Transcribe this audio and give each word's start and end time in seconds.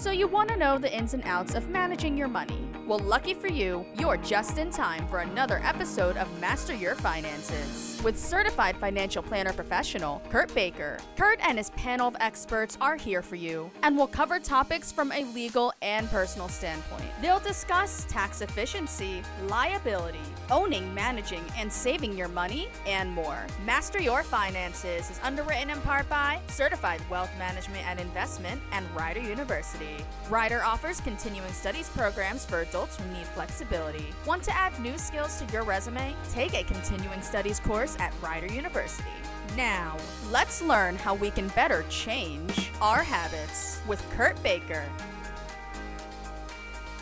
So, 0.00 0.10
you 0.10 0.28
want 0.28 0.48
to 0.48 0.56
know 0.56 0.78
the 0.78 0.90
ins 0.96 1.12
and 1.12 1.22
outs 1.24 1.54
of 1.54 1.68
managing 1.68 2.16
your 2.16 2.26
money? 2.26 2.66
Well, 2.86 3.00
lucky 3.00 3.34
for 3.34 3.48
you, 3.48 3.84
you're 3.98 4.16
just 4.16 4.56
in 4.56 4.70
time 4.70 5.06
for 5.08 5.18
another 5.18 5.60
episode 5.62 6.16
of 6.16 6.40
Master 6.40 6.74
Your 6.74 6.94
Finances 6.94 7.89
with 8.02 8.18
certified 8.18 8.76
financial 8.76 9.22
planner 9.22 9.52
professional 9.52 10.22
Kurt 10.30 10.54
Baker. 10.54 10.98
Kurt 11.16 11.38
and 11.42 11.58
his 11.58 11.70
panel 11.70 12.08
of 12.08 12.16
experts 12.20 12.78
are 12.80 12.96
here 12.96 13.22
for 13.22 13.36
you 13.36 13.70
and 13.82 13.96
will 13.96 14.06
cover 14.06 14.38
topics 14.38 14.90
from 14.90 15.12
a 15.12 15.24
legal 15.34 15.72
and 15.82 16.08
personal 16.08 16.48
standpoint. 16.48 17.04
They'll 17.20 17.40
discuss 17.40 18.06
tax 18.08 18.40
efficiency, 18.40 19.22
liability, 19.48 20.18
owning, 20.50 20.92
managing, 20.94 21.44
and 21.56 21.72
saving 21.72 22.16
your 22.16 22.28
money, 22.28 22.68
and 22.86 23.10
more. 23.10 23.46
Master 23.64 24.00
Your 24.00 24.22
Finances 24.22 25.10
is 25.10 25.20
underwritten 25.22 25.70
in 25.70 25.80
part 25.82 26.08
by 26.08 26.40
Certified 26.48 27.00
Wealth 27.10 27.30
Management 27.38 27.86
and 27.86 28.00
Investment 28.00 28.60
and 28.72 28.86
Rider 28.94 29.20
University. 29.20 30.04
Rider 30.28 30.62
offers 30.64 31.00
continuing 31.00 31.52
studies 31.52 31.88
programs 31.90 32.44
for 32.44 32.60
adults 32.60 32.96
who 32.96 33.04
need 33.12 33.26
flexibility. 33.26 34.06
Want 34.26 34.42
to 34.44 34.56
add 34.56 34.78
new 34.80 34.96
skills 34.96 35.38
to 35.40 35.52
your 35.52 35.64
resume? 35.64 36.14
Take 36.32 36.54
a 36.54 36.64
continuing 36.64 37.22
studies 37.22 37.60
course 37.60 37.89
at 37.98 38.12
Rider 38.22 38.46
University. 38.52 39.08
Now, 39.56 39.96
let's 40.30 40.62
learn 40.62 40.96
how 40.96 41.14
we 41.14 41.30
can 41.30 41.48
better 41.48 41.84
change 41.88 42.70
our 42.80 43.02
habits 43.02 43.80
with 43.88 44.04
Kurt 44.10 44.40
Baker. 44.42 44.84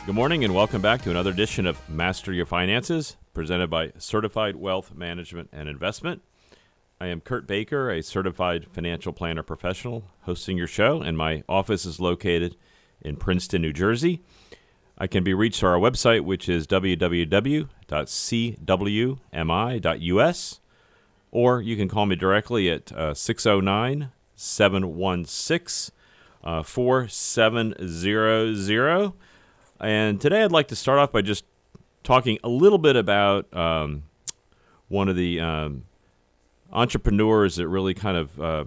Good 0.06 0.14
morning 0.14 0.44
and 0.44 0.54
welcome 0.54 0.80
back 0.80 1.02
to 1.02 1.10
another 1.10 1.30
edition 1.30 1.66
of 1.66 1.86
Master 1.88 2.32
Your 2.32 2.46
Finances, 2.46 3.16
presented 3.34 3.68
by 3.68 3.92
Certified 3.98 4.56
Wealth 4.56 4.94
Management 4.94 5.50
and 5.52 5.68
Investment. 5.68 6.22
I 7.00 7.08
am 7.08 7.20
Kurt 7.20 7.46
Baker, 7.46 7.90
a 7.90 8.02
certified 8.02 8.66
financial 8.72 9.12
planner 9.12 9.42
professional, 9.42 10.04
hosting 10.22 10.56
your 10.56 10.66
show, 10.66 11.00
and 11.02 11.18
my 11.18 11.44
office 11.48 11.84
is 11.84 12.00
located 12.00 12.56
in 13.00 13.16
Princeton, 13.16 13.62
New 13.62 13.72
Jersey. 13.72 14.22
I 14.96 15.06
can 15.06 15.22
be 15.22 15.32
reached 15.32 15.60
through 15.60 15.68
our 15.68 15.78
website, 15.78 16.22
which 16.22 16.48
is 16.48 16.66
www.cwmi.us, 16.66 17.68
or 21.30 21.60
you 21.60 21.76
can 21.76 21.88
call 21.88 22.06
me 22.06 22.16
directly 22.16 22.70
at 22.70 22.90
uh, 22.92 23.14
609 23.14 24.10
716 24.34 25.94
uh, 26.44 26.62
4700. 26.62 29.12
And 29.80 30.20
today 30.20 30.42
I'd 30.42 30.52
like 30.52 30.68
to 30.68 30.76
start 30.76 30.98
off 30.98 31.12
by 31.12 31.22
just 31.22 31.44
talking 32.02 32.38
a 32.42 32.48
little 32.48 32.78
bit 32.78 32.96
about 32.96 33.52
um, 33.54 34.04
one 34.88 35.08
of 35.08 35.16
the 35.16 35.40
um, 35.40 35.84
entrepreneurs 36.72 37.56
that 37.56 37.68
really 37.68 37.94
kind 37.94 38.16
of 38.16 38.40
uh, 38.40 38.64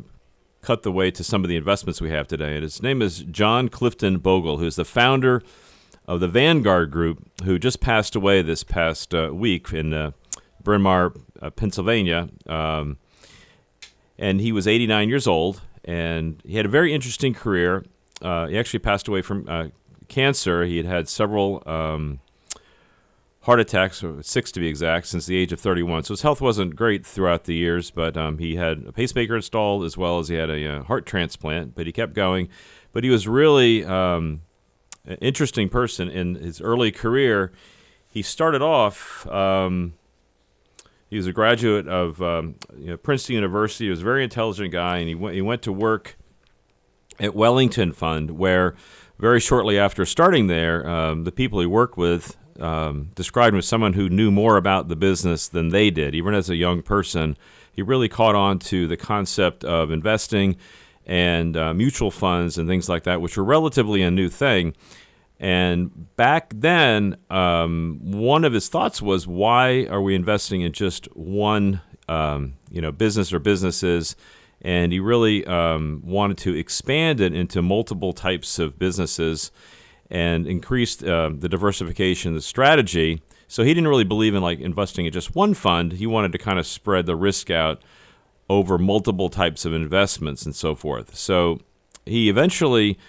cut 0.62 0.84
the 0.84 0.92
way 0.92 1.12
to 1.12 1.23
some 1.23 1.44
of 1.44 1.50
the 1.50 1.56
investments 1.56 2.02
we 2.02 2.12
have 2.12 2.27
today. 2.27 2.54
And 2.54 2.64
his 2.64 2.82
name 2.82 3.02
is 3.02 3.20
John 3.23 3.70
Clifton 3.70 4.20
Bogle, 4.20 4.58
who's 4.58 4.76
the 4.76 4.86
founder 4.86 5.42
of 6.08 6.20
the 6.20 6.27
Vanguard 6.27 6.92
Group, 6.92 7.42
who 7.44 7.60
just 7.60 7.80
passed 7.80 8.16
away 8.16 8.42
this 8.42 8.64
past 8.64 9.14
uh, 9.14 9.32
week 9.33 9.71
in 9.73 9.94
uh, 9.94 10.11
Bryn 10.64 10.82
Mawr, 10.82 11.14
Pennsylvania. 11.49 12.29
Um, 12.45 12.97
and 14.17 14.39
he 14.39 14.52
was 14.52 14.67
89 14.67 15.09
years 15.09 15.27
old, 15.27 15.61
and 15.83 16.41
he 16.45 16.57
had 16.57 16.65
a 16.65 16.69
very 16.69 16.93
interesting 16.93 17.33
career. 17.33 17.83
Uh, 18.21 18.47
he 18.47 18.57
actually 18.57 18.79
passed 18.79 19.07
away 19.07 19.23
from 19.23 19.49
uh, 19.49 19.67
cancer. 20.07 20.63
He 20.63 20.77
had 20.77 20.85
had 20.85 21.09
several 21.09 21.63
um, 21.65 22.19
heart 23.41 23.59
attacks, 23.59 24.03
six 24.21 24.52
to 24.52 24.59
be 24.59 24.67
exact, 24.67 25.07
since 25.07 25.25
the 25.25 25.35
age 25.35 25.52
of 25.52 25.59
31. 25.59 26.03
So 26.03 26.13
his 26.13 26.21
health 26.21 26.41
wasn't 26.41 26.75
great 26.75 27.05
throughout 27.05 27.45
the 27.45 27.55
years, 27.55 27.89
but 27.89 28.15
um, 28.15 28.37
he 28.37 28.55
had 28.55 28.85
a 28.87 28.91
pacemaker 28.91 29.35
installed 29.35 29.83
as 29.83 29.97
well 29.97 30.19
as 30.19 30.27
he 30.27 30.35
had 30.35 30.49
a, 30.49 30.63
a, 30.63 30.79
uh, 30.79 30.83
heart 30.83 31.05
transplant, 31.05 31.73
but 31.73 31.87
he 31.87 31.91
kept 31.91 32.13
going. 32.13 32.49
But 32.91 33.03
he 33.03 33.09
was 33.09 33.27
really 33.27 33.83
um, 33.83 34.41
an 35.05 35.17
interesting 35.21 35.69
person 35.69 36.09
in 36.09 36.35
his 36.35 36.61
early 36.61 36.91
career. 36.91 37.52
He 38.08 38.21
started 38.21 38.61
off. 38.61 39.25
Um, 39.27 39.93
he 41.11 41.17
was 41.17 41.27
a 41.27 41.33
graduate 41.33 41.89
of 41.89 42.22
um, 42.22 42.55
you 42.76 42.88
know, 42.88 42.98
Princeton 42.98 43.36
University. 43.36 43.86
He 43.86 43.89
was 43.92 43.99
a 43.99 44.05
very 44.05 44.23
intelligent 44.23 44.72
guy, 44.72 44.98
and 44.98 45.10
he 45.10 45.14
went, 45.14 45.36
he 45.36 45.42
went 45.42 45.61
to 45.64 45.73
work 45.73 46.17
at 47.20 47.36
Wellington 47.36 47.92
Fund, 47.92 48.32
where 48.32 48.76
very 49.20 49.42
shortly 49.42 49.77
after 49.77 50.05
starting 50.05 50.48
there, 50.48 50.89
um, 50.89 51.26
the 51.26 51.32
people 51.32 51.60
he 51.60 51.66
worked 51.66 51.98
with 51.98 52.38
um, 52.61 53.10
described 53.14 53.54
him 53.54 53.60
as 53.60 53.67
someone 53.67 53.94
who 53.94 54.08
knew 54.08 54.32
more 54.32 54.55
about 54.55 54.88
the 54.88 54.95
business 54.95 55.50
than 55.50 55.70
they 55.70 55.92
did. 55.92 56.16
Even 56.16 56.33
as 56.33 56.50
a 56.50 56.55
young 56.55 56.82
person, 56.82 57.38
he 57.73 57.82
really 57.82 58.08
caught 58.08 58.36
on 58.36 58.58
to 58.60 58.88
the 58.88 58.98
concept 58.98 59.66
of 59.66 59.92
investing 59.92 60.55
and 61.05 61.58
uh, 61.58 61.73
mutual 61.73 62.10
funds 62.10 62.58
and 62.58 62.70
things 62.70 62.88
like 62.88 63.04
that, 63.04 63.20
which 63.20 63.36
were 63.36 63.44
relatively 63.44 64.02
a 64.02 64.10
new 64.10 64.30
thing. 64.30 64.73
And 65.41 66.15
back 66.15 66.53
then, 66.55 67.17
um, 67.31 67.99
one 68.03 68.45
of 68.45 68.53
his 68.53 68.69
thoughts 68.69 69.02
was, 69.02 69.25
why 69.25 69.87
are 69.87 69.99
we 69.99 70.13
investing 70.13 70.61
in 70.61 70.71
just 70.71 71.05
one, 71.17 71.81
um, 72.07 72.53
you 72.69 72.79
know, 72.79 72.91
business 72.91 73.33
or 73.33 73.39
businesses? 73.39 74.15
And 74.61 74.91
he 74.93 74.99
really 74.99 75.43
um, 75.47 76.03
wanted 76.05 76.37
to 76.39 76.55
expand 76.55 77.19
it 77.19 77.33
into 77.33 77.63
multiple 77.63 78.13
types 78.13 78.59
of 78.59 78.77
businesses 78.77 79.52
and 80.11 80.45
increase 80.45 81.02
uh, 81.02 81.31
the 81.35 81.49
diversification, 81.49 82.29
of 82.29 82.35
the 82.35 82.41
strategy. 82.43 83.23
So 83.47 83.63
he 83.63 83.73
didn't 83.73 83.87
really 83.87 84.03
believe 84.03 84.35
in 84.35 84.43
like 84.43 84.59
investing 84.59 85.08
in 85.08 85.11
just 85.11 85.33
one 85.33 85.55
fund. 85.55 85.93
He 85.93 86.05
wanted 86.05 86.33
to 86.33 86.37
kind 86.37 86.59
of 86.59 86.67
spread 86.67 87.08
the 87.08 87.15
risk 87.15 87.49
out 87.49 87.81
over 88.47 88.77
multiple 88.77 89.29
types 89.29 89.65
of 89.65 89.73
investments 89.73 90.45
and 90.45 90.55
so 90.55 90.75
forth. 90.75 91.15
So 91.15 91.61
he 92.05 92.29
eventually 92.29 92.99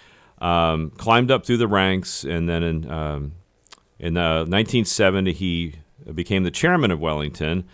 um, 0.43 0.91
climbed 0.91 1.31
up 1.31 1.47
through 1.47 1.59
the 1.59 1.69
ranks, 1.69 2.25
and 2.25 2.49
then 2.49 2.63
in 2.63 2.91
um, 2.91 3.33
in 3.99 4.17
uh, 4.17 4.41
1970 4.41 5.33
he 5.33 5.75
became 6.13 6.43
the 6.43 6.51
chairman 6.51 6.91
of 6.91 7.01
Wellington. 7.01 7.65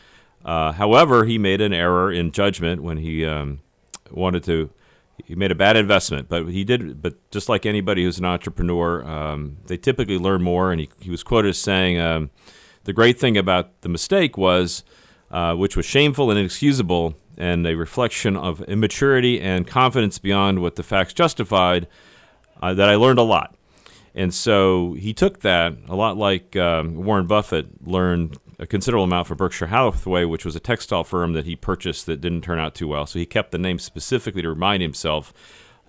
Uh, 0.45 0.73
however, 0.73 1.25
he 1.25 1.39
made 1.39 1.61
an 1.63 1.73
error 1.73 2.13
in 2.13 2.31
judgment 2.31 2.83
when 2.83 2.99
he 2.99 3.25
um, 3.25 3.61
wanted 4.11 4.45
to. 4.45 4.71
He 5.25 5.35
made 5.35 5.51
a 5.51 5.57
bad 5.57 5.77
investment, 5.77 6.29
but 6.29 6.47
he 6.47 6.63
did. 6.63 7.03
But 7.03 7.15
just 7.31 7.49
like 7.49 7.67
anybody 7.67 8.05
who's 8.05 8.19
an 8.19 8.27
entrepreneur, 8.27 9.03
um, 9.05 9.57
they 9.67 9.77
typically 9.77 10.19
learn 10.19 10.43
more. 10.43 10.71
And 10.71 10.81
he, 10.81 10.91
he 11.01 11.11
was 11.11 11.23
quoted 11.25 11.49
as 11.49 11.59
saying, 11.59 11.99
um, 11.99 12.31
"The 12.85 12.93
great 12.93 13.19
thing 13.19 13.39
about 13.39 13.81
the 13.81 13.89
mistake 13.89 14.37
was, 14.37 14.85
uh, 15.31 15.55
which 15.55 15.75
was 15.75 15.87
shameful 15.87 16.31
and 16.31 16.39
inexcusable, 16.39 17.15
and 17.39 17.67
a 17.67 17.75
reflection 17.75 18.37
of 18.37 18.61
immaturity 18.65 19.41
and 19.41 19.67
confidence 19.67 20.19
beyond 20.19 20.61
what 20.61 20.77
the 20.77 20.83
facts 20.83 21.15
justified, 21.15 21.89
uh, 22.61 22.75
that 22.75 22.89
I 22.89 22.97
learned 22.97 23.19
a 23.19 23.23
lot. 23.23 23.55
And 24.15 24.35
so 24.35 24.95
he 24.95 25.15
took 25.15 25.41
that, 25.41 25.75
a 25.89 25.95
lot 25.95 26.17
like 26.17 26.57
um, 26.57 26.95
Warren 27.05 27.27
Buffett 27.27 27.87
learned 27.87 28.39
a 28.59 28.67
considerable 28.67 29.05
amount 29.05 29.29
for 29.29 29.37
Berkshire 29.37 29.69
Hathaway, 29.69 30.25
which 30.25 30.45
was 30.45 30.57
a 30.57 30.61
textile 30.61 31.05
firm 31.05 31.33
that 31.35 31.45
he 31.45 31.55
purchased 31.55 32.07
that 32.07 32.21
didn't 32.21 32.43
turn 32.43 32.59
out 32.59 32.75
too 32.75 32.89
well. 32.89 33.07
So 33.07 33.19
he 33.19 33.27
kept 33.27 33.53
the 33.53 33.59
name 33.59 33.79
specifically 33.79 34.43
to 34.43 34.49
remind 34.49 34.83
himself 34.83 35.33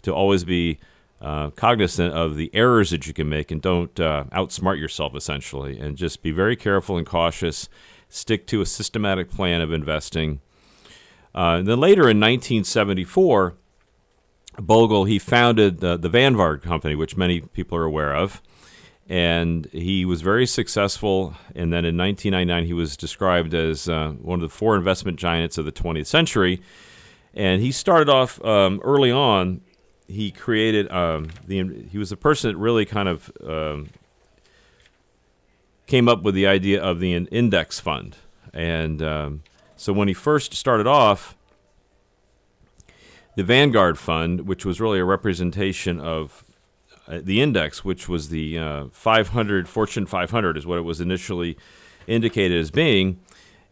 to 0.04 0.14
always 0.14 0.44
be 0.44 0.80
uh, 1.22 1.50
cognizant 1.52 2.14
of 2.14 2.36
the 2.36 2.52
errors 2.54 2.92
that 2.92 3.08
you 3.08 3.14
can 3.14 3.28
make 3.28 3.50
and 3.52 3.62
don't 3.62 4.00
uh, 4.00 4.26
outsmart 4.32 4.80
yourself, 4.80 5.16
essentially, 5.16 5.80
and 5.80 5.98
just 5.98 6.22
be 6.22 6.32
very 6.32 6.56
careful 6.56 6.98
and 6.98 7.08
cautious. 7.08 7.68
Stick 8.10 8.46
to 8.48 8.62
a 8.62 8.66
systematic 8.66 9.30
plan 9.30 9.62
of 9.62 9.72
investing 9.72 10.40
uh, 11.34 11.58
and 11.60 11.68
then 11.68 11.80
later 11.80 12.02
in 12.04 12.20
1974, 12.20 13.56
Bogle 14.62 15.06
he 15.06 15.20
founded 15.20 15.80
the, 15.80 15.98
the 15.98 16.10
Vanguard 16.10 16.62
Company, 16.62 16.96
which 16.96 17.18
many 17.18 17.42
people 17.42 17.78
are 17.78 17.84
aware 17.84 18.16
of, 18.16 18.42
and 19.08 19.66
he 19.72 20.06
was 20.06 20.22
very 20.22 20.46
successful. 20.46 21.36
And 21.56 21.74
then 21.74 21.86
in 21.86 21.98
1999, 21.98 22.66
he 22.66 22.74
was 22.74 22.96
described 22.96 23.54
as 23.54 23.90
uh, 23.90 24.12
one 24.22 24.42
of 24.42 24.50
the 24.50 24.56
four 24.56 24.76
investment 24.76 25.18
giants 25.18 25.58
of 25.58 25.66
the 25.66 25.72
20th 25.72 26.06
century. 26.06 26.62
And 27.34 27.62
he 27.62 27.72
started 27.72 28.10
off 28.10 28.44
um, 28.44 28.80
early 28.84 29.12
on. 29.12 29.62
He 30.08 30.32
created 30.32 30.92
um, 30.92 31.30
the. 31.46 31.86
He 31.92 31.98
was 31.98 32.10
the 32.10 32.18
person 32.18 32.52
that 32.52 32.58
really 32.58 32.86
kind 32.86 33.08
of 33.08 33.32
um, 33.46 33.90
came 35.86 36.08
up 36.08 36.24
with 36.24 36.34
the 36.34 36.48
idea 36.48 36.82
of 36.82 37.00
the 37.00 37.14
index 37.14 37.80
fund, 37.80 38.16
and 38.52 39.04
um, 39.04 39.44
so 39.76 39.94
when 39.94 40.08
he 40.08 40.16
first 40.16 40.56
started 40.56 40.88
off, 40.88 41.38
the 43.40 43.46
Vanguard 43.46 43.98
Fund, 43.98 44.50
which 44.50 44.66
was 44.66 44.82
really 44.82 45.00
a 45.00 45.06
representation 45.06 45.98
of 45.98 46.44
uh, 47.08 47.22
the 47.24 47.40
index, 47.42 47.86
which 47.86 48.10
was 48.10 48.28
the 48.28 48.60
uh, 48.60 48.86
500 48.92 49.70
Fortune 49.70 50.06
500, 50.06 50.58
is 50.58 50.66
what 50.66 50.78
it 50.78 50.82
was 50.82 51.00
initially 51.00 51.58
indicated 52.06 52.60
as 52.60 52.70
being, 52.70 53.18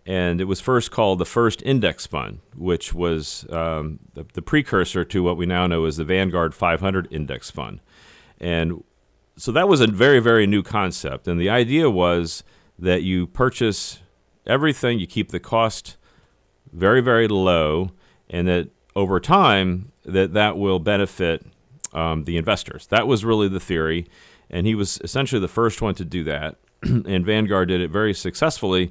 and 0.06 0.40
it 0.40 0.46
was 0.46 0.62
first 0.62 0.90
called 0.90 1.20
the 1.20 1.26
First 1.26 1.62
Index 1.64 2.08
Fund, 2.08 2.40
which 2.56 2.94
was 2.94 3.46
um, 3.52 4.00
the, 4.14 4.26
the, 4.36 4.42
precursor 4.42 5.04
to 5.04 5.22
what 5.22 5.36
we 5.36 5.46
now 5.46 5.68
know 5.68 5.84
as 5.84 5.98
the 5.98 6.06
Vanguard 6.06 6.56
500 6.56 7.10
Index 7.12 7.52
Fund, 7.52 7.82
and 8.40 8.86
so 9.36 9.52
that 9.52 9.68
was 9.68 9.82
a 9.82 9.88
very 9.88 10.22
very 10.22 10.48
new 10.48 10.64
concept, 10.64 11.28
and 11.28 11.42
the 11.42 11.50
idea 11.50 11.90
was 11.90 12.42
that 12.80 13.04
you 13.04 13.28
purchase 13.28 14.00
everything, 14.46 14.98
you 14.98 15.08
keep 15.08 15.32
the 15.32 15.42
cost 15.42 15.98
very, 16.72 17.02
very 17.02 17.28
low, 17.28 17.92
and 18.30 18.48
that 18.48 18.70
over 18.98 19.20
time 19.20 19.92
that 20.04 20.34
that 20.34 20.58
will 20.58 20.80
benefit 20.80 21.46
um, 21.94 22.24
the 22.24 22.36
investors. 22.36 22.88
That 22.88 23.08
was 23.08 23.24
really 23.24 23.48
the 23.48 23.60
theory, 23.60 24.08
and 24.50 24.66
he 24.66 24.74
was 24.74 25.00
essentially 25.04 25.40
the 25.40 25.48
first 25.48 25.84
one 25.84 25.94
to 25.96 26.04
do 26.04 26.24
that. 26.24 26.58
and 26.82 27.24
Vanguard 27.24 27.68
did 27.68 27.80
it 27.80 27.92
very 27.92 28.14
successfully 28.14 28.88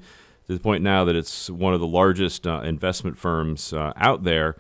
to 0.47 0.55
the 0.55 0.61
point 0.61 0.85
now 0.85 1.05
that 1.05 1.17
it's 1.17 1.51
one 1.51 1.75
of 1.75 1.81
the 1.81 1.89
largest 1.89 2.47
uh, 2.47 2.61
investment 2.61 3.19
firms 3.19 3.73
uh, 3.73 3.93
out 3.97 4.23
there. 4.23 4.57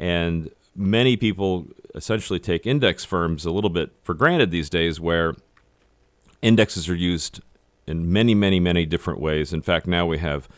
And 0.00 0.50
many 0.74 1.16
people 1.16 1.68
essentially 1.94 2.40
take 2.40 2.66
index 2.66 3.04
firms 3.04 3.46
a 3.46 3.52
little 3.52 3.70
bit 3.70 3.92
for 4.02 4.14
granted 4.14 4.50
these 4.50 4.68
days, 4.68 4.98
where 4.98 5.36
indexes 6.42 6.88
are 6.88 6.94
used 6.96 7.40
in 7.86 8.12
many, 8.12 8.34
many, 8.34 8.58
many 8.58 8.84
different 8.84 9.20
ways. 9.20 9.52
In 9.52 9.62
fact, 9.62 9.86
now 9.86 10.06
we 10.06 10.18
have 10.18 10.48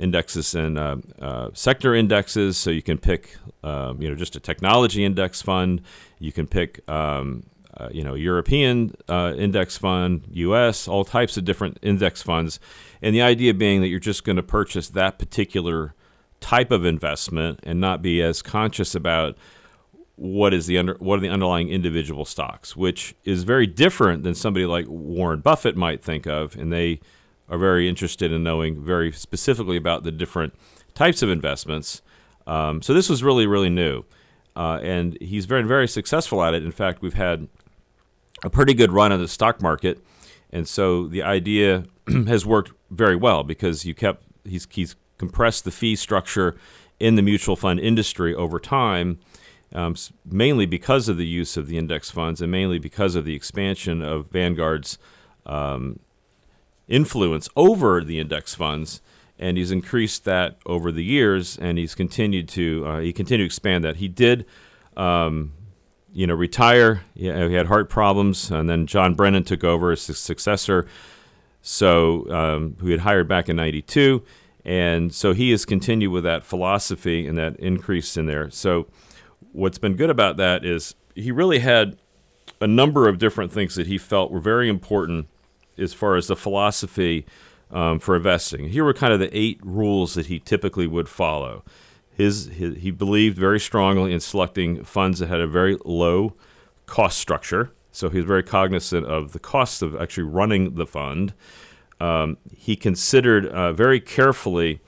indexes 0.00 0.54
and 0.54 0.78
uh, 0.78 0.96
uh, 1.20 1.50
sector 1.52 1.94
indexes, 1.94 2.56
so 2.56 2.70
you 2.70 2.82
can 2.82 2.98
pick, 2.98 3.36
um, 3.62 4.00
you 4.00 4.08
know, 4.08 4.16
just 4.16 4.34
a 4.34 4.40
technology 4.40 5.04
index 5.04 5.42
fund. 5.42 5.82
You 6.18 6.32
can 6.32 6.46
pick, 6.46 6.88
um, 6.88 7.44
uh, 7.76 7.88
you 7.92 8.02
know, 8.02 8.14
European 8.14 8.94
uh, 9.08 9.34
index 9.36 9.76
fund, 9.76 10.24
U.S., 10.32 10.88
all 10.88 11.04
types 11.04 11.36
of 11.36 11.44
different 11.44 11.78
index 11.82 12.22
funds, 12.22 12.58
and 13.02 13.14
the 13.14 13.22
idea 13.22 13.54
being 13.54 13.80
that 13.82 13.88
you're 13.88 14.00
just 14.00 14.24
going 14.24 14.36
to 14.36 14.42
purchase 14.42 14.88
that 14.88 15.18
particular 15.18 15.94
type 16.40 16.70
of 16.70 16.84
investment 16.84 17.60
and 17.62 17.80
not 17.80 18.00
be 18.00 18.22
as 18.22 18.40
conscious 18.42 18.94
about 18.94 19.36
what 20.16 20.52
is 20.52 20.66
the 20.66 20.76
under 20.76 20.94
what 20.98 21.18
are 21.18 21.22
the 21.22 21.28
underlying 21.28 21.68
individual 21.68 22.24
stocks, 22.24 22.76
which 22.76 23.14
is 23.24 23.44
very 23.44 23.66
different 23.66 24.22
than 24.22 24.34
somebody 24.34 24.66
like 24.66 24.86
Warren 24.88 25.40
Buffett 25.40 25.76
might 25.76 26.02
think 26.02 26.26
of, 26.26 26.56
and 26.56 26.72
they 26.72 27.00
are 27.50 27.58
very 27.58 27.88
interested 27.88 28.32
in 28.32 28.42
knowing 28.42 28.82
very 28.82 29.12
specifically 29.12 29.76
about 29.76 30.04
the 30.04 30.12
different 30.12 30.54
types 30.94 31.22
of 31.22 31.28
investments. 31.28 32.00
Um, 32.46 32.80
so 32.80 32.94
this 32.94 33.08
was 33.08 33.22
really 33.22 33.46
really 33.46 33.68
new, 33.68 34.04
uh, 34.56 34.78
and 34.82 35.18
he's 35.20 35.46
been 35.46 35.66
very 35.66 35.88
successful 35.88 36.42
at 36.42 36.54
it. 36.54 36.64
In 36.64 36.72
fact, 36.72 37.02
we've 37.02 37.14
had 37.14 37.48
a 38.42 38.50
pretty 38.50 38.74
good 38.74 38.92
run 38.92 39.12
on 39.12 39.20
the 39.20 39.28
stock 39.28 39.60
market, 39.60 40.02
and 40.50 40.66
so 40.66 41.06
the 41.06 41.22
idea 41.22 41.84
has 42.26 42.46
worked 42.46 42.72
very 42.90 43.16
well 43.16 43.44
because 43.44 43.84
you 43.84 43.94
kept 43.94 44.24
he's 44.44 44.66
he's 44.70 44.96
compressed 45.18 45.64
the 45.64 45.70
fee 45.70 45.96
structure 45.96 46.56
in 46.98 47.16
the 47.16 47.22
mutual 47.22 47.56
fund 47.56 47.78
industry 47.80 48.34
over 48.34 48.58
time 48.58 49.18
um, 49.74 49.94
mainly 50.24 50.66
because 50.66 51.08
of 51.08 51.16
the 51.16 51.26
use 51.26 51.56
of 51.56 51.68
the 51.68 51.78
index 51.78 52.10
funds 52.10 52.40
and 52.40 52.50
mainly 52.50 52.78
because 52.78 53.14
of 53.14 53.24
the 53.24 53.34
expansion 53.34 54.02
of 54.02 54.26
Vanguard's 54.26 54.98
um, 55.46 56.00
influence 56.90 57.48
over 57.56 58.04
the 58.04 58.18
index 58.18 58.54
funds. 58.54 59.00
And 59.38 59.56
he's 59.56 59.70
increased 59.70 60.26
that 60.26 60.58
over 60.66 60.92
the 60.92 61.02
years, 61.02 61.56
and 61.56 61.78
he's 61.78 61.94
continued 61.94 62.46
to 62.50 62.84
uh, 62.86 62.98
he 63.00 63.10
continued 63.10 63.44
to 63.44 63.46
expand 63.46 63.82
that. 63.84 63.96
He 63.96 64.06
did, 64.06 64.44
um, 64.98 65.54
you 66.12 66.26
know, 66.26 66.34
retire. 66.34 67.04
he 67.14 67.24
had 67.26 67.66
heart 67.66 67.88
problems, 67.88 68.50
and 68.50 68.68
then 68.68 68.86
John 68.86 69.14
Brennan 69.14 69.44
took 69.44 69.64
over 69.64 69.92
as 69.92 70.06
his 70.06 70.18
successor. 70.18 70.86
So 71.62 72.30
um, 72.30 72.76
who 72.80 72.90
had 72.90 73.00
hired 73.00 73.28
back 73.28 73.48
in 73.48 73.56
'92, 73.56 74.22
and 74.62 75.14
so 75.14 75.32
he 75.32 75.52
has 75.52 75.64
continued 75.64 76.10
with 76.10 76.24
that 76.24 76.44
philosophy 76.44 77.26
and 77.26 77.38
that 77.38 77.56
increase 77.56 78.18
in 78.18 78.26
there. 78.26 78.50
So 78.50 78.88
what's 79.52 79.78
been 79.78 79.96
good 79.96 80.10
about 80.10 80.36
that 80.36 80.66
is 80.66 80.94
he 81.14 81.32
really 81.32 81.60
had 81.60 81.96
a 82.60 82.66
number 82.66 83.08
of 83.08 83.18
different 83.18 83.52
things 83.52 83.74
that 83.76 83.86
he 83.86 83.96
felt 83.96 84.30
were 84.30 84.40
very 84.40 84.68
important 84.68 85.28
as 85.80 85.94
far 85.94 86.16
as 86.16 86.26
the 86.26 86.36
philosophy 86.36 87.26
um, 87.70 87.98
for 87.98 88.16
investing. 88.16 88.68
Here 88.68 88.84
were 88.84 88.94
kind 88.94 89.12
of 89.12 89.20
the 89.20 89.36
eight 89.36 89.60
rules 89.64 90.14
that 90.14 90.26
he 90.26 90.38
typically 90.38 90.86
would 90.86 91.08
follow. 91.08 91.64
His, 92.12 92.46
his, 92.46 92.76
he 92.78 92.90
believed 92.90 93.38
very 93.38 93.60
strongly 93.60 94.12
in 94.12 94.20
selecting 94.20 94.84
funds 94.84 95.20
that 95.20 95.28
had 95.28 95.40
a 95.40 95.46
very 95.46 95.78
low 95.84 96.34
cost 96.86 97.18
structure. 97.18 97.72
So 97.92 98.10
he 98.10 98.18
was 98.18 98.26
very 98.26 98.42
cognizant 98.42 99.06
of 99.06 99.32
the 99.32 99.38
cost 99.38 99.82
of 99.82 100.00
actually 100.00 100.24
running 100.24 100.74
the 100.74 100.86
fund. 100.86 101.32
Um, 102.00 102.36
he 102.54 102.76
considered 102.76 103.46
uh, 103.46 103.72
very 103.72 104.00
carefully 104.00 104.80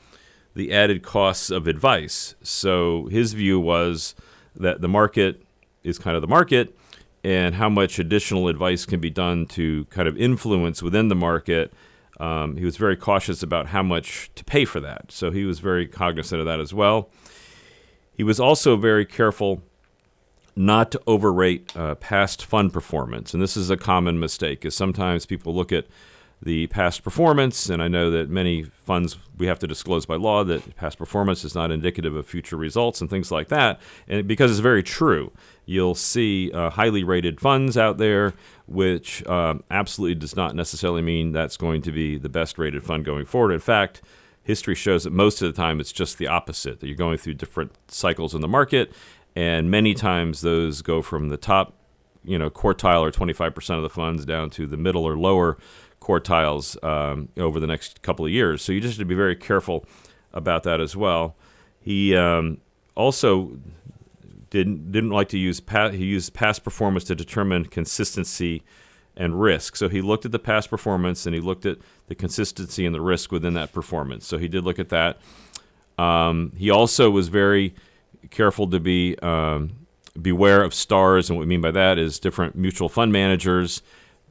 the 0.54 0.72
added 0.72 1.02
costs 1.02 1.50
of 1.50 1.66
advice. 1.66 2.34
So 2.42 3.06
his 3.06 3.32
view 3.32 3.58
was 3.58 4.14
that 4.54 4.80
the 4.80 4.88
market 4.88 5.42
is 5.82 5.98
kind 5.98 6.16
of 6.16 6.22
the 6.22 6.28
market 6.28 6.76
and 7.24 7.54
how 7.54 7.68
much 7.68 7.98
additional 7.98 8.48
advice 8.48 8.84
can 8.84 9.00
be 9.00 9.10
done 9.10 9.46
to 9.46 9.84
kind 9.86 10.08
of 10.08 10.16
influence 10.16 10.82
within 10.82 11.08
the 11.08 11.14
market. 11.14 11.72
Um, 12.18 12.56
he 12.56 12.64
was 12.64 12.76
very 12.76 12.96
cautious 12.96 13.42
about 13.42 13.68
how 13.68 13.82
much 13.82 14.30
to 14.34 14.44
pay 14.44 14.64
for 14.64 14.80
that. 14.80 15.12
So 15.12 15.30
he 15.30 15.44
was 15.44 15.60
very 15.60 15.86
cognizant 15.86 16.40
of 16.40 16.46
that 16.46 16.60
as 16.60 16.74
well. 16.74 17.10
He 18.14 18.22
was 18.22 18.38
also 18.38 18.76
very 18.76 19.06
careful 19.06 19.62
not 20.54 20.90
to 20.92 21.00
overrate 21.06 21.74
uh, 21.76 21.94
past 21.94 22.44
fund 22.44 22.72
performance. 22.72 23.32
And 23.32 23.42
this 23.42 23.56
is 23.56 23.70
a 23.70 23.76
common 23.76 24.20
mistake, 24.20 24.64
is 24.64 24.76
sometimes 24.76 25.24
people 25.24 25.54
look 25.54 25.72
at 25.72 25.86
the 26.42 26.66
past 26.68 27.04
performance, 27.04 27.68
and 27.70 27.80
I 27.80 27.86
know 27.88 28.10
that 28.10 28.28
many 28.28 28.64
funds 28.64 29.16
we 29.38 29.46
have 29.46 29.60
to 29.60 29.66
disclose 29.66 30.06
by 30.06 30.16
law 30.16 30.42
that 30.44 30.74
past 30.74 30.98
performance 30.98 31.44
is 31.44 31.54
not 31.54 31.70
indicative 31.70 32.16
of 32.16 32.26
future 32.26 32.56
results 32.56 33.00
and 33.00 33.08
things 33.08 33.30
like 33.30 33.48
that. 33.48 33.80
And 34.08 34.26
because 34.26 34.50
it's 34.50 34.60
very 34.60 34.82
true, 34.82 35.32
you'll 35.66 35.94
see 35.94 36.50
uh, 36.52 36.70
highly 36.70 37.04
rated 37.04 37.40
funds 37.40 37.78
out 37.78 37.98
there, 37.98 38.34
which 38.66 39.24
um, 39.28 39.62
absolutely 39.70 40.16
does 40.16 40.34
not 40.34 40.56
necessarily 40.56 41.00
mean 41.00 41.30
that's 41.30 41.56
going 41.56 41.80
to 41.82 41.92
be 41.92 42.18
the 42.18 42.28
best 42.28 42.58
rated 42.58 42.82
fund 42.82 43.04
going 43.04 43.24
forward. 43.24 43.52
In 43.52 43.60
fact, 43.60 44.02
history 44.42 44.74
shows 44.74 45.04
that 45.04 45.12
most 45.12 45.40
of 45.42 45.54
the 45.54 45.60
time 45.60 45.78
it's 45.78 45.92
just 45.92 46.18
the 46.18 46.26
opposite, 46.26 46.80
that 46.80 46.88
you're 46.88 46.96
going 46.96 47.18
through 47.18 47.34
different 47.34 47.72
cycles 47.86 48.34
in 48.34 48.40
the 48.40 48.48
market, 48.48 48.92
and 49.36 49.70
many 49.70 49.94
times 49.94 50.40
those 50.40 50.82
go 50.82 51.02
from 51.02 51.28
the 51.28 51.36
top 51.36 51.74
you 52.24 52.38
know 52.38 52.50
quartile 52.50 53.00
or 53.00 53.10
25% 53.10 53.76
of 53.76 53.82
the 53.82 53.88
funds 53.88 54.24
down 54.24 54.50
to 54.50 54.66
the 54.66 54.76
middle 54.76 55.04
or 55.04 55.16
lower 55.16 55.58
quartiles 56.02 56.82
um, 56.84 57.28
over 57.36 57.60
the 57.60 57.66
next 57.66 58.02
couple 58.02 58.24
of 58.24 58.30
years. 58.30 58.62
So 58.62 58.72
you 58.72 58.80
just 58.80 58.94
have 58.94 59.04
to 59.04 59.08
be 59.08 59.14
very 59.14 59.36
careful 59.36 59.86
about 60.32 60.64
that 60.64 60.80
as 60.80 60.96
well. 60.96 61.36
He 61.80 62.16
um, 62.16 62.58
also 62.94 63.58
didn't 64.50 64.92
didn't 64.92 65.10
like 65.10 65.28
to 65.30 65.38
use 65.38 65.60
pa- 65.60 65.90
he 65.90 66.04
used 66.04 66.34
past 66.34 66.62
performance 66.64 67.04
to 67.04 67.14
determine 67.14 67.66
consistency 67.66 68.62
and 69.16 69.40
risk. 69.40 69.76
So 69.76 69.88
he 69.88 70.00
looked 70.00 70.24
at 70.24 70.32
the 70.32 70.38
past 70.38 70.70
performance 70.70 71.26
and 71.26 71.34
he 71.34 71.40
looked 71.40 71.66
at 71.66 71.78
the 72.08 72.14
consistency 72.14 72.84
and 72.86 72.94
the 72.94 73.00
risk 73.00 73.30
within 73.30 73.54
that 73.54 73.72
performance. 73.72 74.26
So 74.26 74.38
he 74.38 74.48
did 74.48 74.64
look 74.64 74.78
at 74.78 74.88
that. 74.88 75.18
Um, 75.98 76.52
he 76.56 76.70
also 76.70 77.10
was 77.10 77.28
very 77.28 77.74
careful 78.30 78.68
to 78.68 78.80
be 78.80 79.18
um, 79.18 79.86
beware 80.20 80.62
of 80.62 80.74
stars, 80.74 81.28
and 81.28 81.38
what 81.38 81.42
we 81.42 81.48
mean 81.48 81.60
by 81.60 81.70
that 81.70 81.98
is 81.98 82.18
different 82.18 82.56
mutual 82.56 82.88
fund 82.88 83.12
managers 83.12 83.82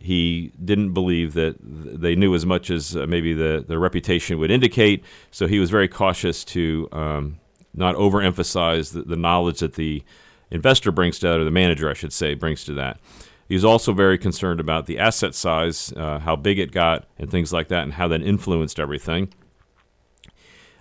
he 0.01 0.51
didn't 0.63 0.93
believe 0.93 1.33
that 1.33 1.55
they 1.59 2.15
knew 2.15 2.33
as 2.33 2.45
much 2.45 2.69
as 2.69 2.95
uh, 2.95 3.05
maybe 3.07 3.33
the, 3.33 3.63
the 3.67 3.77
reputation 3.77 4.39
would 4.39 4.51
indicate. 4.51 5.03
So 5.29 5.47
he 5.47 5.59
was 5.59 5.69
very 5.69 5.87
cautious 5.87 6.43
to 6.45 6.89
um, 6.91 7.39
not 7.73 7.95
overemphasize 7.95 8.93
the, 8.93 9.03
the, 9.03 9.15
knowledge 9.15 9.59
that 9.59 9.75
the 9.75 10.03
investor 10.49 10.91
brings 10.91 11.19
to 11.19 11.27
that, 11.27 11.39
or 11.39 11.43
the 11.43 11.51
manager, 11.51 11.89
I 11.89 11.93
should 11.93 12.13
say, 12.13 12.33
brings 12.33 12.63
to 12.65 12.73
that. 12.73 12.99
He 13.47 13.55
was 13.55 13.65
also 13.65 13.93
very 13.93 14.17
concerned 14.17 14.59
about 14.59 14.85
the 14.85 14.97
asset 14.97 15.35
size, 15.35 15.93
uh, 15.95 16.19
how 16.19 16.35
big 16.35 16.57
it 16.57 16.71
got, 16.71 17.05
and 17.19 17.29
things 17.29 17.53
like 17.53 17.67
that, 17.67 17.83
and 17.83 17.93
how 17.93 18.07
that 18.07 18.21
influenced 18.21 18.79
everything. 18.79 19.33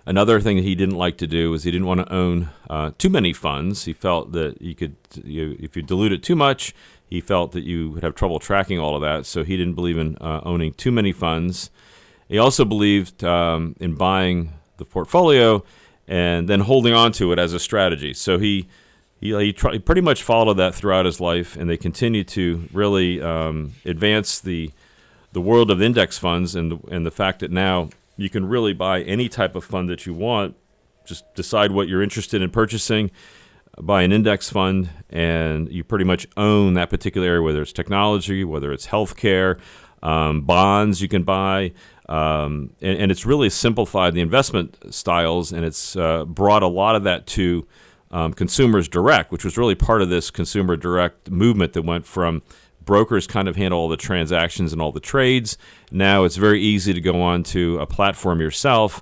Another 0.05 0.39
thing 0.39 0.57
that 0.57 0.63
he 0.63 0.73
didn't 0.73 0.97
like 0.97 1.17
to 1.17 1.27
do 1.27 1.51
was 1.51 1.63
he 1.63 1.71
didn't 1.71 1.85
want 1.85 1.99
to 1.99 2.13
own 2.13 2.49
uh, 2.69 2.91
too 2.97 3.09
many 3.09 3.33
funds. 3.33 3.85
He 3.85 3.93
felt 3.93 4.31
that 4.31 4.61
you 4.61 4.73
could, 4.73 4.95
you, 5.23 5.55
if 5.59 5.75
you 5.75 5.83
dilute 5.83 6.11
it 6.11 6.23
too 6.23 6.35
much, 6.35 6.73
he 7.11 7.19
felt 7.19 7.51
that 7.51 7.65
you 7.65 7.91
would 7.91 8.03
have 8.03 8.15
trouble 8.15 8.39
tracking 8.39 8.79
all 8.79 8.95
of 8.95 9.01
that, 9.01 9.25
so 9.25 9.43
he 9.43 9.57
didn't 9.57 9.73
believe 9.73 9.97
in 9.97 10.17
uh, 10.21 10.39
owning 10.43 10.73
too 10.73 10.93
many 10.93 11.11
funds. 11.11 11.69
He 12.29 12.39
also 12.39 12.63
believed 12.63 13.21
um, 13.21 13.75
in 13.81 13.95
buying 13.95 14.53
the 14.77 14.85
portfolio 14.85 15.61
and 16.07 16.47
then 16.47 16.61
holding 16.61 16.93
on 16.93 17.11
to 17.11 17.33
it 17.33 17.37
as 17.37 17.53
a 17.53 17.59
strategy. 17.59 18.13
So 18.13 18.39
he 18.39 18.69
he, 19.19 19.37
he, 19.37 19.53
tr- 19.53 19.71
he 19.71 19.79
pretty 19.79 20.01
much 20.01 20.23
followed 20.23 20.55
that 20.55 20.73
throughout 20.73 21.05
his 21.05 21.19
life, 21.19 21.55
and 21.57 21.69
they 21.69 21.77
continue 21.77 22.23
to 22.23 22.67
really 22.71 23.21
um, 23.21 23.73
advance 23.85 24.39
the 24.39 24.71
the 25.33 25.41
world 25.41 25.69
of 25.69 25.81
index 25.81 26.17
funds 26.17 26.55
and 26.55 26.71
the, 26.71 26.79
and 26.95 27.05
the 27.05 27.11
fact 27.11 27.41
that 27.41 27.51
now 27.51 27.89
you 28.15 28.29
can 28.29 28.45
really 28.47 28.73
buy 28.73 29.01
any 29.01 29.27
type 29.27 29.53
of 29.55 29.65
fund 29.65 29.89
that 29.89 30.05
you 30.05 30.13
want. 30.13 30.55
Just 31.05 31.23
decide 31.35 31.71
what 31.73 31.89
you're 31.89 32.01
interested 32.01 32.41
in 32.41 32.49
purchasing 32.51 33.11
buy 33.79 34.01
an 34.03 34.11
index 34.11 34.49
fund 34.49 34.89
and 35.09 35.71
you 35.71 35.83
pretty 35.83 36.05
much 36.05 36.27
own 36.37 36.73
that 36.73 36.89
particular 36.89 37.27
area, 37.27 37.41
whether 37.41 37.61
it's 37.61 37.73
technology, 37.73 38.43
whether 38.43 38.71
it's 38.71 38.87
healthcare, 38.87 39.59
um, 40.03 40.41
bonds 40.41 41.01
you 41.01 41.07
can 41.07 41.23
buy. 41.23 41.71
Um, 42.09 42.73
and, 42.81 42.97
and, 42.97 43.11
it's 43.11 43.25
really 43.25 43.49
simplified 43.49 44.13
the 44.13 44.19
investment 44.19 44.77
styles 44.93 45.53
and 45.53 45.63
it's 45.63 45.95
uh, 45.95 46.25
brought 46.25 46.61
a 46.61 46.67
lot 46.67 46.95
of 46.95 47.03
that 47.03 47.25
to 47.27 47.65
um, 48.09 48.33
consumers 48.33 48.89
direct, 48.89 49.31
which 49.31 49.45
was 49.45 49.57
really 49.57 49.75
part 49.75 50.01
of 50.01 50.09
this 50.09 50.29
consumer 50.29 50.75
direct 50.75 51.31
movement 51.31 51.71
that 51.71 51.83
went 51.83 52.05
from 52.05 52.41
brokers 52.83 53.27
kind 53.27 53.47
of 53.47 53.55
handle 53.55 53.79
all 53.79 53.87
the 53.87 53.97
transactions 53.97 54.73
and 54.73 54.81
all 54.81 54.91
the 54.91 54.99
trades. 54.99 55.57
Now 55.91 56.23
it's 56.23 56.35
very 56.35 56.61
easy 56.61 56.93
to 56.93 57.01
go 57.01 57.21
on 57.21 57.43
to 57.43 57.79
a 57.79 57.85
platform 57.85 58.41
yourself, 58.41 59.01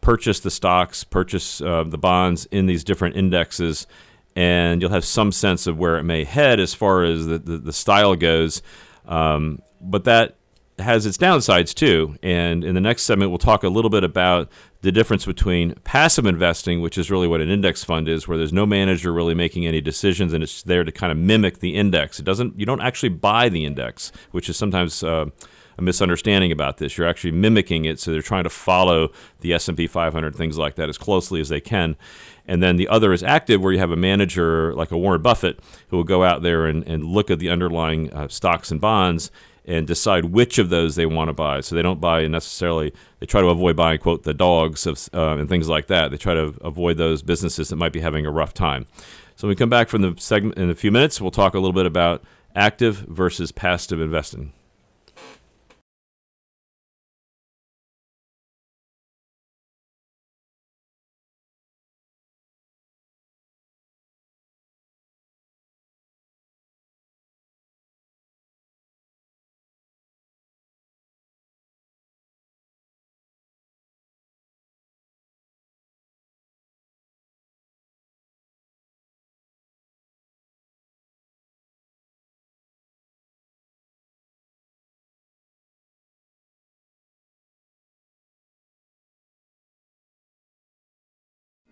purchase 0.00 0.40
the 0.40 0.50
stocks, 0.50 1.04
purchase 1.04 1.60
uh, 1.60 1.84
the 1.84 1.98
bonds 1.98 2.46
in 2.46 2.66
these 2.66 2.84
different 2.84 3.16
indexes, 3.16 3.86
and 4.36 4.82
you'll 4.82 4.90
have 4.90 5.04
some 5.04 5.32
sense 5.32 5.66
of 5.66 5.78
where 5.78 5.96
it 5.96 6.04
may 6.04 6.22
head 6.22 6.60
as 6.60 6.74
far 6.74 7.02
as 7.04 7.26
the, 7.26 7.38
the, 7.38 7.56
the 7.56 7.72
style 7.72 8.14
goes. 8.14 8.62
Um, 9.06 9.62
but 9.80 10.04
that 10.04 10.36
has 10.78 11.06
its 11.06 11.16
downsides 11.16 11.72
too. 11.72 12.16
And 12.22 12.62
in 12.62 12.74
the 12.74 12.80
next 12.80 13.04
segment, 13.04 13.30
we'll 13.30 13.38
talk 13.38 13.64
a 13.64 13.68
little 13.70 13.88
bit 13.88 14.04
about 14.04 14.50
the 14.82 14.92
difference 14.92 15.24
between 15.24 15.74
passive 15.84 16.26
investing, 16.26 16.82
which 16.82 16.98
is 16.98 17.10
really 17.10 17.26
what 17.26 17.40
an 17.40 17.48
index 17.48 17.82
fund 17.82 18.08
is, 18.08 18.28
where 18.28 18.36
there's 18.36 18.52
no 18.52 18.66
manager 18.66 19.10
really 19.10 19.34
making 19.34 19.66
any 19.66 19.80
decisions, 19.80 20.34
and 20.34 20.44
it's 20.44 20.62
there 20.62 20.84
to 20.84 20.92
kind 20.92 21.10
of 21.10 21.16
mimic 21.16 21.60
the 21.60 21.74
index. 21.74 22.20
It 22.20 22.24
doesn't. 22.24 22.60
You 22.60 22.66
don't 22.66 22.82
actually 22.82 23.08
buy 23.08 23.48
the 23.48 23.64
index, 23.64 24.12
which 24.30 24.48
is 24.48 24.56
sometimes. 24.56 25.02
Uh, 25.02 25.26
a 25.78 25.82
misunderstanding 25.82 26.52
about 26.52 26.78
this. 26.78 26.96
You're 26.96 27.06
actually 27.06 27.32
mimicking 27.32 27.84
it, 27.84 28.00
so 28.00 28.10
they're 28.10 28.22
trying 28.22 28.44
to 28.44 28.50
follow 28.50 29.10
the 29.40 29.52
S&P 29.52 29.86
500, 29.86 30.34
things 30.34 30.56
like 30.56 30.76
that, 30.76 30.88
as 30.88 30.98
closely 30.98 31.40
as 31.40 31.48
they 31.48 31.60
can. 31.60 31.96
And 32.46 32.62
then 32.62 32.76
the 32.76 32.88
other 32.88 33.12
is 33.12 33.22
active, 33.22 33.60
where 33.60 33.72
you 33.72 33.78
have 33.78 33.90
a 33.90 33.96
manager 33.96 34.74
like 34.74 34.90
a 34.90 34.98
Warren 34.98 35.22
Buffett 35.22 35.60
who 35.88 35.96
will 35.96 36.04
go 36.04 36.24
out 36.24 36.42
there 36.42 36.66
and, 36.66 36.86
and 36.86 37.04
look 37.04 37.30
at 37.30 37.38
the 37.38 37.50
underlying 37.50 38.12
uh, 38.12 38.28
stocks 38.28 38.70
and 38.70 38.80
bonds 38.80 39.30
and 39.66 39.86
decide 39.86 40.26
which 40.26 40.58
of 40.58 40.70
those 40.70 40.94
they 40.94 41.06
want 41.06 41.28
to 41.28 41.32
buy. 41.32 41.60
So 41.60 41.74
they 41.74 41.82
don't 41.82 42.00
buy 42.00 42.26
necessarily. 42.28 42.92
They 43.18 43.26
try 43.26 43.40
to 43.40 43.48
avoid 43.48 43.74
buying 43.74 43.98
quote 43.98 44.22
the 44.22 44.32
dogs 44.32 44.86
of, 44.86 45.08
uh, 45.12 45.36
and 45.38 45.48
things 45.48 45.68
like 45.68 45.88
that. 45.88 46.12
They 46.12 46.16
try 46.16 46.34
to 46.34 46.54
avoid 46.60 46.96
those 46.96 47.22
businesses 47.22 47.68
that 47.68 47.76
might 47.76 47.92
be 47.92 48.00
having 48.00 48.24
a 48.24 48.30
rough 48.30 48.54
time. 48.54 48.86
So 49.34 49.46
when 49.46 49.50
we 49.50 49.56
come 49.56 49.68
back 49.68 49.88
from 49.88 50.02
the 50.02 50.14
segment 50.18 50.56
in 50.56 50.70
a 50.70 50.74
few 50.74 50.92
minutes, 50.92 51.20
we'll 51.20 51.32
talk 51.32 51.54
a 51.54 51.58
little 51.58 51.74
bit 51.74 51.84
about 51.84 52.22
active 52.54 52.98
versus 53.08 53.50
passive 53.52 54.00
investing. 54.00 54.52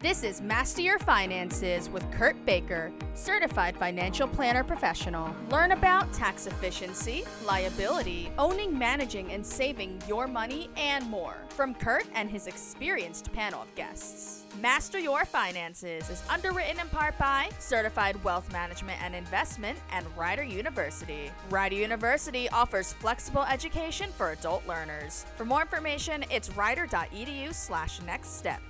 This 0.04 0.22
is 0.22 0.42
Master 0.42 0.82
Your 0.82 0.98
Finances 0.98 1.88
with 1.88 2.04
Kurt 2.10 2.36
Baker, 2.44 2.92
certified 3.14 3.74
financial 3.74 4.28
planner 4.28 4.62
professional. 4.62 5.34
Learn 5.48 5.72
about 5.72 6.12
tax 6.12 6.46
efficiency, 6.46 7.24
liability, 7.46 8.30
owning, 8.36 8.78
managing, 8.78 9.32
and 9.32 9.44
saving 9.44 10.02
your 10.06 10.26
money, 10.26 10.68
and 10.76 11.08
more 11.08 11.36
from 11.48 11.74
Kurt 11.74 12.04
and 12.14 12.28
his 12.28 12.46
experienced 12.46 13.32
panel 13.32 13.62
of 13.62 13.74
guests. 13.76 14.44
Master 14.60 14.98
Your 14.98 15.24
Finances 15.24 16.10
is 16.10 16.22
underwritten 16.28 16.78
in 16.80 16.88
part 16.88 17.16
by 17.16 17.48
Certified 17.58 18.22
Wealth 18.22 18.52
Management 18.52 19.02
and 19.02 19.14
Investment 19.14 19.78
and 19.90 20.04
Rider 20.18 20.44
University. 20.44 21.30
Rider 21.48 21.76
University 21.76 22.46
offers 22.50 22.92
flexible 22.92 23.44
education 23.44 24.10
for 24.18 24.32
adult 24.32 24.68
learners. 24.68 25.24
For 25.36 25.46
more 25.46 25.62
information, 25.62 26.26
it's 26.30 26.54
rider.edu 26.54 27.54
slash 27.54 28.02
next 28.02 28.36
step. 28.36 28.60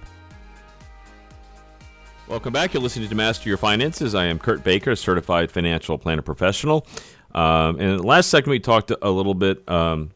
Welcome 2.27 2.55
back. 2.55 2.73
You're 2.73 2.83
listening 2.83 3.11
to 3.11 3.15
Master 3.15 3.51
Your 3.51 3.59
Finances. 3.59 4.15
I 4.15 4.25
am 4.25 4.39
Kurt 4.39 4.65
Baker, 4.65 4.97
certified 4.97 5.53
financial 5.53 5.99
planner 5.99 6.23
professional. 6.23 6.87
Um, 7.35 7.79
and 7.79 8.03
last 8.03 8.31
segment, 8.31 8.51
we 8.51 8.61
talked 8.61 8.91
a 8.91 9.11
little 9.11 9.35
bit 9.35 9.69
um, 9.69 10.11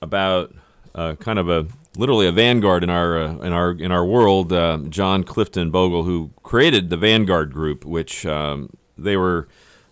about 0.00 0.54
uh, 0.94 1.16
kind 1.16 1.40
of 1.40 1.48
a 1.50 1.66
literally 1.96 2.28
a 2.28 2.32
vanguard 2.32 2.84
in 2.84 2.90
our 2.90 3.18
uh, 3.18 3.32
in 3.38 3.52
our 3.52 3.72
in 3.72 3.90
our 3.90 4.04
world. 4.06 4.52
Uh, 4.52 4.78
John 4.88 5.24
Clifton 5.24 5.72
Bogle, 5.72 6.04
who 6.04 6.30
created 6.44 6.88
the 6.88 6.96
Vanguard 6.96 7.52
Group, 7.52 7.84
which 7.84 8.24
um, 8.24 8.70
they 8.96 9.16
were 9.16 9.48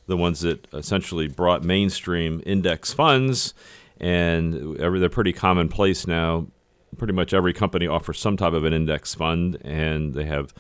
the 0.07 0.17
ones 0.17 0.41
that 0.43 0.69
essentially 0.73 1.27
brought 1.27 1.65
mainstream 1.65 2.41
index 2.47 2.93
funds, 2.93 3.53
and 4.01 4.77
they're 4.77 5.09
pretty 5.09 5.33
commonplace 5.33 6.07
now. 6.07 6.47
Pretty 6.97 7.13
much 7.13 7.35
every 7.35 7.53
company 7.53 7.89
offers 7.89 8.21
some 8.21 8.37
type 8.37 8.53
of 8.53 8.65
an 8.65 8.73
index 8.73 9.13
fund, 9.13 9.59
and 9.63 10.15
they 10.15 10.25
have 10.25 10.55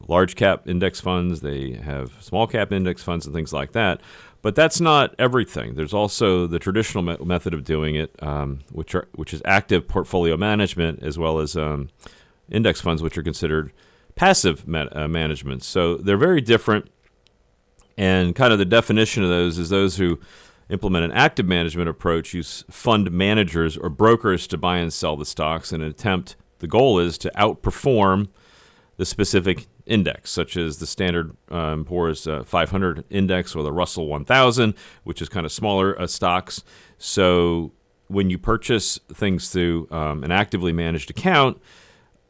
large 0.00 0.36
cap 0.36 0.68
index 0.68 1.00
funds, 1.00 1.40
they 1.40 1.72
have 1.72 2.22
small 2.22 2.46
cap 2.46 2.72
index 2.72 3.02
funds, 3.02 3.26
and 3.26 3.34
things 3.34 3.52
like 3.52 3.72
that. 3.72 4.00
But 4.42 4.54
that's 4.54 4.80
not 4.80 5.14
everything. 5.18 5.74
There's 5.74 5.94
also 5.94 6.46
the 6.46 6.58
traditional 6.58 7.02
me- 7.02 7.16
method 7.24 7.54
of 7.54 7.64
doing 7.64 7.94
it, 7.94 8.14
um, 8.22 8.60
which 8.70 8.94
are 8.94 9.08
which 9.14 9.32
is 9.32 9.40
active 9.44 9.88
portfolio 9.88 10.36
management, 10.36 11.02
as 11.02 11.18
well 11.18 11.38
as 11.38 11.56
um, 11.56 11.88
index 12.50 12.80
funds, 12.80 13.02
which 13.02 13.16
are 13.16 13.22
considered 13.22 13.72
passive 14.16 14.68
ma- 14.68 14.88
uh, 14.92 15.08
management. 15.08 15.62
So 15.62 15.96
they're 15.96 16.18
very 16.18 16.40
different. 16.40 16.90
And 17.96 18.34
kind 18.34 18.52
of 18.52 18.58
the 18.58 18.64
definition 18.64 19.22
of 19.22 19.30
those 19.30 19.56
is 19.56 19.70
those 19.70 19.96
who 19.96 20.18
implement 20.68 21.04
an 21.04 21.12
active 21.12 21.46
management 21.46 21.88
approach 21.88 22.34
use 22.34 22.64
fund 22.70 23.10
managers 23.10 23.76
or 23.76 23.88
brokers 23.88 24.46
to 24.48 24.58
buy 24.58 24.78
and 24.78 24.92
sell 24.92 25.16
the 25.16 25.24
stocks 25.24 25.72
in 25.72 25.80
an 25.80 25.88
attempt. 25.88 26.36
The 26.58 26.66
goal 26.66 26.98
is 26.98 27.16
to 27.18 27.30
outperform 27.36 28.28
the 28.96 29.04
specific 29.04 29.66
index, 29.86 30.30
such 30.30 30.56
as 30.56 30.78
the 30.78 30.86
Standard 30.86 31.36
um, 31.50 31.84
Poor's 31.84 32.26
uh, 32.26 32.42
500 32.44 33.04
index 33.10 33.54
or 33.54 33.62
the 33.62 33.72
Russell 33.72 34.06
1000, 34.06 34.74
which 35.04 35.20
is 35.20 35.28
kind 35.28 35.44
of 35.44 35.52
smaller 35.52 36.00
uh, 36.00 36.06
stocks. 36.06 36.62
So 36.98 37.72
when 38.08 38.30
you 38.30 38.38
purchase 38.38 38.98
things 39.12 39.50
through 39.50 39.88
um, 39.90 40.24
an 40.24 40.30
actively 40.30 40.72
managed 40.72 41.10
account, 41.10 41.60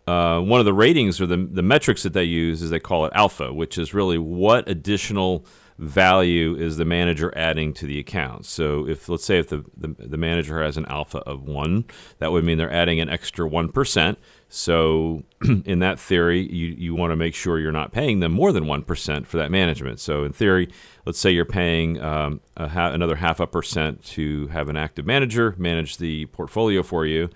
uh, 0.06 0.40
one 0.40 0.60
of 0.60 0.66
the 0.66 0.74
ratings 0.74 1.20
or 1.20 1.26
the, 1.26 1.36
the 1.36 1.62
metrics 1.62 2.02
that 2.02 2.12
they 2.12 2.24
use 2.24 2.62
is 2.62 2.70
they 2.70 2.80
call 2.80 3.06
it 3.06 3.12
alpha, 3.14 3.52
which 3.52 3.78
is 3.78 3.94
really 3.94 4.18
what 4.18 4.68
additional 4.68 5.46
value 5.78 6.54
is 6.54 6.76
the 6.76 6.84
manager 6.84 7.32
adding 7.36 7.72
to 7.74 7.86
the 7.86 7.98
account. 7.98 8.46
So 8.46 8.86
if 8.86 9.08
let's 9.08 9.24
say 9.24 9.38
if 9.38 9.48
the, 9.48 9.64
the, 9.76 9.88
the 9.98 10.16
manager 10.16 10.62
has 10.62 10.76
an 10.76 10.86
alpha 10.86 11.18
of 11.20 11.42
one, 11.42 11.84
that 12.18 12.32
would 12.32 12.44
mean 12.44 12.58
they're 12.58 12.72
adding 12.72 13.00
an 13.00 13.08
extra 13.08 13.48
one 13.48 13.70
percent. 13.70 14.18
So, 14.56 15.24
in 15.64 15.80
that 15.80 15.98
theory, 15.98 16.48
you, 16.48 16.68
you 16.78 16.94
want 16.94 17.10
to 17.10 17.16
make 17.16 17.34
sure 17.34 17.58
you're 17.58 17.72
not 17.72 17.90
paying 17.90 18.20
them 18.20 18.30
more 18.30 18.52
than 18.52 18.66
1% 18.66 19.26
for 19.26 19.36
that 19.36 19.50
management. 19.50 19.98
So, 19.98 20.22
in 20.22 20.32
theory, 20.32 20.68
let's 21.04 21.18
say 21.18 21.32
you're 21.32 21.44
paying 21.44 22.00
um, 22.00 22.40
ha- 22.56 22.92
another 22.92 23.16
half 23.16 23.40
a 23.40 23.48
percent 23.48 24.04
to 24.04 24.46
have 24.48 24.68
an 24.68 24.76
active 24.76 25.06
manager 25.06 25.56
manage 25.58 25.96
the 25.96 26.26
portfolio 26.26 26.84
for 26.84 27.04
you, 27.04 27.30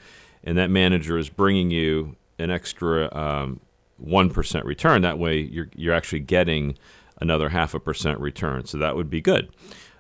and 0.45 0.57
that 0.59 0.71
manager 0.71 1.19
is 1.19 1.29
bringing 1.29 1.73
you 1.73 2.15
an 2.39 2.53
extra 2.53 3.13
um, 3.13 3.59
1% 4.01 4.65
return. 4.65 5.03
That 5.03 5.19
way, 5.19 5.41
you're, 5.41 5.71
you're 5.75 5.95
actually 5.95 6.21
getting 6.21 6.79
another 7.21 7.49
half 7.49 7.75
a 7.75 7.81
percent 7.81 8.21
return. 8.21 8.65
So, 8.67 8.79
that 8.79 8.95
would 8.95 9.11
be 9.11 9.21
good. 9.21 9.51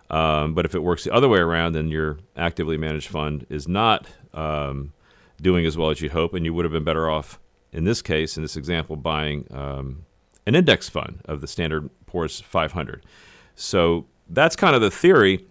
Um, 0.08 0.54
but 0.54 0.64
if 0.64 0.72
it 0.72 0.84
works 0.84 1.02
the 1.02 1.12
other 1.12 1.28
way 1.28 1.40
around, 1.40 1.72
then 1.72 1.88
your 1.88 2.20
actively 2.36 2.78
managed 2.78 3.08
fund 3.08 3.44
is 3.50 3.66
not. 3.66 4.06
Um, 4.32 4.92
doing 5.40 5.66
as 5.66 5.76
well 5.76 5.90
as 5.90 6.00
you'd 6.00 6.12
hope, 6.12 6.34
and 6.34 6.44
you 6.44 6.52
would 6.54 6.64
have 6.64 6.72
been 6.72 6.84
better 6.84 7.08
off 7.08 7.38
in 7.72 7.84
this 7.84 8.02
case, 8.02 8.36
in 8.36 8.42
this 8.42 8.56
example, 8.56 8.96
buying 8.96 9.46
um, 9.50 10.04
an 10.46 10.54
index 10.54 10.88
fund 10.88 11.20
of 11.26 11.40
the 11.40 11.46
Standard 11.46 11.90
Poor's 12.06 12.40
500. 12.40 13.04
So 13.54 14.06
that's 14.28 14.56
kind 14.56 14.74
of 14.74 14.80
the 14.80 14.90
theory, 14.90 15.46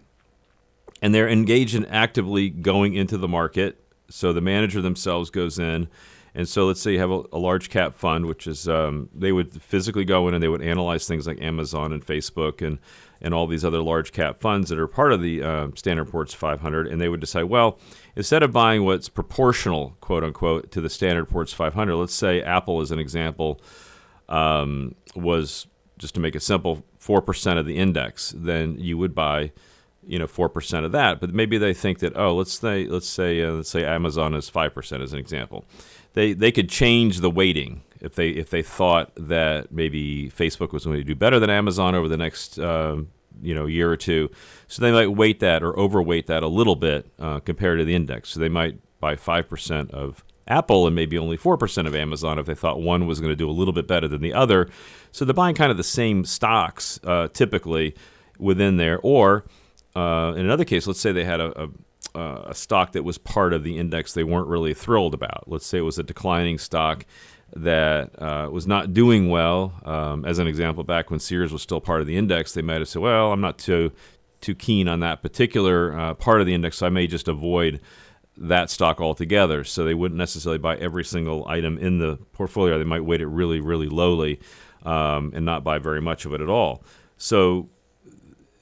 and 1.01 1.13
they're 1.13 1.29
engaged 1.29 1.75
in 1.75 1.85
actively 1.85 2.49
going 2.49 2.93
into 2.95 3.17
the 3.17 3.27
market. 3.27 3.83
So 4.09 4.33
the 4.33 4.41
manager 4.41 4.81
themselves 4.81 5.29
goes 5.29 5.59
in, 5.59 5.87
and 6.33 6.47
so 6.47 6.67
let's 6.67 6.81
say 6.81 6.93
you 6.93 6.99
have 6.99 7.11
a, 7.11 7.23
a 7.33 7.39
large 7.39 7.69
cap 7.69 7.95
fund, 7.95 8.27
which 8.27 8.47
is 8.47 8.67
um, 8.67 9.09
they 9.13 9.31
would 9.31 9.61
physically 9.61 10.05
go 10.05 10.27
in 10.27 10.33
and 10.33 10.41
they 10.41 10.47
would 10.47 10.61
analyze 10.61 11.07
things 11.07 11.27
like 11.27 11.41
Amazon 11.41 11.91
and 11.91 12.05
Facebook 12.05 12.65
and 12.65 12.79
and 13.19 13.33
all 13.33 13.47
these 13.47 13.65
other 13.65 13.81
large 13.81 14.11
cap 14.11 14.39
funds 14.39 14.69
that 14.69 14.77
are 14.77 14.87
part 14.87 15.11
of 15.11 15.21
the 15.21 15.41
uh, 15.41 15.67
Standard 15.73 16.05
Poor's 16.05 16.35
500, 16.35 16.85
and 16.85 17.01
they 17.01 17.09
would 17.09 17.19
decide, 17.19 17.45
well, 17.45 17.79
instead 18.17 18.41
of 18.41 18.51
buying 18.51 18.83
what's 18.83 19.07
proportional, 19.07 19.95
quote 20.01 20.23
unquote, 20.23 20.71
to 20.71 20.81
the 20.81 20.89
Standard 20.89 21.29
Poor's 21.29 21.53
500, 21.53 21.95
let's 21.95 22.15
say 22.15 22.41
Apple, 22.41 22.81
as 22.81 22.91
an 22.91 22.99
example, 22.99 23.61
um, 24.27 24.95
was 25.15 25.67
just 25.97 26.15
to 26.15 26.19
make 26.19 26.35
it 26.35 26.41
simple, 26.41 26.83
four 26.97 27.21
percent 27.21 27.59
of 27.59 27.65
the 27.65 27.77
index, 27.77 28.33
then 28.35 28.77
you 28.79 28.97
would 28.97 29.15
buy, 29.15 29.51
you 30.05 30.19
know, 30.19 30.27
four 30.27 30.49
percent 30.49 30.85
of 30.85 30.91
that. 30.91 31.21
But 31.21 31.33
maybe 31.33 31.57
they 31.57 31.73
think 31.73 31.99
that, 31.99 32.17
oh, 32.17 32.35
let's 32.35 32.59
say, 32.59 32.85
let's 32.85 33.07
say, 33.07 33.41
uh, 33.41 33.51
let's 33.51 33.69
say 33.69 33.85
Amazon 33.85 34.33
is 34.33 34.49
five 34.49 34.73
percent, 34.73 35.03
as 35.03 35.13
an 35.13 35.19
example. 35.19 35.65
They 36.13 36.33
they 36.33 36.51
could 36.51 36.69
change 36.69 37.19
the 37.19 37.29
weighting 37.29 37.83
if 38.01 38.15
they 38.15 38.29
if 38.29 38.49
they 38.49 38.63
thought 38.63 39.11
that 39.15 39.71
maybe 39.71 40.29
Facebook 40.29 40.73
was 40.73 40.85
going 40.85 40.97
to 40.97 41.03
do 41.03 41.15
better 41.15 41.39
than 41.39 41.49
Amazon 41.49 41.95
over 41.95 42.07
the 42.07 42.17
next 42.17 42.59
um, 42.59 43.09
you 43.41 43.55
know 43.55 43.65
year 43.65 43.91
or 43.91 43.97
two, 43.97 44.29
so 44.67 44.81
they 44.81 44.91
might 44.91 45.07
weight 45.07 45.39
that 45.39 45.63
or 45.63 45.77
overweight 45.77 46.27
that 46.27 46.43
a 46.43 46.47
little 46.47 46.75
bit 46.75 47.11
uh, 47.19 47.39
compared 47.39 47.79
to 47.79 47.85
the 47.85 47.95
index. 47.95 48.29
So 48.29 48.39
they 48.39 48.49
might 48.49 48.79
buy 48.99 49.15
five 49.15 49.47
percent 49.49 49.91
of 49.91 50.23
Apple 50.47 50.87
and 50.87 50.95
maybe 50.95 51.17
only 51.17 51.37
4% 51.37 51.87
of 51.87 51.95
Amazon 51.95 52.39
if 52.39 52.45
they 52.45 52.55
thought 52.55 52.81
one 52.81 53.05
was 53.05 53.19
going 53.19 53.31
to 53.31 53.35
do 53.35 53.49
a 53.49 53.51
little 53.51 53.73
bit 53.73 53.87
better 53.87 54.07
than 54.07 54.21
the 54.21 54.33
other. 54.33 54.69
So 55.11 55.25
they're 55.25 55.33
buying 55.33 55.55
kind 55.55 55.71
of 55.71 55.77
the 55.77 55.83
same 55.83 56.23
stocks 56.23 56.99
uh, 57.03 57.27
typically 57.29 57.95
within 58.39 58.77
there. 58.77 58.99
Or 59.03 59.45
uh, 59.95 60.33
in 60.35 60.45
another 60.45 60.65
case, 60.65 60.87
let's 60.87 60.99
say 60.99 61.11
they 61.11 61.25
had 61.25 61.41
a, 61.41 61.69
a, 62.15 62.49
a 62.49 62.55
stock 62.55 62.93
that 62.93 63.03
was 63.03 63.17
part 63.17 63.53
of 63.53 63.63
the 63.63 63.77
index 63.77 64.13
they 64.13 64.23
weren't 64.23 64.47
really 64.47 64.73
thrilled 64.73 65.13
about. 65.13 65.43
Let's 65.47 65.65
say 65.65 65.79
it 65.79 65.81
was 65.81 65.99
a 65.99 66.03
declining 66.03 66.57
stock 66.57 67.05
that 67.55 68.21
uh, 68.21 68.49
was 68.51 68.67
not 68.67 68.93
doing 68.93 69.29
well. 69.29 69.73
Um, 69.85 70.25
as 70.25 70.39
an 70.39 70.47
example, 70.47 70.83
back 70.83 71.09
when 71.09 71.19
Sears 71.19 71.51
was 71.51 71.61
still 71.61 71.81
part 71.81 72.01
of 72.01 72.07
the 72.07 72.17
index, 72.17 72.53
they 72.53 72.61
might 72.61 72.79
have 72.79 72.89
said, 72.89 73.01
"Well, 73.01 73.31
I'm 73.31 73.41
not 73.41 73.57
too 73.57 73.91
too 74.41 74.55
keen 74.55 74.87
on 74.87 74.99
that 74.99 75.21
particular 75.21 75.97
uh, 75.97 76.13
part 76.13 76.41
of 76.41 76.47
the 76.47 76.53
index, 76.53 76.77
so 76.77 76.85
I 76.85 76.89
may 76.89 77.07
just 77.07 77.27
avoid 77.27 77.81
that 78.35 78.69
stock 78.69 78.99
altogether." 78.99 79.63
So 79.63 79.83
they 79.83 79.93
wouldn't 79.93 80.17
necessarily 80.17 80.59
buy 80.59 80.77
every 80.77 81.03
single 81.03 81.47
item 81.47 81.77
in 81.77 81.99
the 81.99 82.17
portfolio. 82.33 82.77
They 82.77 82.83
might 82.83 83.05
weight 83.05 83.21
it 83.21 83.27
really, 83.27 83.59
really 83.59 83.87
lowly 83.87 84.39
um, 84.85 85.31
and 85.33 85.45
not 85.45 85.63
buy 85.63 85.79
very 85.79 86.01
much 86.01 86.25
of 86.25 86.33
it 86.33 86.41
at 86.41 86.49
all. 86.49 86.83
So 87.17 87.69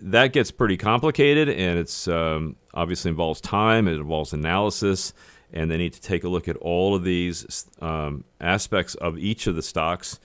that 0.01 0.33
gets 0.33 0.51
pretty 0.51 0.77
complicated, 0.77 1.49
and 1.49 1.79
it's 1.79 2.07
um, 2.07 2.55
obviously 2.73 3.09
involves 3.09 3.41
time. 3.41 3.87
It 3.87 3.93
involves 3.95 4.33
analysis 4.33 5.13
and 5.55 5.71
they 5.71 5.77
need 5.77 5.93
to 5.93 6.01
take 6.01 6.23
a 6.23 6.27
look 6.27 6.47
at 6.47 6.57
all 6.57 6.93
of 6.93 7.03
these 7.03 7.65
um, 7.81 8.25
aspects 8.41 8.93
of 8.95 9.17
each 9.17 9.47
of 9.47 9.55
the 9.55 9.61
stocks 9.61 10.19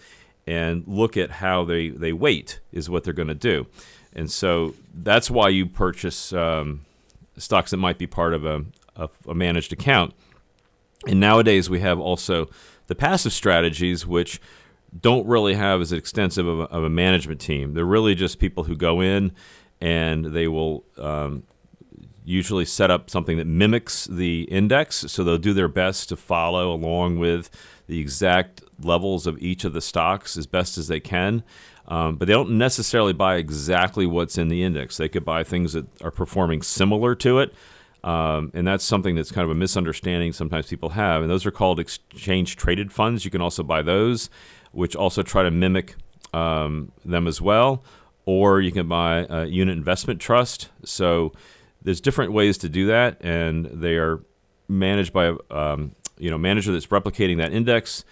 and 0.46 0.82
look 0.88 1.16
at 1.16 1.30
how 1.30 1.64
they, 1.64 1.88
they 1.88 2.12
weight 2.12 2.58
is 2.72 2.90
what 2.90 3.04
they're 3.04 3.14
going 3.14 3.28
to 3.28 3.34
do. 3.34 3.66
And 4.12 4.28
so 4.28 4.74
that's 4.92 5.30
why 5.30 5.48
you 5.50 5.66
purchase 5.66 6.32
um, 6.32 6.84
stocks 7.36 7.70
that 7.70 7.76
might 7.76 7.96
be 7.96 8.08
part 8.08 8.34
of 8.34 8.44
a, 8.44 8.64
a, 8.96 9.08
a 9.28 9.34
managed 9.34 9.72
account. 9.72 10.14
And 11.06 11.20
nowadays 11.20 11.70
we 11.70 11.78
have 11.80 12.00
also 12.00 12.50
the 12.88 12.96
passive 12.96 13.32
strategies, 13.32 14.04
which 14.04 14.40
don't 14.98 15.26
really 15.26 15.54
have 15.54 15.80
as 15.80 15.92
extensive 15.92 16.48
of 16.48 16.60
a, 16.60 16.64
of 16.64 16.82
a, 16.82 16.90
management 16.90 17.40
team. 17.40 17.74
They're 17.74 17.84
really 17.84 18.16
just 18.16 18.40
people 18.40 18.64
who 18.64 18.74
go 18.74 19.00
in 19.00 19.30
and 19.80 20.24
they 20.26 20.48
will 20.48 20.84
um, 20.98 21.44
usually 22.30 22.64
set 22.64 22.90
up 22.90 23.10
something 23.10 23.36
that 23.36 23.46
mimics 23.46 24.06
the 24.06 24.42
index. 24.44 24.96
So 25.08 25.24
they'll 25.24 25.38
do 25.38 25.52
their 25.52 25.68
best 25.68 26.08
to 26.10 26.16
follow 26.16 26.72
along 26.72 27.18
with 27.18 27.50
the 27.86 28.00
exact 28.00 28.62
levels 28.80 29.26
of 29.26 29.36
each 29.42 29.64
of 29.64 29.72
the 29.72 29.80
stocks 29.80 30.36
as 30.36 30.46
best 30.46 30.78
as 30.78 30.88
they 30.88 31.00
can. 31.00 31.42
Um, 31.88 32.16
but 32.16 32.28
they 32.28 32.32
don't 32.32 32.52
necessarily 32.52 33.12
buy 33.12 33.36
exactly 33.36 34.06
what's 34.06 34.38
in 34.38 34.48
the 34.48 34.62
index. 34.62 34.96
They 34.96 35.08
could 35.08 35.24
buy 35.24 35.42
things 35.42 35.72
that 35.72 35.86
are 36.02 36.12
performing 36.12 36.62
similar 36.62 37.16
to 37.16 37.40
it. 37.40 37.52
Um, 38.04 38.50
and 38.54 38.66
that's 38.66 38.84
something 38.84 39.16
that's 39.16 39.32
kind 39.32 39.44
of 39.44 39.50
a 39.50 39.54
misunderstanding 39.56 40.32
sometimes 40.32 40.68
people 40.68 40.90
have. 40.90 41.22
And 41.22 41.30
those 41.30 41.44
are 41.44 41.50
called 41.50 41.80
exchange 41.80 42.56
traded 42.56 42.92
funds. 42.92 43.24
You 43.24 43.30
can 43.30 43.40
also 43.40 43.62
buy 43.62 43.82
those, 43.82 44.30
which 44.72 44.94
also 44.94 45.22
try 45.22 45.42
to 45.42 45.50
mimic 45.50 45.96
um, 46.32 46.92
them 47.04 47.26
as 47.26 47.40
well. 47.40 47.82
Or 48.24 48.60
you 48.60 48.70
can 48.70 48.86
buy 48.86 49.26
a 49.28 49.46
unit 49.46 49.76
investment 49.76 50.20
trust. 50.20 50.68
So 50.84 51.32
there's 51.82 52.00
different 52.00 52.32
ways 52.32 52.58
to 52.58 52.68
do 52.68 52.86
that, 52.86 53.18
and 53.20 53.66
they 53.66 53.96
are 53.96 54.20
managed 54.68 55.12
by 55.12 55.34
um, 55.50 55.94
you 56.18 56.30
know 56.30 56.38
manager 56.38 56.72
that's 56.72 56.88
replicating 56.88 57.38
that 57.38 57.52
index, 57.52 58.04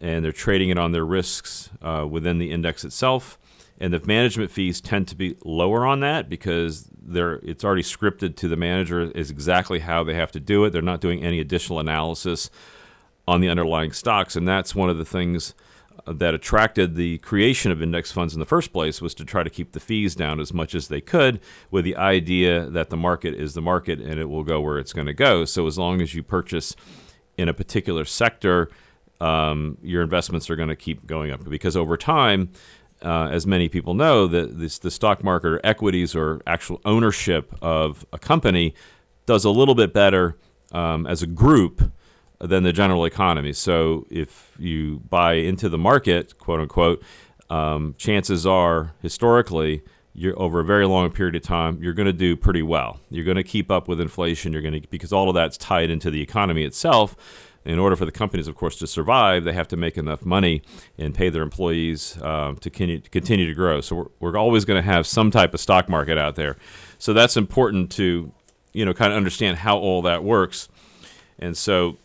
and 0.00 0.24
they're 0.24 0.32
trading 0.32 0.68
it 0.68 0.78
on 0.78 0.92
their 0.92 1.04
risks 1.04 1.70
uh, 1.82 2.06
within 2.08 2.38
the 2.38 2.50
index 2.50 2.84
itself. 2.84 3.38
And 3.78 3.92
the 3.92 4.00
management 4.06 4.50
fees 4.50 4.80
tend 4.80 5.06
to 5.08 5.16
be 5.16 5.36
lower 5.44 5.84
on 5.84 6.00
that 6.00 6.30
because 6.30 6.88
they're 6.98 7.34
it's 7.42 7.64
already 7.64 7.82
scripted 7.82 8.36
to 8.36 8.48
the 8.48 8.56
manager 8.56 9.00
is 9.00 9.30
exactly 9.30 9.80
how 9.80 10.02
they 10.02 10.14
have 10.14 10.32
to 10.32 10.40
do 10.40 10.64
it. 10.64 10.70
They're 10.70 10.82
not 10.82 11.00
doing 11.00 11.22
any 11.22 11.40
additional 11.40 11.78
analysis 11.78 12.50
on 13.28 13.40
the 13.40 13.48
underlying 13.48 13.92
stocks, 13.92 14.36
and 14.36 14.46
that's 14.46 14.74
one 14.74 14.88
of 14.88 14.98
the 14.98 15.04
things 15.04 15.54
that 16.06 16.34
attracted 16.34 16.94
the 16.94 17.18
creation 17.18 17.72
of 17.72 17.82
index 17.82 18.12
funds 18.12 18.32
in 18.34 18.40
the 18.40 18.46
first 18.46 18.72
place 18.72 19.02
was 19.02 19.14
to 19.14 19.24
try 19.24 19.42
to 19.42 19.50
keep 19.50 19.72
the 19.72 19.80
fees 19.80 20.14
down 20.14 20.40
as 20.40 20.52
much 20.52 20.74
as 20.74 20.88
they 20.88 21.00
could 21.00 21.40
with 21.70 21.84
the 21.84 21.96
idea 21.96 22.66
that 22.66 22.90
the 22.90 22.96
market 22.96 23.34
is 23.34 23.54
the 23.54 23.62
market 23.62 24.00
and 24.00 24.20
it 24.20 24.28
will 24.28 24.44
go 24.44 24.60
where 24.60 24.78
it's 24.78 24.92
going 24.92 25.06
to 25.06 25.14
go. 25.14 25.44
So 25.44 25.66
as 25.66 25.78
long 25.78 26.00
as 26.00 26.14
you 26.14 26.22
purchase 26.22 26.76
in 27.36 27.48
a 27.48 27.54
particular 27.54 28.04
sector, 28.04 28.70
um, 29.20 29.78
your 29.82 30.02
investments 30.02 30.48
are 30.48 30.56
going 30.56 30.68
to 30.68 30.76
keep 30.76 31.06
going 31.06 31.30
up 31.30 31.48
because 31.48 31.76
over 31.76 31.96
time, 31.96 32.52
uh, 33.02 33.28
as 33.30 33.46
many 33.46 33.68
people 33.68 33.94
know, 33.94 34.26
that 34.26 34.58
the 34.58 34.90
stock 34.90 35.22
market 35.22 35.48
or 35.48 35.60
equities 35.64 36.14
or 36.14 36.40
actual 36.46 36.80
ownership 36.84 37.54
of 37.60 38.06
a 38.12 38.18
company 38.18 38.74
does 39.26 39.44
a 39.44 39.50
little 39.50 39.74
bit 39.74 39.92
better 39.92 40.36
um, 40.72 41.06
as 41.06 41.22
a 41.22 41.26
group 41.26 41.92
than 42.40 42.62
the 42.62 42.72
general 42.72 43.04
economy. 43.04 43.52
So 43.52 44.06
if 44.10 44.52
you 44.58 45.00
buy 45.08 45.34
into 45.34 45.68
the 45.68 45.78
market, 45.78 46.38
quote 46.38 46.60
unquote, 46.60 47.02
um, 47.48 47.94
chances 47.98 48.46
are 48.46 48.92
historically 49.02 49.82
you're 50.18 50.38
over 50.40 50.60
a 50.60 50.64
very 50.64 50.86
long 50.86 51.10
period 51.10 51.36
of 51.36 51.42
time 51.42 51.78
you're 51.82 51.92
going 51.92 52.06
to 52.06 52.12
do 52.12 52.36
pretty 52.36 52.62
well. 52.62 52.98
You're 53.10 53.24
going 53.24 53.36
to 53.36 53.44
keep 53.44 53.70
up 53.70 53.86
with 53.86 54.00
inflation. 54.00 54.52
You're 54.52 54.62
going 54.62 54.80
to 54.80 54.88
because 54.88 55.12
all 55.12 55.28
of 55.28 55.34
that's 55.34 55.58
tied 55.58 55.90
into 55.90 56.10
the 56.10 56.22
economy 56.22 56.64
itself. 56.64 57.16
In 57.66 57.80
order 57.80 57.96
for 57.96 58.04
the 58.04 58.12
companies, 58.12 58.46
of 58.46 58.54
course, 58.54 58.76
to 58.76 58.86
survive, 58.86 59.42
they 59.42 59.52
have 59.52 59.66
to 59.68 59.76
make 59.76 59.98
enough 59.98 60.24
money 60.24 60.62
and 60.96 61.12
pay 61.12 61.30
their 61.30 61.42
employees 61.42 62.16
um, 62.22 62.54
to, 62.58 62.70
continue, 62.70 63.48
to 63.48 63.54
grow. 63.54 63.80
So 63.80 63.96
we're, 63.96 64.06
we're 64.20 64.38
always 64.38 64.64
going 64.64 64.80
to 64.80 64.88
have 64.88 65.04
some 65.04 65.32
type 65.32 65.52
of 65.52 65.58
stock 65.58 65.88
market 65.88 66.16
out 66.16 66.36
there. 66.36 66.56
So 66.98 67.12
that's 67.12 67.36
important 67.36 67.90
to 67.92 68.32
you 68.72 68.84
know 68.84 68.94
kind 68.94 69.12
of 69.12 69.16
understand 69.16 69.58
how 69.58 69.78
all 69.78 70.00
that 70.02 70.22
works. 70.22 70.68
And 71.38 71.56
so 71.56 71.98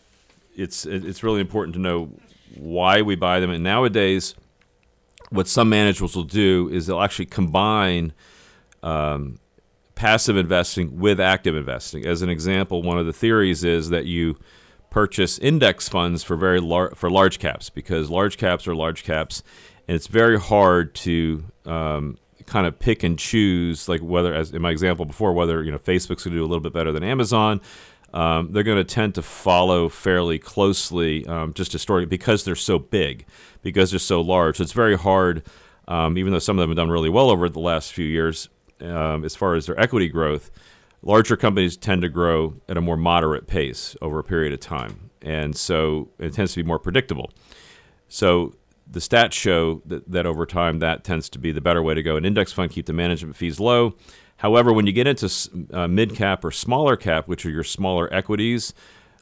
it's 0.56 0.86
it's 0.86 1.22
really 1.22 1.40
important 1.40 1.74
to 1.74 1.80
know 1.80 2.10
why 2.56 3.02
we 3.02 3.14
buy 3.14 3.40
them. 3.40 3.50
And 3.50 3.64
nowadays, 3.64 4.34
what 5.30 5.48
some 5.48 5.68
managers 5.68 6.14
will 6.14 6.24
do 6.24 6.68
is 6.72 6.86
they'll 6.86 7.00
actually 7.00 7.26
combine 7.26 8.12
um, 8.82 9.38
passive 9.94 10.36
investing 10.36 10.98
with 10.98 11.20
active 11.20 11.54
investing. 11.54 12.06
As 12.06 12.22
an 12.22 12.28
example, 12.28 12.82
one 12.82 12.98
of 12.98 13.06
the 13.06 13.12
theories 13.12 13.64
is 13.64 13.90
that 13.90 14.06
you 14.06 14.36
purchase 14.90 15.38
index 15.38 15.88
funds 15.88 16.22
for 16.22 16.36
very 16.36 16.60
lar- 16.60 16.94
for 16.94 17.10
large 17.10 17.38
caps 17.38 17.70
because 17.70 18.10
large 18.10 18.36
caps 18.36 18.68
are 18.68 18.74
large 18.74 19.04
caps, 19.04 19.42
and 19.88 19.94
it's 19.94 20.06
very 20.06 20.38
hard 20.38 20.94
to 20.94 21.44
um, 21.64 22.18
kind 22.46 22.66
of 22.66 22.78
pick 22.78 23.02
and 23.02 23.18
choose 23.18 23.88
like 23.88 24.00
whether 24.00 24.34
as 24.34 24.50
in 24.50 24.60
my 24.60 24.70
example 24.70 25.04
before 25.04 25.32
whether 25.32 25.62
you 25.62 25.70
know 25.70 25.78
Facebook's 25.78 26.24
going 26.24 26.32
to 26.32 26.38
do 26.38 26.42
a 26.42 26.46
little 26.46 26.60
bit 26.60 26.72
better 26.72 26.92
than 26.92 27.02
Amazon 27.02 27.60
um, 28.12 28.52
they're 28.52 28.62
going 28.62 28.78
to 28.78 28.84
tend 28.84 29.14
to 29.14 29.22
follow 29.22 29.88
fairly 29.88 30.38
closely 30.38 31.26
um, 31.26 31.54
just 31.54 31.72
historically 31.72 32.06
because 32.06 32.44
they're 32.44 32.54
so 32.54 32.78
big, 32.78 33.26
because 33.62 33.90
they're 33.90 33.98
so 33.98 34.20
large. 34.20 34.58
So 34.58 34.62
it's 34.62 34.72
very 34.72 34.96
hard, 34.96 35.42
um, 35.88 36.18
even 36.18 36.32
though 36.32 36.38
some 36.38 36.58
of 36.58 36.62
them 36.62 36.70
have 36.70 36.76
done 36.76 36.90
really 36.90 37.08
well 37.08 37.30
over 37.30 37.48
the 37.48 37.60
last 37.60 37.92
few 37.92 38.06
years 38.06 38.48
um, 38.80 39.24
as 39.24 39.34
far 39.34 39.54
as 39.54 39.66
their 39.66 39.78
equity 39.80 40.08
growth. 40.08 40.50
Larger 41.02 41.36
companies 41.36 41.76
tend 41.76 42.02
to 42.02 42.08
grow 42.08 42.54
at 42.68 42.76
a 42.76 42.80
more 42.80 42.96
moderate 42.96 43.46
pace 43.46 43.96
over 44.00 44.18
a 44.18 44.24
period 44.24 44.52
of 44.52 44.60
time. 44.60 45.10
And 45.20 45.56
so 45.56 46.10
it 46.18 46.34
tends 46.34 46.52
to 46.52 46.62
be 46.62 46.66
more 46.66 46.78
predictable. 46.78 47.30
So 48.08 48.54
the 48.86 49.00
stats 49.00 49.32
show 49.32 49.82
that, 49.86 50.10
that 50.10 50.26
over 50.26 50.44
time 50.46 50.80
that 50.80 51.02
tends 51.02 51.28
to 51.30 51.38
be 51.38 51.50
the 51.50 51.60
better 51.60 51.82
way 51.82 51.94
to 51.94 52.02
go. 52.02 52.16
An 52.16 52.24
index 52.24 52.52
fund 52.52 52.70
keep 52.70 52.86
the 52.86 52.92
management 52.92 53.36
fees 53.36 53.58
low 53.58 53.94
However, 54.42 54.72
when 54.72 54.88
you 54.88 54.92
get 54.92 55.06
into 55.06 55.30
uh, 55.72 55.86
mid 55.86 56.16
cap 56.16 56.44
or 56.44 56.50
smaller 56.50 56.96
cap, 56.96 57.28
which 57.28 57.46
are 57.46 57.50
your 57.50 57.62
smaller 57.62 58.12
equities, 58.12 58.74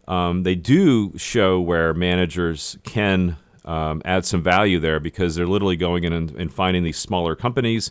um, 0.08 0.44
they 0.44 0.54
do 0.54 1.12
show 1.18 1.60
where 1.60 1.92
managers 1.92 2.78
can 2.84 3.36
um, 3.66 4.00
add 4.06 4.24
some 4.24 4.42
value 4.42 4.80
there 4.80 4.98
because 4.98 5.34
they're 5.34 5.46
literally 5.46 5.76
going 5.76 6.04
in 6.04 6.14
and, 6.14 6.30
and, 6.30 6.54
finding 6.54 6.84
these 6.84 6.96
smaller 6.96 7.36
companies, 7.36 7.90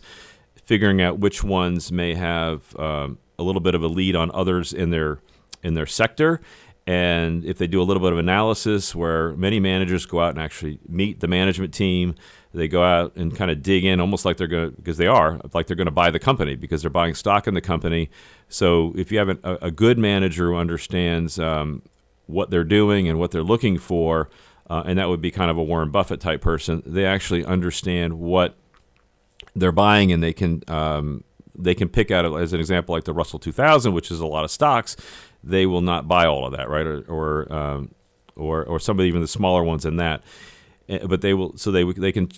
figuring 0.64 1.00
out 1.00 1.20
which 1.20 1.44
ones 1.44 1.92
may 1.92 2.14
have 2.14 2.76
um, 2.76 3.16
a 3.38 3.44
little 3.44 3.60
bit 3.60 3.76
of 3.76 3.84
a 3.84 3.88
lead 3.88 4.16
on 4.16 4.32
others 4.34 4.72
in 4.72 4.90
their 4.90 5.20
in 5.62 5.74
their 5.74 5.86
sector. 5.86 6.40
And 6.84 7.44
if 7.44 7.58
they 7.58 7.68
do 7.68 7.80
a 7.80 7.84
little 7.84 8.02
bit 8.02 8.10
of 8.10 8.18
analysis, 8.18 8.92
where 8.92 9.36
many 9.36 9.60
managers 9.60 10.04
go 10.04 10.18
out 10.18 10.30
and 10.30 10.40
actually 10.40 10.80
meet 10.88 11.20
the 11.20 11.28
management 11.28 11.72
team, 11.72 12.16
they 12.52 12.68
go 12.68 12.82
out 12.82 13.14
and 13.16 13.36
kind 13.36 13.50
of 13.50 13.62
dig 13.62 13.84
in 13.84 14.00
almost 14.00 14.24
like 14.24 14.36
they're 14.36 14.46
going 14.46 14.70
to 14.70 14.76
because 14.76 14.96
they 14.96 15.06
are 15.06 15.40
like 15.54 15.66
they're 15.66 15.76
going 15.76 15.86
to 15.86 15.92
buy 15.92 16.10
the 16.10 16.18
company 16.18 16.56
because 16.56 16.82
they're 16.82 16.90
buying 16.90 17.14
stock 17.14 17.46
in 17.46 17.54
the 17.54 17.60
company. 17.60 18.10
So 18.48 18.92
if 18.96 19.12
you 19.12 19.18
have 19.18 19.28
a, 19.28 19.58
a 19.62 19.70
good 19.70 19.98
manager 19.98 20.48
who 20.48 20.56
understands 20.56 21.38
um, 21.38 21.82
what 22.26 22.50
they're 22.50 22.64
doing 22.64 23.08
and 23.08 23.18
what 23.18 23.30
they're 23.30 23.42
looking 23.42 23.78
for 23.78 24.28
uh, 24.68 24.82
and 24.86 24.98
that 24.98 25.08
would 25.08 25.20
be 25.20 25.30
kind 25.30 25.50
of 25.50 25.56
a 25.56 25.62
warren 25.62 25.90
buffett 25.90 26.20
type 26.20 26.40
person 26.40 26.82
they 26.86 27.04
actually 27.04 27.44
understand 27.44 28.18
what 28.18 28.56
they're 29.56 29.72
buying 29.72 30.12
and 30.12 30.22
they 30.22 30.32
can 30.32 30.62
um, 30.68 31.24
they 31.56 31.74
can 31.74 31.88
pick 31.88 32.10
out 32.10 32.24
as 32.40 32.52
an 32.52 32.60
example 32.60 32.94
like 32.94 33.04
the 33.04 33.12
russell 33.12 33.38
2000 33.38 33.92
which 33.92 34.10
is 34.10 34.20
a 34.20 34.26
lot 34.26 34.44
of 34.44 34.50
stocks 34.50 34.96
they 35.42 35.66
will 35.66 35.80
not 35.80 36.06
buy 36.06 36.26
all 36.26 36.46
of 36.46 36.52
that 36.52 36.68
right? 36.68 36.86
Or 36.86 37.00
or 37.02 37.52
um, 37.52 37.94
or, 38.36 38.64
or 38.64 38.80
some 38.80 38.98
of 38.98 39.04
even 39.04 39.20
the 39.20 39.28
smaller 39.28 39.62
ones 39.62 39.84
in 39.84 39.96
that 39.96 40.22
but 41.06 41.20
they 41.20 41.34
will 41.34 41.56
so 41.56 41.70
they 41.70 41.84
they 41.84 42.12
can 42.12 42.28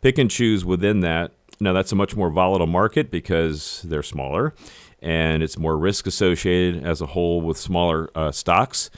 pick 0.00 0.18
and 0.18 0.30
choose 0.30 0.64
within 0.64 1.00
that. 1.00 1.32
Now 1.60 1.72
that's 1.72 1.92
a 1.92 1.96
much 1.96 2.14
more 2.16 2.30
volatile 2.30 2.66
market 2.66 3.10
because 3.10 3.82
they're 3.82 4.02
smaller, 4.02 4.54
and 5.02 5.42
it's 5.42 5.58
more 5.58 5.76
risk 5.76 6.06
associated 6.06 6.84
as 6.84 7.00
a 7.00 7.06
whole 7.06 7.40
with 7.40 7.56
smaller 7.56 8.10
uh, 8.14 8.32
stocks. 8.32 8.90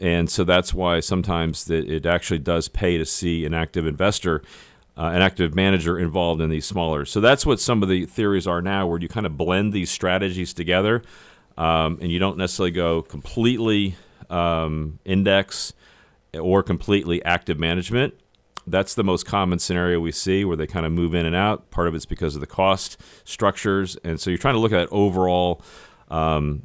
and 0.00 0.30
so 0.30 0.44
that's 0.44 0.72
why 0.74 1.00
sometimes 1.00 1.64
that 1.64 1.88
it 1.88 2.06
actually 2.06 2.38
does 2.38 2.68
pay 2.68 2.98
to 2.98 3.04
see 3.04 3.44
an 3.44 3.54
active 3.54 3.86
investor, 3.86 4.42
uh, 4.96 5.10
an 5.14 5.22
active 5.22 5.54
manager 5.54 5.98
involved 5.98 6.40
in 6.40 6.50
these 6.50 6.66
smaller. 6.66 7.04
So 7.04 7.20
that's 7.20 7.46
what 7.46 7.60
some 7.60 7.82
of 7.82 7.88
the 7.88 8.06
theories 8.06 8.46
are 8.46 8.62
now, 8.62 8.86
where 8.86 8.98
you 8.98 9.08
kind 9.08 9.26
of 9.26 9.36
blend 9.36 9.72
these 9.72 9.90
strategies 9.90 10.52
together, 10.52 11.02
um, 11.56 11.98
and 12.00 12.10
you 12.10 12.18
don't 12.18 12.36
necessarily 12.36 12.70
go 12.70 13.02
completely 13.02 13.96
um, 14.28 14.98
index 15.04 15.72
or 16.38 16.62
completely 16.62 17.24
active 17.24 17.58
management. 17.58 18.14
That's 18.66 18.94
the 18.94 19.04
most 19.04 19.26
common 19.26 19.58
scenario 19.58 20.00
we 20.00 20.12
see 20.12 20.44
where 20.44 20.56
they 20.56 20.66
kind 20.66 20.86
of 20.86 20.92
move 20.92 21.14
in 21.14 21.26
and 21.26 21.34
out. 21.34 21.70
Part 21.70 21.88
of 21.88 21.94
it's 21.94 22.06
because 22.06 22.34
of 22.34 22.40
the 22.40 22.46
cost 22.46 23.00
structures, 23.24 23.96
and 24.04 24.20
so 24.20 24.30
you're 24.30 24.38
trying 24.38 24.54
to 24.54 24.60
look 24.60 24.72
at 24.72 24.88
overall 24.92 25.62
um, 26.08 26.62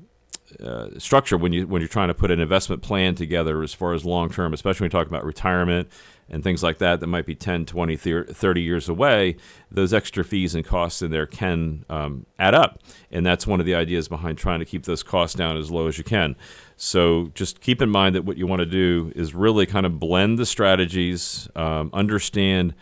uh, 0.60 0.89
structure 0.97 1.38
when 1.38 1.53
you 1.53 1.67
when 1.67 1.81
you're 1.81 1.89
trying 1.89 2.10
to 2.10 2.13
put 2.13 2.31
an 2.31 2.39
investment 2.39 2.81
plan 2.81 3.15
together 3.15 3.63
as 3.63 3.73
far 3.73 3.93
as 3.93 4.05
long 4.05 4.29
term, 4.29 4.53
especially 4.53 4.86
when 4.86 4.89
you 4.89 4.99
talk 4.99 5.08
about 5.08 5.25
retirement 5.25 5.89
and 6.30 6.44
things 6.44 6.64
like 6.64 6.80
that 6.80 7.00
that 7.00 7.08
might 7.08 7.26
be 7.26 7.36
10, 7.36 7.66
20, 7.66 7.96
30 7.98 8.62
years 8.62 8.90
away, 8.90 9.36
those 9.70 9.94
extra 9.94 10.24
fees 10.24 10.56
and 10.56 10.66
costs 10.66 11.02
in 11.02 11.12
there 11.12 11.28
can 11.28 11.86
um, 11.90 12.26
add 12.40 12.56
up. 12.56 12.80
And 13.12 13.26
that's 13.26 13.46
one 13.46 13.60
of 13.60 13.66
the 13.66 13.76
ideas 13.76 14.08
behind 14.08 14.38
trying 14.38 14.60
to 14.60 14.66
keep 14.66 14.86
those 14.86 15.04
costs 15.04 15.36
down 15.36 15.58
as 15.58 15.70
low 15.70 15.88
as 15.88 15.98
you 15.98 16.04
can. 16.04 16.36
So 16.78 17.32
just 17.36 17.62
keep 17.62 17.82
in 17.82 17.90
mind 17.90 18.16
that 18.16 18.26
what 18.26 18.38
you 18.38 18.48
want 18.48 18.62
to 18.62 18.66
do 18.66 19.12
is 19.16 19.36
really 19.36 19.66
kind 19.66 19.86
of 19.86 20.00
blend 20.00 20.40
the 20.40 20.46
strategies, 20.46 21.48
um, 21.56 21.90
understand 21.94 22.74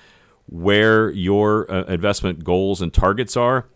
where 0.47 1.09
your 1.11 1.69
uh, 1.71 1.83
investment 1.83 2.43
goals 2.43 2.81
and 2.81 2.93
targets 2.93 3.35
are 3.37 3.67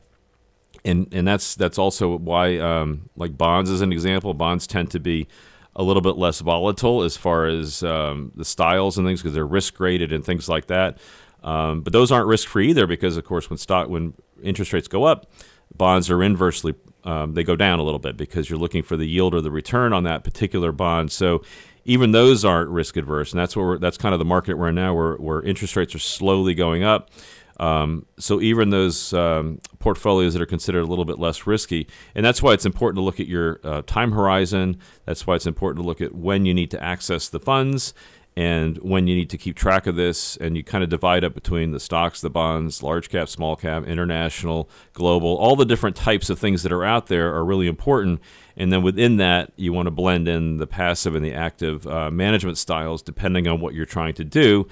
and 0.85 1.07
and 1.11 1.27
that's 1.27 1.55
that's 1.55 1.77
also 1.77 2.17
why 2.17 2.57
um, 2.57 3.09
like 3.15 3.37
bonds 3.37 3.69
as 3.69 3.81
an 3.81 3.91
example 3.91 4.33
bonds 4.33 4.65
tend 4.65 4.89
to 4.91 4.99
be 4.99 5.27
a 5.77 5.83
little 5.83 6.01
bit 6.01 6.17
less 6.17 6.41
volatile 6.41 7.03
as 7.03 7.15
far 7.15 7.45
as 7.45 7.83
um, 7.83 8.33
the 8.35 8.43
styles 8.43 8.97
and 8.97 9.07
things 9.07 9.21
because 9.21 9.33
they're 9.33 9.47
risk 9.47 9.75
graded 9.75 10.11
and 10.11 10.25
things 10.25 10.49
like 10.49 10.65
that. 10.67 10.97
Um, 11.43 11.81
but 11.81 11.93
those 11.93 12.11
aren't 12.11 12.27
risk 12.27 12.49
free 12.49 12.71
either 12.71 12.87
because 12.87 13.15
of 13.15 13.23
course 13.23 13.49
when 13.49 13.57
stock 13.57 13.87
when 13.87 14.15
interest 14.43 14.73
rates 14.73 14.87
go 14.87 15.05
up 15.05 15.27
bonds 15.75 16.09
are 16.09 16.23
inversely 16.23 16.75
um, 17.03 17.33
they 17.33 17.43
go 17.43 17.55
down 17.55 17.79
a 17.79 17.83
little 17.83 17.99
bit 17.99 18.17
because 18.17 18.49
you're 18.49 18.59
looking 18.59 18.83
for 18.83 18.97
the 18.97 19.07
yield 19.07 19.33
or 19.33 19.39
the 19.39 19.51
return 19.51 19.93
on 19.93 20.03
that 20.03 20.23
particular 20.23 20.71
bond. 20.71 21.11
So 21.11 21.41
even 21.85 22.11
those 22.11 22.43
aren't 22.43 22.69
risk 22.69 22.97
adverse 22.97 23.31
and 23.31 23.39
that's 23.39 23.55
where 23.55 23.77
that's 23.77 23.97
kind 23.97 24.13
of 24.13 24.19
the 24.19 24.25
market 24.25 24.55
we're 24.55 24.69
in 24.69 24.75
now 24.75 24.93
where, 24.93 25.15
where 25.15 25.41
interest 25.41 25.75
rates 25.75 25.95
are 25.95 25.99
slowly 25.99 26.53
going 26.53 26.83
up 26.83 27.09
um, 27.59 28.05
so 28.19 28.41
even 28.41 28.69
those 28.69 29.13
um, 29.13 29.59
portfolios 29.79 30.33
that 30.33 30.41
are 30.41 30.47
considered 30.47 30.81
a 30.81 30.85
little 30.85 31.05
bit 31.05 31.19
less 31.19 31.47
risky, 31.47 31.87
and 32.15 32.25
that's 32.25 32.41
why 32.41 32.53
it's 32.53 32.65
important 32.65 32.97
to 32.97 33.01
look 33.01 33.19
at 33.19 33.27
your 33.27 33.59
uh, 33.63 33.81
time 33.85 34.11
horizon. 34.11 34.79
That's 35.05 35.25
why 35.25 35.35
it's 35.35 35.47
important 35.47 35.83
to 35.83 35.87
look 35.87 36.01
at 36.01 36.15
when 36.15 36.45
you 36.45 36.53
need 36.53 36.71
to 36.71 36.83
access 36.83 37.29
the 37.29 37.39
funds 37.39 37.93
and 38.37 38.77
when 38.83 39.07
you 39.07 39.15
need 39.15 39.31
to 39.31 39.37
keep 39.37 39.55
track 39.55 39.87
of 39.87 39.95
this. 39.95 40.37
And 40.37 40.55
you 40.55 40.63
kind 40.63 40.83
of 40.83 40.91
divide 40.91 41.23
up 41.23 41.33
between 41.33 41.71
the 41.71 41.79
stocks, 41.79 42.21
the 42.21 42.29
bonds, 42.29 42.83
large 42.83 43.09
cap, 43.09 43.29
small 43.29 43.55
cap, 43.55 43.83
international, 43.85 44.69
global. 44.93 45.35
All 45.37 45.55
the 45.55 45.65
different 45.65 45.95
types 45.95 46.29
of 46.29 46.37
things 46.37 46.61
that 46.61 46.71
are 46.71 46.85
out 46.85 47.07
there 47.07 47.33
are 47.33 47.43
really 47.43 47.65
important. 47.65 48.21
And 48.55 48.71
then 48.71 48.83
within 48.83 49.17
that, 49.17 49.53
you 49.55 49.73
want 49.73 49.87
to 49.87 49.91
blend 49.91 50.27
in 50.27 50.57
the 50.57 50.67
passive 50.67 51.15
and 51.15 51.25
the 51.25 51.33
active 51.33 51.87
uh, 51.87 52.11
management 52.11 52.59
styles 52.59 53.01
depending 53.01 53.47
on 53.47 53.59
what 53.59 53.73
you're 53.73 53.87
trying 53.87 54.13
to 54.13 54.23
do. 54.23 54.67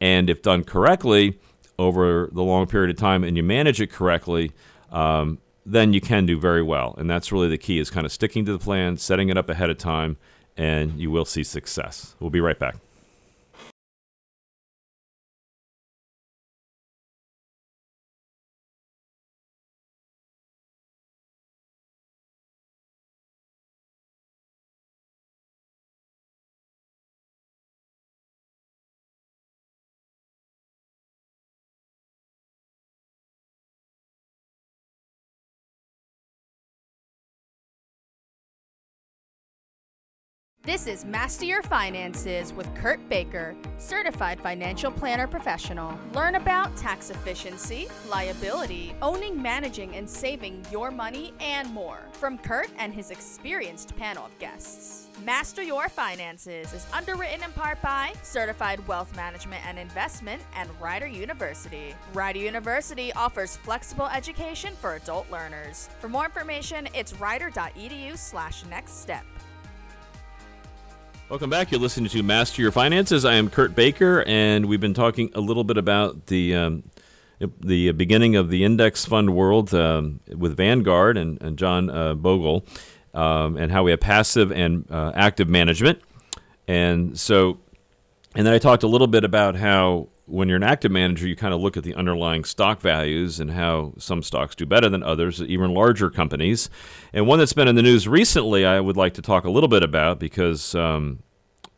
And 0.00 0.28
if 0.28 0.42
done 0.42 0.64
correctly, 0.64 1.38
over 1.78 2.28
the 2.32 2.42
long 2.42 2.66
period 2.66 2.90
of 2.90 2.96
time 2.96 3.24
and 3.24 3.36
you 3.36 3.42
manage 3.42 3.80
it 3.80 3.90
correctly, 3.90 4.52
um, 4.90 5.38
then 5.66 5.92
you 5.92 6.00
can 6.00 6.26
do 6.26 6.38
very 6.38 6.62
well. 6.62 6.94
And 6.98 7.08
that's 7.08 7.32
really 7.32 7.48
the 7.48 7.58
key 7.58 7.78
is 7.78 7.90
kind 7.90 8.04
of 8.06 8.12
sticking 8.12 8.44
to 8.44 8.52
the 8.52 8.58
plan, 8.58 8.96
setting 8.96 9.28
it 9.28 9.36
up 9.36 9.48
ahead 9.48 9.70
of 9.70 9.78
time, 9.78 10.16
and 10.56 10.98
you 11.00 11.10
will 11.10 11.24
see 11.24 11.42
success. 11.42 12.14
We'll 12.20 12.30
be 12.30 12.40
right 12.40 12.58
back. 12.58 12.76
This 40.66 40.86
is 40.86 41.04
Master 41.04 41.44
Your 41.44 41.60
Finances 41.60 42.54
with 42.54 42.74
Kurt 42.74 43.06
Baker, 43.10 43.54
certified 43.76 44.40
financial 44.40 44.90
planner 44.90 45.26
professional. 45.26 45.92
Learn 46.14 46.36
about 46.36 46.74
tax 46.74 47.10
efficiency, 47.10 47.86
liability, 48.08 48.94
owning, 49.02 49.42
managing, 49.42 49.94
and 49.94 50.08
saving 50.08 50.64
your 50.72 50.90
money, 50.90 51.34
and 51.38 51.70
more 51.74 52.08
from 52.12 52.38
Kurt 52.38 52.70
and 52.78 52.94
his 52.94 53.10
experienced 53.10 53.94
panel 53.96 54.24
of 54.24 54.38
guests. 54.38 55.10
Master 55.22 55.62
Your 55.62 55.90
Finances 55.90 56.72
is 56.72 56.86
underwritten 56.94 57.44
in 57.44 57.52
part 57.52 57.82
by 57.82 58.14
Certified 58.22 58.88
Wealth 58.88 59.14
Management 59.14 59.66
and 59.66 59.78
Investment 59.78 60.40
and 60.56 60.70
Rider 60.80 61.06
University. 61.06 61.94
Rider 62.14 62.38
University 62.38 63.12
offers 63.12 63.58
flexible 63.58 64.06
education 64.06 64.72
for 64.80 64.94
adult 64.94 65.30
learners. 65.30 65.90
For 66.00 66.08
more 66.08 66.24
information, 66.24 66.88
it's 66.94 67.12
rider.edu 67.20 68.16
slash 68.16 68.64
next 68.64 69.02
step. 69.02 69.26
Welcome 71.30 71.48
back. 71.48 71.72
You're 71.72 71.80
listening 71.80 72.10
to 72.10 72.22
Master 72.22 72.60
Your 72.60 72.70
Finances. 72.70 73.24
I 73.24 73.34
am 73.34 73.48
Kurt 73.48 73.74
Baker, 73.74 74.22
and 74.26 74.66
we've 74.66 74.80
been 74.80 74.92
talking 74.92 75.30
a 75.34 75.40
little 75.40 75.64
bit 75.64 75.78
about 75.78 76.26
the 76.26 76.54
um, 76.54 76.82
the 77.60 77.92
beginning 77.92 78.36
of 78.36 78.50
the 78.50 78.62
index 78.62 79.06
fund 79.06 79.34
world 79.34 79.72
um, 79.72 80.20
with 80.28 80.54
Vanguard 80.54 81.16
and, 81.16 81.40
and 81.40 81.56
John 81.56 81.88
uh, 81.88 82.12
Bogle, 82.14 82.66
um, 83.14 83.56
and 83.56 83.72
how 83.72 83.82
we 83.84 83.90
have 83.92 84.00
passive 84.00 84.52
and 84.52 84.84
uh, 84.90 85.12
active 85.14 85.48
management. 85.48 85.98
And 86.68 87.18
so, 87.18 87.58
and 88.34 88.46
then 88.46 88.52
I 88.52 88.58
talked 88.58 88.82
a 88.82 88.86
little 88.86 89.06
bit 89.06 89.24
about 89.24 89.56
how 89.56 90.08
when 90.26 90.48
you're 90.48 90.56
an 90.56 90.62
active 90.62 90.90
manager, 90.90 91.28
you 91.28 91.36
kind 91.36 91.52
of 91.52 91.60
look 91.60 91.76
at 91.76 91.84
the 91.84 91.94
underlying 91.94 92.44
stock 92.44 92.80
values 92.80 93.40
and 93.40 93.50
how 93.50 93.92
some 93.98 94.22
stocks 94.22 94.54
do 94.54 94.64
better 94.64 94.88
than 94.88 95.02
others, 95.02 95.42
even 95.42 95.74
larger 95.74 96.08
companies. 96.08 96.70
And 97.12 97.26
one 97.26 97.38
that's 97.38 97.52
been 97.52 97.68
in 97.68 97.74
the 97.74 97.82
news 97.82 98.08
recently, 98.08 98.64
I 98.64 98.80
would 98.80 98.96
like 98.96 99.14
to 99.14 99.22
talk 99.22 99.44
a 99.44 99.50
little 99.50 99.68
bit 99.68 99.82
about 99.82 100.18
because 100.18 100.74
um, 100.74 101.22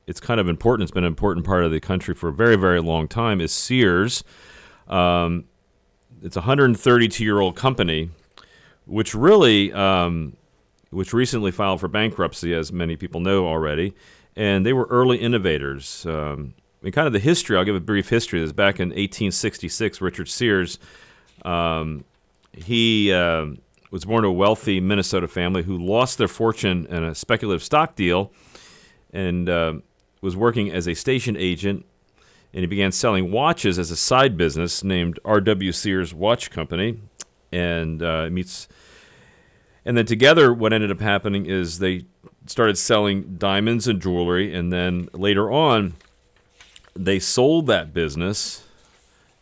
it's 0.07 0.21
kind 0.21 0.39
of 0.39 0.49
important. 0.49 0.85
It's 0.85 0.95
been 0.95 1.05
an 1.05 1.09
important 1.09 1.45
part 1.45 1.65
of 1.65 1.73
the 1.73 1.81
country 1.81 2.15
for 2.15 2.29
a 2.29 2.33
very, 2.33 2.57
very 2.57 2.81
long 2.81 3.09
time. 3.09 3.41
Is 3.41 3.53
Sears? 3.53 4.23
Um, 4.87 5.47
it's 6.23 6.37
a 6.37 6.41
132 6.41 7.25
year 7.25 7.41
old 7.41 7.57
company, 7.57 8.11
which 8.85 9.13
really, 9.13 9.73
um, 9.73 10.37
which 10.91 11.13
recently 11.13 11.51
filed 11.51 11.81
for 11.81 11.89
bankruptcy, 11.89 12.55
as 12.55 12.73
many 12.73 12.95
people 12.95 13.21
know 13.21 13.47
already. 13.47 13.93
And 14.37 14.65
they 14.65 14.73
were 14.73 14.87
early 14.89 15.17
innovators. 15.19 16.07
And 16.87 16.95
kind 16.95 17.09
of 17.09 17.13
the 17.13 17.19
history, 17.19 17.59
I'll 17.59 17.65
give 17.65 17.75
a 17.75 17.81
brief 17.81 18.11
history. 18.11 18.41
This 18.41 18.53
back 18.53 18.79
in 18.79 18.91
1866, 18.91 20.01
Richard 20.01 20.29
Sears, 20.29 20.79
um, 21.45 22.05
he 22.53 23.13
uh, 23.13 23.47
was 23.91 24.05
born 24.05 24.23
to 24.23 24.29
a 24.29 24.33
wealthy 24.33 24.79
Minnesota 24.79 25.27
family 25.27 25.65
who 25.65 25.77
lost 25.77 26.17
their 26.17 26.29
fortune 26.29 26.87
in 26.87 27.03
a 27.03 27.13
speculative 27.13 27.65
stock 27.65 27.97
deal, 27.97 28.31
and 29.13 29.49
uh, 29.49 29.75
was 30.21 30.37
working 30.37 30.71
as 30.71 30.87
a 30.87 30.95
station 30.95 31.37
agent. 31.37 31.85
And 32.53 32.61
he 32.61 32.69
began 32.69 32.93
selling 32.93 33.33
watches 33.33 33.81
as 33.81 33.91
a 33.91 33.97
side 33.97 34.37
business 34.37 34.85
named 34.85 35.19
R.W. 35.25 35.73
Sears 35.73 36.15
Watch 36.15 36.53
Company, 36.53 37.01
and 37.51 38.01
uh, 38.01 38.31
meets. 38.31 38.69
And 39.85 39.97
then 39.97 40.07
together, 40.07 40.55
what 40.55 40.73
ended 40.73 40.93
up 40.93 41.01
happening 41.01 41.47
is 41.47 41.81
they 41.81 42.05
started 42.47 42.79
selling 42.79 43.39
diamonds 43.39 43.89
and 43.89 44.01
jewelry, 44.01 44.55
and 44.55 44.73
then 44.73 45.09
later 45.13 45.51
on 45.51 45.95
they 46.97 47.19
sold 47.19 47.67
that 47.67 47.93
business 47.93 48.65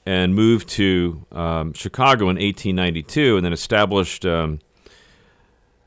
and 0.07 0.35
moved 0.35 0.69
to 0.69 1.25
um, 1.33 1.73
Chicago 1.73 2.25
in 2.25 2.37
1892 2.37 3.37
and 3.37 3.45
then 3.45 3.53
established 3.53 4.27
um, 4.27 4.61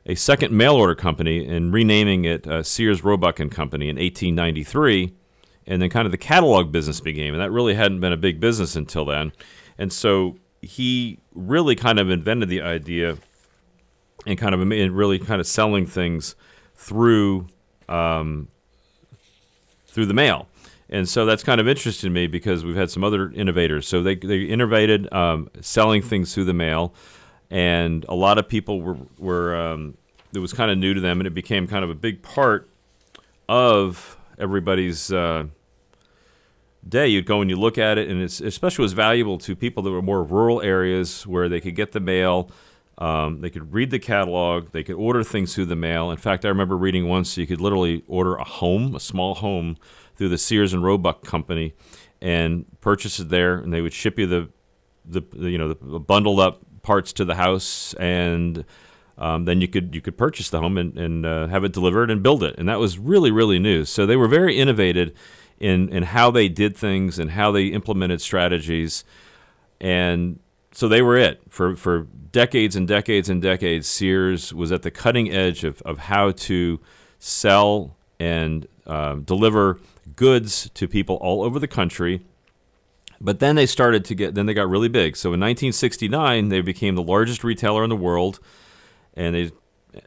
a 0.06 0.16
second 0.16 0.52
mail 0.52 0.76
order 0.76 0.96
company 0.96 1.46
and 1.46 1.74
renaming 1.74 2.26
it 2.26 2.48
uh, 2.48 2.64
Sears 2.64 3.04
Roebuck 3.04 3.40
and 3.40 3.52
Company 3.52 3.90
in 3.90 3.98
1893. 3.98 5.14
And 5.70 5.82
then 5.82 5.90
kind 5.90 6.06
of 6.06 6.12
the 6.12 6.18
catalog 6.18 6.72
business 6.72 7.02
began. 7.02 7.34
And 7.34 7.42
that 7.42 7.52
really 7.52 7.76
hadn't 7.76 8.00
been 8.00 8.14
a 8.14 8.18
big 8.18 8.40
business 8.40 8.78
until 8.78 9.04
then. 9.04 9.34
And 9.78 9.92
so 9.92 10.38
he 10.62 11.20
really 11.36 11.76
kind 11.76 12.00
of 12.00 12.10
invented 12.10 12.48
the 12.48 12.62
idea 12.62 13.18
and 14.26 14.38
kind 14.38 14.56
of 14.56 14.62
really 14.96 15.20
kind 15.20 15.42
of 15.42 15.48
selling 15.48 15.86
things 15.86 16.36
through 16.76 17.48
um, 17.90 18.48
through 19.88 20.06
the 20.06 20.14
mail. 20.14 20.48
And 20.90 21.08
so 21.08 21.26
that's 21.26 21.44
kind 21.44 21.60
of 21.60 21.68
interesting 21.68 22.10
to 22.10 22.14
me 22.14 22.28
because 22.28 22.64
we've 22.64 22.76
had 22.76 22.90
some 22.90 23.04
other 23.04 23.30
innovators. 23.32 23.88
So 23.88 24.02
they, 24.02 24.16
they 24.16 24.44
innovated 24.44 25.12
um, 25.14 25.50
selling 25.60 26.02
things 26.02 26.34
through 26.34 26.46
the 26.46 26.54
mail, 26.54 26.94
and 27.50 28.06
a 28.08 28.16
lot 28.16 28.38
of 28.38 28.48
people 28.48 28.82
were, 28.82 28.98
were 29.18 29.56
um, 29.56 29.98
it 30.34 30.40
was 30.40 30.54
kind 30.54 30.72
of 30.72 30.78
new 30.78 30.94
to 30.94 31.02
them, 31.02 31.20
and 31.20 31.28
it 31.28 31.34
became 31.34 31.68
kind 31.68 31.84
of 31.84 31.90
a 31.90 31.96
big 31.96 32.22
part 32.22 32.70
of 33.50 34.18
everybody's 34.38 35.12
uh, 35.12 35.46
day. 36.88 37.08
You'd 37.08 37.26
go 37.26 37.42
and 37.42 37.50
you 37.50 37.58
look 37.58 37.78
at 37.78 37.98
it, 37.98 38.10
and 38.10 38.22
it's 38.22 38.40
especially 38.40 38.84
was 38.84 38.94
valuable 38.94 39.38
to 39.40 39.56
people 39.56 39.84
that 39.84 39.92
were 39.92 40.02
more 40.02 40.24
rural 40.24 40.62
areas 40.62 41.26
where 41.28 41.50
they 41.50 41.60
could 41.60 41.76
get 41.76 41.92
the 41.92 42.00
mail. 42.00 42.50
Um, 42.98 43.42
they 43.42 43.50
could 43.50 43.74
read 43.74 43.92
the 43.92 44.00
catalog. 44.00 44.72
They 44.72 44.84
could 44.84 44.96
order 44.96 45.24
things 45.24 45.54
through 45.54 45.66
the 45.66 45.76
mail. 45.76 46.10
In 46.10 46.18
fact, 46.18 46.46
I 46.46 46.48
remember 46.48 46.76
reading 46.76 47.08
once 47.08 47.38
you 47.38 47.46
could 47.46 47.62
literally 47.62 48.04
order 48.08 48.36
a 48.36 48.44
home, 48.44 48.96
a 48.96 49.00
small 49.00 49.36
home, 49.36 49.78
through 50.18 50.30
the 50.30 50.38
Sears 50.38 50.74
and 50.74 50.84
Roebuck 50.84 51.24
company, 51.24 51.74
and 52.22 52.66
purchase 52.82 53.20
it 53.20 53.30
there, 53.30 53.58
and 53.58 53.72
they 53.72 53.82
would 53.82 53.94
ship 53.94 54.18
you 54.20 54.28
the, 54.28 54.50
the, 55.06 55.22
the 55.34 55.50
you 55.50 55.58
know 55.58 55.70
the 55.70 56.00
bundled 56.00 56.40
up 56.40 56.62
parts 56.82 57.14
to 57.14 57.26
the 57.26 57.36
house, 57.36 57.94
and 57.96 58.66
um, 59.18 59.46
then 59.46 59.62
you 59.62 59.68
could 59.68 59.94
you 59.94 60.02
could 60.02 60.18
purchase 60.18 60.50
the 60.50 60.60
home 60.60 60.78
and, 60.78 60.98
and 60.98 61.26
uh, 61.26 61.48
have 61.48 61.64
it 61.64 61.74
delivered 61.74 62.12
and 62.12 62.24
build 62.24 62.44
it, 62.44 62.56
and 62.58 62.68
that 62.68 62.80
was 62.80 62.98
really 62.98 63.32
really 63.32 63.60
new. 63.60 63.86
So 63.86 64.06
they 64.06 64.16
were 64.16 64.28
very 64.28 64.58
innovative 64.58 65.14
in 65.60 65.90
in 65.90 66.04
how 66.04 66.32
they 66.32 66.50
did 66.50 66.76
things 66.76 67.20
and 67.20 67.32
how 67.32 67.52
they 67.52 67.68
implemented 67.68 68.22
strategies, 68.22 69.04
and 69.80 70.40
so 70.72 70.88
they 70.88 71.02
were 71.02 71.18
it 71.18 71.42
for 71.50 71.76
for 71.76 72.08
decades 72.32 72.76
and 72.76 72.88
decades 72.88 73.30
and 73.30 73.42
decades. 73.42 73.88
Sears 73.88 74.54
was 74.54 74.72
at 74.72 74.84
the 74.84 74.92
cutting 74.92 75.32
edge 75.32 75.64
of 75.64 75.82
of 75.82 75.98
how 75.98 76.32
to 76.32 76.80
sell 77.20 77.98
and 78.20 78.68
uh, 78.86 79.16
deliver 79.16 79.80
goods 80.18 80.70
to 80.74 80.88
people 80.88 81.16
all 81.16 81.42
over 81.44 81.60
the 81.60 81.68
country. 81.68 82.26
But 83.22 83.40
then 83.40 83.56
they 83.56 83.66
started 83.66 84.04
to 84.06 84.16
get 84.16 84.36
then 84.36 84.46
they 84.46 84.54
got 84.54 84.70
really 84.70 84.90
big. 84.90 85.16
So 85.16 85.30
in 85.30 85.40
1969 85.40 86.50
they 86.50 86.62
became 86.62 86.96
the 86.96 87.02
largest 87.02 87.44
retailer 87.44 87.84
in 87.84 87.90
the 87.90 87.96
world, 87.96 88.40
and 89.16 89.34
they 89.34 89.52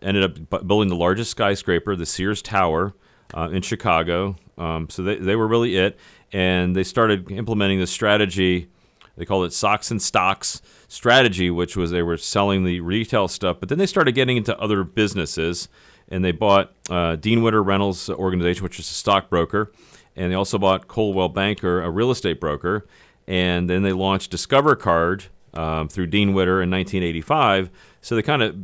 ended 0.02 0.22
up 0.22 0.66
building 0.66 0.88
the 0.88 0.96
largest 0.96 1.30
skyscraper, 1.30 1.96
the 1.96 2.06
Sears 2.06 2.42
Tower, 2.42 2.94
uh, 3.34 3.48
in 3.50 3.62
Chicago. 3.62 4.36
Um, 4.58 4.88
so 4.90 5.02
they, 5.02 5.16
they 5.16 5.36
were 5.36 5.48
really 5.48 5.76
it. 5.76 5.98
And 6.32 6.76
they 6.76 6.84
started 6.84 7.30
implementing 7.30 7.80
this 7.80 7.90
strategy. 7.90 8.68
They 9.16 9.24
called 9.24 9.46
it 9.46 9.52
socks 9.52 9.90
and 9.90 10.00
stocks 10.00 10.62
strategy, 10.88 11.50
which 11.50 11.76
was 11.76 11.90
they 11.90 12.02
were 12.02 12.16
selling 12.16 12.64
the 12.64 12.80
retail 12.80 13.28
stuff, 13.28 13.58
but 13.60 13.68
then 13.68 13.78
they 13.78 13.86
started 13.86 14.12
getting 14.12 14.36
into 14.36 14.58
other 14.58 14.84
businesses. 14.84 15.68
And 16.08 16.24
they 16.24 16.32
bought 16.32 16.72
uh, 16.88 17.16
Dean 17.16 17.42
Witter 17.42 17.62
Reynolds 17.62 18.10
organization, 18.10 18.64
which 18.64 18.80
is 18.80 18.90
a 18.90 18.94
stockbroker, 18.94 19.72
and 20.16 20.30
they 20.30 20.36
also 20.36 20.58
bought 20.58 20.88
Coldwell 20.88 21.28
Banker, 21.28 21.82
a 21.82 21.90
real 21.90 22.10
estate 22.10 22.40
broker. 22.40 22.86
And 23.26 23.70
then 23.70 23.82
they 23.82 23.92
launched 23.92 24.30
Discover 24.30 24.76
Card 24.76 25.24
um, 25.54 25.88
through 25.88 26.08
Dean 26.08 26.32
Witter 26.32 26.62
in 26.62 26.70
1985. 26.70 27.70
So 28.00 28.16
they 28.16 28.22
kind 28.22 28.42
of 28.42 28.56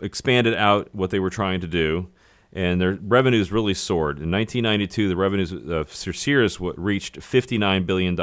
expanded 0.00 0.54
out 0.54 0.88
what 0.92 1.10
they 1.10 1.20
were 1.20 1.30
trying 1.30 1.60
to 1.60 1.66
do 1.66 2.08
and 2.54 2.80
their 2.80 2.94
revenues 3.02 3.50
really 3.50 3.74
soared. 3.74 4.20
In 4.20 4.30
1992, 4.30 5.08
the 5.08 5.16
revenues 5.16 5.52
of 5.52 5.92
Sears 5.92 6.60
reached 6.60 7.18
$59 7.18 7.84
billion. 7.84 8.18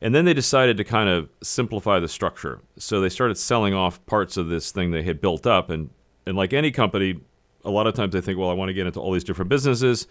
And 0.00 0.14
then 0.14 0.24
they 0.24 0.32
decided 0.32 0.78
to 0.78 0.84
kind 0.84 1.10
of 1.10 1.28
simplify 1.42 2.00
the 2.00 2.08
structure. 2.08 2.60
So 2.78 3.02
they 3.02 3.10
started 3.10 3.36
selling 3.36 3.74
off 3.74 4.04
parts 4.06 4.38
of 4.38 4.48
this 4.48 4.72
thing 4.72 4.90
they 4.90 5.02
had 5.02 5.20
built 5.20 5.46
up. 5.46 5.68
And, 5.68 5.90
and 6.26 6.34
like 6.34 6.54
any 6.54 6.70
company, 6.70 7.20
a 7.62 7.70
lot 7.70 7.86
of 7.86 7.94
times 7.94 8.14
they 8.14 8.22
think, 8.22 8.38
well, 8.38 8.48
I 8.48 8.54
want 8.54 8.70
to 8.70 8.74
get 8.74 8.86
into 8.86 9.00
all 9.00 9.12
these 9.12 9.24
different 9.24 9.50
businesses. 9.50 10.06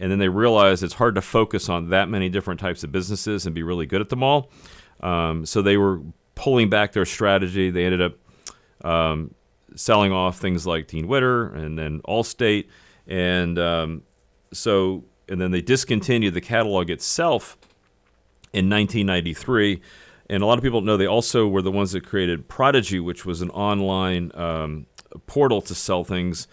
And 0.00 0.10
then 0.10 0.18
they 0.18 0.28
realized 0.28 0.82
it's 0.82 0.94
hard 0.94 1.14
to 1.14 1.22
focus 1.22 1.68
on 1.68 1.90
that 1.90 2.08
many 2.08 2.28
different 2.28 2.58
types 2.58 2.82
of 2.82 2.90
businesses 2.90 3.46
and 3.46 3.54
be 3.54 3.62
really 3.62 3.86
good 3.86 4.00
at 4.00 4.08
them 4.08 4.22
all. 4.22 4.50
Um, 5.00 5.46
so 5.46 5.62
they 5.62 5.76
were 5.76 6.00
pulling 6.34 6.70
back 6.70 6.92
their 6.92 7.04
strategy. 7.04 7.70
They 7.70 7.84
ended 7.84 8.00
up 8.00 8.14
um, 8.82 9.34
selling 9.76 10.10
off 10.10 10.38
things 10.38 10.66
like 10.66 10.88
Dean 10.88 11.06
Witter 11.06 11.54
and 11.54 11.78
then 11.78 12.00
Allstate, 12.08 12.68
and 13.06 13.58
um, 13.58 14.02
so 14.52 15.04
and 15.28 15.40
then 15.40 15.50
they 15.50 15.60
discontinued 15.60 16.34
the 16.34 16.40
catalog 16.40 16.90
itself 16.90 17.56
in 18.52 18.68
1993. 18.68 19.80
And 20.28 20.42
a 20.42 20.46
lot 20.46 20.58
of 20.58 20.64
people 20.64 20.80
know 20.80 20.96
they 20.96 21.06
also 21.06 21.46
were 21.46 21.62
the 21.62 21.70
ones 21.70 21.92
that 21.92 22.06
created 22.06 22.48
Prodigy, 22.48 23.00
which 23.00 23.24
was 23.24 23.42
an 23.42 23.50
online 23.50 24.30
um, 24.34 24.86
portal 25.26 25.60
to 25.62 25.74
sell 25.74 26.04
things 26.04 26.48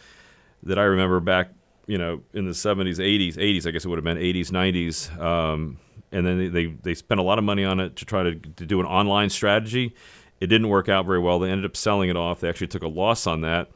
that 0.64 0.78
I 0.78 0.84
remember 0.84 1.20
back, 1.20 1.52
you 1.88 1.98
know, 1.98 2.22
in 2.34 2.46
the 2.46 2.52
70s, 2.52 2.98
80s, 2.98 3.36
80s, 3.36 3.66
I 3.66 3.72
guess 3.72 3.86
it 3.86 3.88
would 3.88 3.98
have 3.98 4.04
been 4.04 4.18
80s, 4.18 4.52
90s. 4.52 5.20
Um, 5.20 5.78
and 6.12 6.26
then 6.26 6.38
they, 6.38 6.48
they, 6.48 6.66
they 6.66 6.94
spent 6.94 7.20
a 7.20 7.24
lot 7.24 7.38
of 7.38 7.44
money 7.44 7.66
on 7.66 7.80
it 7.80 7.96
to 7.98 8.06
try 8.06 8.24
to, 8.24 8.36
to 8.36 8.66
do 8.66 8.80
an 8.80 8.86
online 8.86 9.30
strategy 9.30 9.94
it 10.40 10.48
didn't 10.48 10.70
work 10.70 10.90
out 10.90 11.06
very 11.06 11.20
well. 11.20 11.40
They 11.40 11.50
ended 11.50 11.66
up 11.66 11.76
selling 11.76 12.10
it 12.10 12.16
off. 12.16 12.40
They 12.40 12.50
actually 12.50 12.68
took 12.68 12.84
a 12.84 12.88
loss 12.88 13.28
on 13.28 13.42
that. 13.42 13.70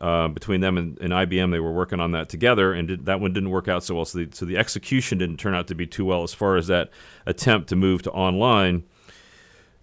Uh, 0.00 0.28
between 0.28 0.60
them 0.60 0.78
and, 0.78 0.96
and, 1.00 1.12
IBM, 1.12 1.50
they 1.50 1.58
were 1.58 1.72
working 1.72 1.98
on 1.98 2.12
that 2.12 2.28
together, 2.28 2.72
and 2.72 2.86
did, 2.86 3.06
that 3.06 3.18
one 3.18 3.32
didn't 3.32 3.50
work 3.50 3.66
out 3.66 3.82
so 3.82 3.96
well. 3.96 4.04
So 4.04 4.18
the, 4.18 4.28
so 4.32 4.46
the 4.46 4.56
execution 4.56 5.18
didn't 5.18 5.38
turn 5.38 5.56
out 5.56 5.66
to 5.66 5.74
be 5.74 5.88
too 5.88 6.04
well 6.04 6.22
as 6.22 6.32
far 6.32 6.54
as 6.54 6.68
that 6.68 6.90
attempt 7.26 7.68
to 7.70 7.76
move 7.76 8.02
to 8.02 8.12
online. 8.12 8.84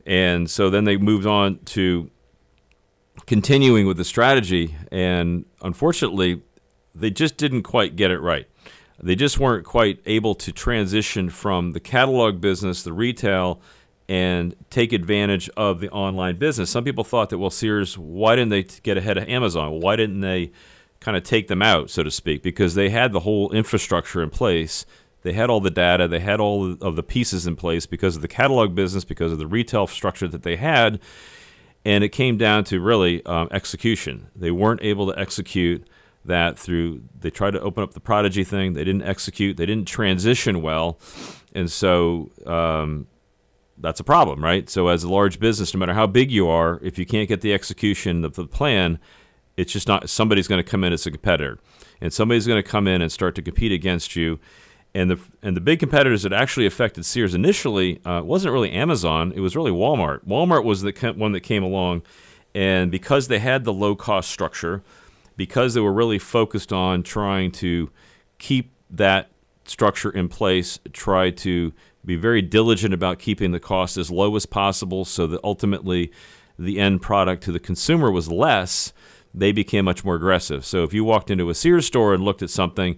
And 0.06 0.50
so 0.50 0.70
then 0.70 0.86
they 0.86 0.96
moved 0.96 1.26
on 1.26 1.60
to 1.66 2.10
continuing 3.26 3.88
with 3.88 3.98
the 3.98 4.06
strategy, 4.06 4.78
and 4.90 5.44
unfortunately, 5.62 6.42
they 6.96 7.12
just 7.12 7.38
didn't 7.38 7.64
quite 7.64 7.96
get 7.96 8.12
it 8.12 8.20
right. 8.20 8.48
They 9.02 9.16
just 9.16 9.40
weren't 9.40 9.66
quite 9.66 10.00
able 10.06 10.36
to 10.36 10.52
transition 10.52 11.30
from 11.30 11.74
the 11.74 11.80
catalog 11.80 12.40
business, 12.40 12.82
the 12.82 12.94
retail, 12.94 13.60
and 14.08 14.56
take 14.70 14.94
advantage 14.94 15.50
of 15.58 15.80
the 15.80 15.90
online 15.90 16.38
business. 16.38 16.70
Some 16.70 16.84
people 16.84 17.04
thought 17.04 17.30
that, 17.32 17.40
well, 17.40 17.50
Sears, 17.50 17.98
why 17.98 18.36
didn't 18.36 18.50
they 18.50 18.64
get 18.64 18.98
ahead 18.98 19.18
of 19.18 19.28
Amazon? 19.28 19.82
Why 19.82 19.96
didn't 19.96 20.22
they 20.22 20.52
kind 21.00 21.18
of 21.18 21.24
take 21.24 21.48
them 21.48 21.62
out, 21.62 21.90
so 21.90 22.04
to 22.04 22.12
speak? 22.12 22.42
Because 22.42 22.76
they 22.76 22.90
had 22.90 23.12
the 23.12 23.22
whole 23.22 23.52
infrastructure 23.52 24.22
in 24.22 24.30
place. 24.30 24.86
They 25.24 25.34
had 25.34 25.50
all 25.50 25.60
the 25.60 25.72
data, 25.72 26.08
they 26.08 26.20
had 26.20 26.40
all 26.40 26.78
of 26.82 26.96
the 26.96 27.04
pieces 27.04 27.48
in 27.48 27.56
place 27.56 27.88
because 27.88 28.16
of 28.16 28.22
the 28.22 28.28
catalog 28.28 28.76
business, 28.76 29.04
because 29.04 29.32
of 29.32 29.40
the 29.40 29.48
retail 29.48 29.88
structure 29.88 30.28
that 30.28 30.44
they 30.44 30.56
had. 30.56 31.00
And 31.84 32.04
it 32.04 32.10
came 32.10 32.38
down 32.38 32.64
to 32.66 32.80
really 32.80 33.26
um, 33.26 33.48
execution. 33.52 34.28
They 34.36 34.52
weren't 34.52 34.84
able 34.84 35.12
to 35.12 35.20
execute 35.20 35.86
that 36.26 36.58
through, 36.58 37.04
they 37.20 37.30
tried 37.30 37.52
to 37.52 37.62
open 37.62 37.84
up 37.84 37.94
the 37.94 38.00
Prodigy 38.00 38.44
thing, 38.44 38.74
they 38.74 38.84
didn't 38.84 39.04
execute, 39.04 39.58
they 39.58 39.66
didn't 39.66 39.88
transition 39.88 40.62
well. 40.62 41.00
And 41.54 41.72
so, 41.72 42.32
um, 42.46 43.08
that's 43.78 44.00
a 44.00 44.04
problem, 44.04 44.44
right? 44.44 44.70
So, 44.70 44.88
as 44.88 45.04
a 45.04 45.10
large 45.10 45.40
business, 45.40 45.74
no 45.74 45.80
matter 45.80 45.94
how 45.94 46.08
big 46.08 46.32
you 46.32 46.48
are, 46.48 46.80
if 46.82 46.98
you 46.98 47.06
can't 47.06 47.28
get 47.28 47.42
the 47.42 47.54
execution 47.54 48.24
of 48.24 48.36
the 48.36 48.46
plan, 48.46 49.00
it's 49.58 49.72
just 49.72 49.88
not 49.88 50.10
somebody's 50.10 50.48
going 50.48 50.64
to 50.64 50.70
come 50.70 50.84
in 50.84 50.94
as 50.94 51.06
a 51.06 51.12
competitor, 51.12 51.60
and 52.02 52.14
somebody's 52.14 52.48
going 52.48 52.62
to 52.62 52.68
come 52.68 52.88
in 52.88 53.02
and 53.02 53.12
start 53.12 53.36
to 53.36 53.42
compete 53.42 53.72
against 53.72 54.16
you. 54.16 54.40
And 54.94 55.12
the 55.12 55.20
and 55.42 55.58
the 55.58 55.62
big 55.62 55.80
competitors 55.80 56.24
that 56.24 56.32
actually 56.32 56.66
affected 56.66 57.06
Sears 57.06 57.34
initially 57.34 58.04
uh, 58.06 58.22
wasn't 58.24 58.54
really 58.54 58.72
Amazon; 58.72 59.34
it 59.36 59.42
was 59.42 59.56
really 59.56 59.72
Walmart. 59.72 60.26
Walmart 60.26 60.64
was 60.64 60.82
the 60.82 61.14
one 61.18 61.34
that 61.34 61.42
came 61.42 61.64
along, 61.64 62.04
and 62.54 62.92
because 62.92 63.28
they 63.28 63.40
had 63.40 63.66
the 63.66 63.74
low 63.74 63.96
cost 63.96 64.30
structure, 64.30 64.84
because 65.38 65.74
they 65.74 65.82
were 65.82 65.94
really 65.94 66.20
focused 66.20 66.72
on 66.72 67.04
trying 67.04 67.52
to 67.52 67.90
keep 68.40 68.72
that 68.90 69.30
structure 69.66 70.12
in 70.12 70.30
place, 70.30 70.80
try 70.94 71.30
to 71.30 71.74
be 72.06 72.16
very 72.16 72.42
diligent 72.42 72.94
about 72.94 73.20
keeping 73.20 73.52
the 73.52 73.60
cost 73.60 73.98
as 73.98 74.12
low 74.12 74.36
as 74.36 74.46
possible 74.46 75.06
so 75.06 75.26
that 75.28 75.40
ultimately 75.44 76.12
the 76.58 76.80
end 76.80 77.02
product 77.02 77.44
to 77.44 77.52
the 77.52 77.60
consumer 77.60 78.12
was 78.12 78.30
less, 78.30 78.94
they 79.34 79.52
became 79.52 79.86
much 79.86 80.06
more 80.06 80.16
aggressive. 80.16 80.66
So 80.66 80.84
if 80.84 80.94
you 80.94 81.04
walked 81.04 81.30
into 81.30 81.50
a 81.50 81.56
Sears 81.56 81.86
store 81.86 82.14
and 82.14 82.24
looked 82.24 82.42
at 82.42 82.50
something, 82.50 82.96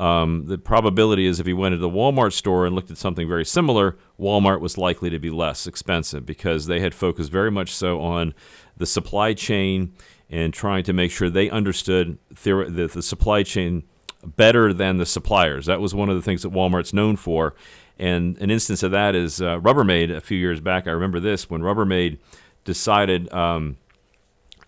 um, 0.00 0.46
the 0.46 0.58
probability 0.58 1.26
is 1.26 1.40
if 1.40 1.46
you 1.46 1.56
went 1.56 1.74
into 1.74 1.82
the 1.82 1.90
Walmart 1.90 2.32
store 2.32 2.66
and 2.66 2.74
looked 2.74 2.90
at 2.90 2.98
something 2.98 3.26
very 3.26 3.44
similar, 3.44 3.96
Walmart 4.18 4.60
was 4.60 4.78
likely 4.78 5.10
to 5.10 5.18
be 5.18 5.30
less 5.30 5.66
expensive 5.66 6.24
because 6.26 6.66
they 6.66 6.80
had 6.80 6.94
focused 6.94 7.32
very 7.32 7.50
much 7.50 7.74
so 7.74 8.00
on 8.00 8.34
the 8.76 8.86
supply 8.86 9.34
chain 9.34 9.92
and 10.30 10.52
trying 10.52 10.84
to 10.84 10.92
make 10.92 11.10
sure 11.10 11.30
they 11.30 11.48
understood 11.50 12.18
the, 12.28 12.66
the, 12.68 12.86
the 12.86 13.02
supply 13.02 13.42
chain 13.42 13.82
better 14.24 14.72
than 14.72 14.96
the 14.96 15.06
suppliers. 15.06 15.66
That 15.66 15.80
was 15.80 15.94
one 15.94 16.08
of 16.08 16.16
the 16.16 16.22
things 16.22 16.42
that 16.42 16.50
Walmart's 16.50 16.92
known 16.92 17.16
for. 17.16 17.54
And 17.98 18.38
an 18.38 18.50
instance 18.50 18.82
of 18.82 18.90
that 18.92 19.14
is 19.14 19.40
uh, 19.40 19.58
Rubbermaid 19.58 20.14
a 20.14 20.20
few 20.20 20.38
years 20.38 20.60
back. 20.60 20.86
I 20.86 20.90
remember 20.90 21.20
this 21.20 21.48
when 21.50 21.62
Rubbermaid 21.62 22.18
decided 22.64 23.32
um, 23.32 23.76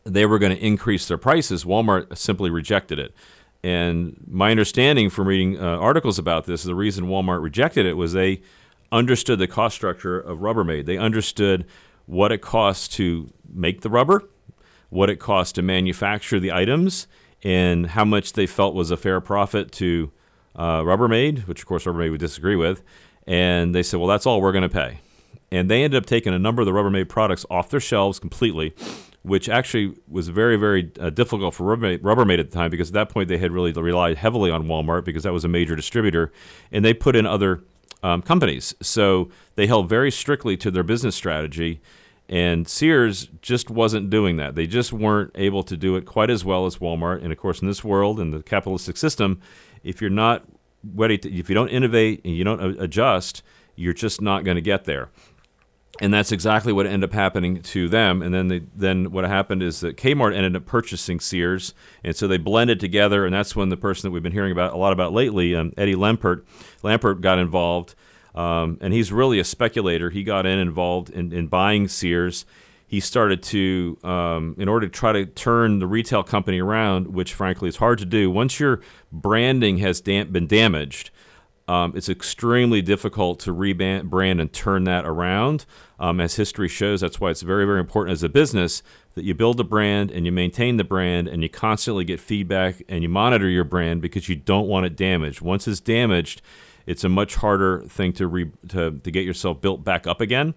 they 0.04 0.26
were 0.26 0.38
going 0.38 0.56
to 0.56 0.64
increase 0.64 1.06
their 1.06 1.18
prices, 1.18 1.64
Walmart 1.64 2.16
simply 2.16 2.50
rejected 2.50 2.98
it. 2.98 3.14
And 3.62 4.16
my 4.26 4.50
understanding 4.50 5.10
from 5.10 5.28
reading 5.28 5.60
uh, 5.60 5.76
articles 5.76 6.18
about 6.18 6.46
this, 6.46 6.62
the 6.62 6.74
reason 6.74 7.06
Walmart 7.06 7.42
rejected 7.42 7.84
it 7.84 7.92
was 7.94 8.12
they 8.12 8.40
understood 8.90 9.38
the 9.38 9.46
cost 9.46 9.76
structure 9.76 10.18
of 10.18 10.38
Rubbermaid. 10.38 10.86
They 10.86 10.96
understood 10.96 11.66
what 12.06 12.32
it 12.32 12.40
costs 12.40 12.88
to 12.96 13.28
make 13.52 13.82
the 13.82 13.90
rubber, 13.90 14.24
what 14.90 15.08
it 15.10 15.16
cost 15.16 15.54
to 15.56 15.62
manufacture 15.62 16.38
the 16.38 16.52
items, 16.52 17.06
and 17.42 17.86
how 17.88 18.04
much 18.04 18.34
they 18.34 18.46
felt 18.46 18.74
was 18.74 18.90
a 18.90 18.96
fair 18.96 19.20
profit 19.20 19.72
to 19.72 20.10
uh, 20.54 20.82
Rubbermaid, 20.82 21.46
which 21.48 21.60
of 21.60 21.66
course 21.66 21.84
Rubbermaid 21.84 22.10
would 22.10 22.20
disagree 22.20 22.56
with, 22.56 22.82
and 23.26 23.74
they 23.74 23.82
said, 23.82 23.98
well, 23.98 24.08
that's 24.08 24.26
all 24.26 24.40
we're 24.42 24.52
going 24.52 24.62
to 24.62 24.68
pay. 24.68 24.98
And 25.50 25.70
they 25.70 25.82
ended 25.82 25.96
up 26.00 26.06
taking 26.06 26.34
a 26.34 26.38
number 26.38 26.62
of 26.62 26.66
the 26.66 26.72
Rubbermaid 26.72 27.08
products 27.08 27.46
off 27.50 27.70
their 27.70 27.80
shelves 27.80 28.18
completely. 28.18 28.74
which 29.22 29.48
actually 29.48 29.94
was 30.08 30.28
very, 30.28 30.56
very 30.56 30.90
uh, 30.98 31.10
difficult 31.10 31.54
for 31.54 31.64
Rubbermaid, 31.64 31.98
Rubbermaid 31.98 32.38
at 32.40 32.50
the 32.50 32.56
time 32.56 32.70
because 32.70 32.88
at 32.88 32.94
that 32.94 33.08
point 33.10 33.28
they 33.28 33.38
had 33.38 33.52
really 33.52 33.72
relied 33.72 34.16
heavily 34.16 34.50
on 34.50 34.66
Walmart 34.66 35.04
because 35.04 35.24
that 35.24 35.32
was 35.32 35.44
a 35.44 35.48
major 35.48 35.76
distributor, 35.76 36.32
and 36.72 36.84
they 36.84 36.94
put 36.94 37.14
in 37.14 37.26
other 37.26 37.62
um, 38.02 38.22
companies. 38.22 38.74
So 38.80 39.28
they 39.56 39.66
held 39.66 39.88
very 39.88 40.10
strictly 40.10 40.56
to 40.58 40.70
their 40.70 40.82
business 40.82 41.14
strategy. 41.14 41.82
And 42.30 42.68
Sears 42.68 43.28
just 43.42 43.70
wasn't 43.70 44.08
doing 44.08 44.36
that. 44.36 44.54
They 44.54 44.68
just 44.68 44.92
weren't 44.92 45.32
able 45.34 45.64
to 45.64 45.76
do 45.76 45.96
it 45.96 46.06
quite 46.06 46.30
as 46.30 46.44
well 46.44 46.64
as 46.64 46.76
Walmart. 46.76 47.24
And 47.24 47.32
of 47.32 47.38
course, 47.38 47.60
in 47.60 47.66
this 47.66 47.82
world, 47.82 48.20
in 48.20 48.30
the 48.30 48.40
capitalistic 48.40 48.96
system, 48.96 49.40
if 49.82 50.00
you're 50.00 50.10
not 50.10 50.44
ready 50.94 51.18
to, 51.18 51.34
if 51.34 51.48
you 51.48 51.56
don't 51.56 51.68
innovate 51.68 52.20
and 52.24 52.36
you 52.36 52.44
don't 52.44 52.80
adjust, 52.80 53.42
you're 53.74 53.92
just 53.92 54.22
not 54.22 54.44
going 54.44 54.54
to 54.54 54.60
get 54.60 54.84
there. 54.84 55.08
And 56.00 56.14
that's 56.14 56.30
exactly 56.30 56.72
what 56.72 56.86
ended 56.86 57.10
up 57.10 57.14
happening 57.14 57.60
to 57.62 57.88
them. 57.88 58.22
And 58.22 58.32
then 58.32 58.46
they, 58.46 58.60
then 58.76 59.10
what 59.10 59.24
happened 59.24 59.62
is 59.62 59.80
that 59.80 59.96
Kmart 59.96 60.32
ended 60.32 60.54
up 60.54 60.66
purchasing 60.66 61.18
Sears, 61.18 61.74
and 62.04 62.14
so 62.14 62.28
they 62.28 62.38
blended 62.38 62.78
together. 62.78 63.26
And 63.26 63.34
that's 63.34 63.56
when 63.56 63.70
the 63.70 63.76
person 63.76 64.08
that 64.08 64.12
we've 64.12 64.22
been 64.22 64.32
hearing 64.32 64.52
about 64.52 64.72
a 64.72 64.76
lot 64.76 64.92
about 64.92 65.12
lately, 65.12 65.56
um, 65.56 65.72
Eddie 65.76 65.96
Lampert, 65.96 66.42
Lampert 66.82 67.20
got 67.20 67.40
involved 67.40 67.96
um, 68.34 68.78
and 68.80 68.92
he's 68.92 69.12
really 69.12 69.38
a 69.38 69.44
speculator. 69.44 70.10
He 70.10 70.22
got 70.22 70.46
in 70.46 70.58
involved 70.58 71.10
in, 71.10 71.32
in 71.32 71.46
buying 71.46 71.88
Sears. 71.88 72.44
He 72.86 72.98
started 72.98 73.42
to, 73.44 73.98
um, 74.02 74.56
in 74.58 74.68
order 74.68 74.88
to 74.88 74.92
try 74.92 75.12
to 75.12 75.24
turn 75.24 75.78
the 75.78 75.86
retail 75.86 76.22
company 76.24 76.60
around, 76.60 77.08
which 77.14 77.34
frankly 77.34 77.68
is 77.68 77.76
hard 77.76 77.98
to 77.98 78.04
do. 78.04 78.30
Once 78.30 78.58
your 78.58 78.80
branding 79.12 79.78
has 79.78 80.00
dam- 80.00 80.32
been 80.32 80.48
damaged, 80.48 81.10
um, 81.68 81.92
it's 81.94 82.08
extremely 82.08 82.82
difficult 82.82 83.38
to 83.40 83.54
rebrand 83.54 84.40
and 84.40 84.52
turn 84.52 84.82
that 84.84 85.06
around. 85.06 85.66
Um, 86.00 86.20
as 86.20 86.34
history 86.34 86.66
shows, 86.66 87.00
that's 87.00 87.20
why 87.20 87.30
it's 87.30 87.42
very, 87.42 87.64
very 87.64 87.78
important 87.78 88.12
as 88.12 88.24
a 88.24 88.28
business 88.28 88.82
that 89.14 89.22
you 89.22 89.34
build 89.34 89.60
a 89.60 89.64
brand 89.64 90.10
and 90.10 90.26
you 90.26 90.32
maintain 90.32 90.76
the 90.76 90.82
brand 90.82 91.28
and 91.28 91.44
you 91.44 91.48
constantly 91.48 92.04
get 92.04 92.18
feedback 92.18 92.82
and 92.88 93.04
you 93.04 93.08
monitor 93.08 93.48
your 93.48 93.62
brand 93.62 94.02
because 94.02 94.28
you 94.28 94.34
don't 94.34 94.66
want 94.66 94.84
it 94.84 94.96
damaged. 94.96 95.42
Once 95.42 95.68
it's 95.68 95.78
damaged, 95.78 96.42
it's 96.90 97.04
a 97.04 97.08
much 97.08 97.36
harder 97.36 97.82
thing 97.82 98.12
to, 98.14 98.26
re, 98.26 98.50
to, 98.66 98.90
to 98.90 99.10
get 99.12 99.24
yourself 99.24 99.60
built 99.60 99.84
back 99.84 100.08
up 100.08 100.20
again. 100.20 100.54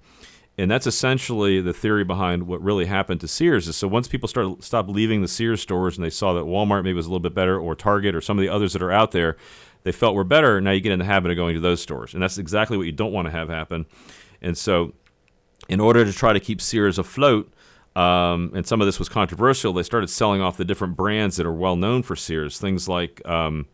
And 0.57 0.69
that's 0.69 0.87
essentially 0.87 1.61
the 1.61 1.73
theory 1.73 2.03
behind 2.03 2.47
what 2.47 2.59
really 2.59 2.85
happened 2.85 3.21
to 3.21 3.27
Sears. 3.27 3.67
Is 3.67 3.75
so 3.75 3.87
once 3.87 4.07
people 4.07 4.27
started 4.27 4.63
stopped 4.63 4.89
leaving 4.89 5.21
the 5.21 5.27
Sears 5.27 5.61
stores 5.61 5.95
and 5.95 6.03
they 6.03 6.09
saw 6.09 6.33
that 6.33 6.45
Walmart 6.45 6.83
maybe 6.83 6.93
was 6.93 7.05
a 7.05 7.09
little 7.09 7.19
bit 7.19 7.35
better, 7.35 7.59
or 7.59 7.75
Target, 7.75 8.15
or 8.15 8.21
some 8.21 8.39
of 8.39 8.41
the 8.41 8.49
others 8.49 8.73
that 8.73 8.81
are 8.81 8.91
out 8.91 9.11
there, 9.11 9.37
they 9.83 9.91
felt 9.91 10.15
were 10.15 10.23
better. 10.23 10.59
Now 10.59 10.71
you 10.71 10.81
get 10.81 10.91
in 10.91 10.97
the 10.97 11.05
habit 11.05 11.29
of 11.29 11.37
going 11.37 11.53
to 11.53 11.61
those 11.61 11.81
stores, 11.81 12.15
and 12.15 12.23
that's 12.23 12.39
exactly 12.39 12.77
what 12.77 12.87
you 12.87 12.91
don't 12.91 13.13
want 13.13 13.27
to 13.27 13.31
have 13.31 13.49
happen. 13.49 13.85
And 14.41 14.57
so, 14.57 14.93
in 15.69 15.79
order 15.79 16.03
to 16.03 16.11
try 16.11 16.33
to 16.33 16.39
keep 16.39 16.61
Sears 16.61 16.97
afloat, 16.97 17.53
um, 17.95 18.51
and 18.55 18.65
some 18.65 18.81
of 18.81 18.87
this 18.87 18.97
was 18.97 19.07
controversial, 19.07 19.71
they 19.71 19.83
started 19.83 20.07
selling 20.09 20.41
off 20.41 20.57
the 20.57 20.65
different 20.65 20.95
brands 20.95 21.37
that 21.37 21.45
are 21.45 21.53
well 21.53 21.75
known 21.75 22.01
for 22.01 22.15
Sears. 22.15 22.59
Things 22.59 22.89
like 22.89 23.27
um, 23.27 23.67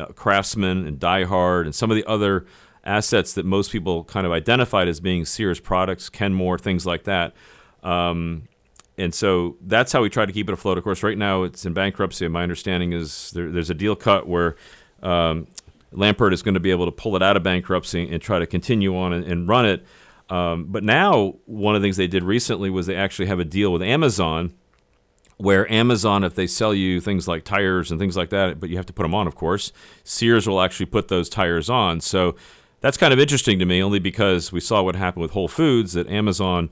uh, 0.00 0.06
Craftsman 0.06 0.86
and 0.86 0.98
Die 0.98 1.24
Hard 1.24 1.66
and 1.66 1.74
some 1.74 1.90
of 1.90 1.96
the 1.96 2.04
other 2.06 2.46
assets 2.84 3.34
that 3.34 3.44
most 3.44 3.70
people 3.70 4.04
kind 4.04 4.26
of 4.26 4.32
identified 4.32 4.88
as 4.88 5.00
being 5.00 5.24
Sears 5.24 5.60
products, 5.60 6.08
Kenmore, 6.08 6.58
things 6.58 6.86
like 6.86 7.04
that. 7.04 7.34
Um, 7.82 8.48
and 8.96 9.14
so 9.14 9.56
that's 9.62 9.92
how 9.92 10.02
we 10.02 10.10
try 10.10 10.26
to 10.26 10.32
keep 10.32 10.48
it 10.48 10.52
afloat. 10.52 10.78
Of 10.78 10.84
course, 10.84 11.02
right 11.02 11.16
now 11.16 11.42
it's 11.42 11.64
in 11.64 11.72
bankruptcy. 11.72 12.26
My 12.28 12.42
understanding 12.42 12.92
is 12.92 13.30
there, 13.32 13.50
there's 13.50 13.70
a 13.70 13.74
deal 13.74 13.96
cut 13.96 14.26
where 14.26 14.56
um, 15.02 15.46
Lampert 15.92 16.32
is 16.32 16.42
going 16.42 16.54
to 16.54 16.60
be 16.60 16.70
able 16.70 16.86
to 16.86 16.92
pull 16.92 17.16
it 17.16 17.22
out 17.22 17.36
of 17.36 17.42
bankruptcy 17.42 18.10
and 18.10 18.20
try 18.20 18.38
to 18.38 18.46
continue 18.46 18.96
on 18.96 19.12
and, 19.12 19.24
and 19.24 19.48
run 19.48 19.66
it. 19.66 19.86
Um, 20.28 20.66
but 20.66 20.84
now, 20.84 21.36
one 21.46 21.74
of 21.74 21.82
the 21.82 21.86
things 21.86 21.96
they 21.96 22.06
did 22.06 22.22
recently 22.22 22.70
was 22.70 22.86
they 22.86 22.94
actually 22.94 23.26
have 23.26 23.40
a 23.40 23.44
deal 23.44 23.72
with 23.72 23.82
Amazon 23.82 24.54
where 25.40 25.70
Amazon, 25.72 26.22
if 26.22 26.34
they 26.34 26.46
sell 26.46 26.74
you 26.74 27.00
things 27.00 27.26
like 27.26 27.44
tires 27.44 27.90
and 27.90 27.98
things 27.98 28.16
like 28.16 28.28
that, 28.30 28.60
but 28.60 28.68
you 28.68 28.76
have 28.76 28.86
to 28.86 28.92
put 28.92 29.04
them 29.04 29.14
on, 29.14 29.26
of 29.26 29.34
course, 29.34 29.72
Sears 30.04 30.46
will 30.46 30.60
actually 30.60 30.86
put 30.86 31.08
those 31.08 31.30
tires 31.30 31.70
on. 31.70 32.00
So 32.00 32.36
that's 32.80 32.98
kind 32.98 33.12
of 33.12 33.18
interesting 33.18 33.58
to 33.58 33.64
me, 33.64 33.82
only 33.82 33.98
because 33.98 34.52
we 34.52 34.60
saw 34.60 34.82
what 34.82 34.96
happened 34.96 35.22
with 35.22 35.30
Whole 35.30 35.48
Foods, 35.48 35.94
that 35.94 36.08
Amazon 36.08 36.68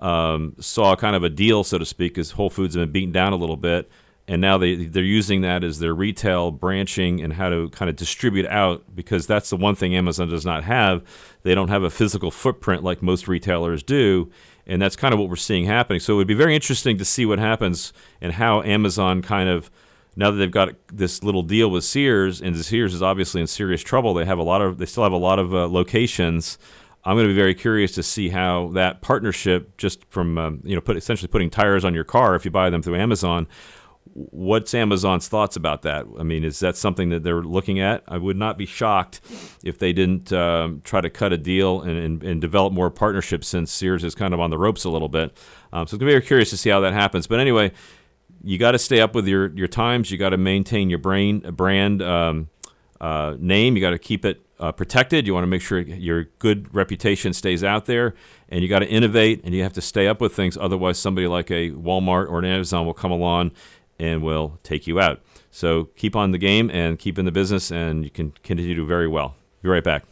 um, 0.00 0.54
saw 0.60 0.94
kind 0.94 1.16
of 1.16 1.24
a 1.24 1.28
deal, 1.28 1.64
so 1.64 1.78
to 1.78 1.84
speak, 1.84 2.14
because 2.14 2.32
Whole 2.32 2.50
Foods 2.50 2.74
have 2.74 2.82
been 2.82 2.92
beaten 2.92 3.12
down 3.12 3.32
a 3.32 3.36
little 3.36 3.56
bit. 3.56 3.90
And 4.28 4.40
now 4.40 4.56
they, 4.56 4.84
they're 4.84 5.02
using 5.02 5.40
that 5.40 5.64
as 5.64 5.80
their 5.80 5.92
retail 5.92 6.52
branching 6.52 7.20
and 7.20 7.32
how 7.32 7.48
to 7.48 7.70
kind 7.70 7.88
of 7.88 7.96
distribute 7.96 8.46
out 8.46 8.84
because 8.94 9.26
that's 9.26 9.50
the 9.50 9.56
one 9.56 9.74
thing 9.74 9.96
Amazon 9.96 10.28
does 10.28 10.46
not 10.46 10.62
have. 10.62 11.02
They 11.42 11.56
don't 11.56 11.68
have 11.68 11.82
a 11.82 11.90
physical 11.90 12.30
footprint 12.30 12.84
like 12.84 13.02
most 13.02 13.26
retailers 13.26 13.82
do 13.82 14.30
and 14.66 14.80
that's 14.80 14.96
kind 14.96 15.12
of 15.12 15.20
what 15.20 15.28
we're 15.28 15.36
seeing 15.36 15.64
happening. 15.64 16.00
So 16.00 16.14
it 16.14 16.16
would 16.16 16.26
be 16.26 16.34
very 16.34 16.54
interesting 16.54 16.98
to 16.98 17.04
see 17.04 17.26
what 17.26 17.38
happens 17.38 17.92
and 18.20 18.34
how 18.34 18.62
Amazon 18.62 19.22
kind 19.22 19.48
of 19.48 19.70
now 20.14 20.30
that 20.30 20.36
they've 20.36 20.50
got 20.50 20.74
this 20.92 21.22
little 21.22 21.42
deal 21.42 21.70
with 21.70 21.84
Sears, 21.84 22.40
and 22.40 22.56
Sears 22.56 22.92
is 22.92 23.02
obviously 23.02 23.40
in 23.40 23.46
serious 23.46 23.82
trouble. 23.82 24.12
They 24.14 24.26
have 24.26 24.38
a 24.38 24.42
lot 24.42 24.60
of 24.60 24.78
they 24.78 24.86
still 24.86 25.02
have 25.02 25.12
a 25.12 25.16
lot 25.16 25.38
of 25.38 25.54
uh, 25.54 25.68
locations. 25.68 26.58
I'm 27.04 27.16
going 27.16 27.26
to 27.26 27.32
be 27.32 27.38
very 27.38 27.54
curious 27.54 27.92
to 27.92 28.02
see 28.02 28.28
how 28.28 28.68
that 28.74 29.00
partnership, 29.00 29.76
just 29.76 30.04
from 30.08 30.38
um, 30.38 30.60
you 30.64 30.76
know, 30.76 30.80
put 30.80 30.96
essentially 30.96 31.28
putting 31.28 31.50
tires 31.50 31.84
on 31.84 31.94
your 31.94 32.04
car 32.04 32.36
if 32.36 32.44
you 32.44 32.50
buy 32.50 32.70
them 32.70 32.82
through 32.82 32.96
Amazon, 32.96 33.48
what's 34.14 34.74
Amazon's 34.74 35.28
thoughts 35.28 35.56
about 35.56 35.82
that? 35.82 36.06
I 36.18 36.22
mean, 36.22 36.44
is 36.44 36.58
that 36.60 36.76
something 36.76 37.08
that 37.10 37.22
they're 37.22 37.42
looking 37.42 37.80
at? 37.80 38.02
I 38.06 38.18
would 38.18 38.36
not 38.36 38.58
be 38.58 38.66
shocked 38.66 39.20
if 39.64 39.78
they 39.78 39.92
didn't 39.92 40.32
um, 40.32 40.82
try 40.84 41.00
to 41.00 41.10
cut 41.10 41.32
a 41.32 41.38
deal 41.38 41.80
and, 41.80 41.98
and, 41.98 42.22
and, 42.22 42.40
develop 42.40 42.72
more 42.72 42.90
partnerships 42.90 43.48
since 43.48 43.72
Sears 43.72 44.04
is 44.04 44.14
kind 44.14 44.34
of 44.34 44.40
on 44.40 44.50
the 44.50 44.58
ropes 44.58 44.84
a 44.84 44.90
little 44.90 45.08
bit. 45.08 45.36
Um, 45.72 45.86
so 45.86 45.94
it's 45.94 46.00
going 46.00 46.00
to 46.00 46.06
be 46.06 46.12
very 46.12 46.22
curious 46.22 46.50
to 46.50 46.56
see 46.56 46.70
how 46.70 46.80
that 46.80 46.92
happens. 46.92 47.26
But 47.26 47.40
anyway, 47.40 47.72
you 48.42 48.58
got 48.58 48.72
to 48.72 48.78
stay 48.78 49.00
up 49.00 49.14
with 49.14 49.26
your, 49.26 49.50
your 49.52 49.68
times. 49.68 50.10
You 50.10 50.18
got 50.18 50.30
to 50.30 50.36
maintain 50.36 50.90
your 50.90 50.98
brain 50.98 51.40
brand 51.40 52.02
um, 52.02 52.50
uh, 53.00 53.36
name. 53.38 53.76
You 53.76 53.80
got 53.80 53.90
to 53.90 53.98
keep 53.98 54.24
it 54.24 54.42
uh, 54.58 54.72
protected. 54.72 55.26
You 55.26 55.34
want 55.34 55.44
to 55.44 55.48
make 55.48 55.62
sure 55.62 55.80
your 55.80 56.24
good 56.38 56.72
reputation 56.74 57.32
stays 57.32 57.64
out 57.64 57.86
there, 57.86 58.14
and 58.48 58.62
you 58.62 58.68
got 58.68 58.80
to 58.80 58.88
innovate 58.88 59.40
and 59.44 59.54
you 59.54 59.62
have 59.62 59.72
to 59.74 59.80
stay 59.80 60.06
up 60.06 60.20
with 60.20 60.34
things. 60.34 60.56
Otherwise, 60.56 60.98
somebody 60.98 61.26
like 61.26 61.50
a 61.50 61.70
Walmart 61.70 62.28
or 62.28 62.38
an 62.38 62.44
Amazon 62.44 62.84
will 62.84 62.94
come 62.94 63.10
along 63.10 63.52
and 63.98 64.22
will 64.22 64.58
take 64.62 64.86
you 64.86 65.00
out. 65.00 65.20
So 65.50 65.84
keep 65.96 66.16
on 66.16 66.30
the 66.30 66.38
game 66.38 66.70
and 66.70 66.98
keep 66.98 67.18
in 67.18 67.24
the 67.24 67.32
business, 67.32 67.70
and 67.70 68.04
you 68.04 68.10
can 68.10 68.32
continue 68.42 68.74
to 68.74 68.82
do 68.82 68.86
very 68.86 69.08
well. 69.08 69.34
Be 69.62 69.68
right 69.68 69.84
back. 69.84 70.04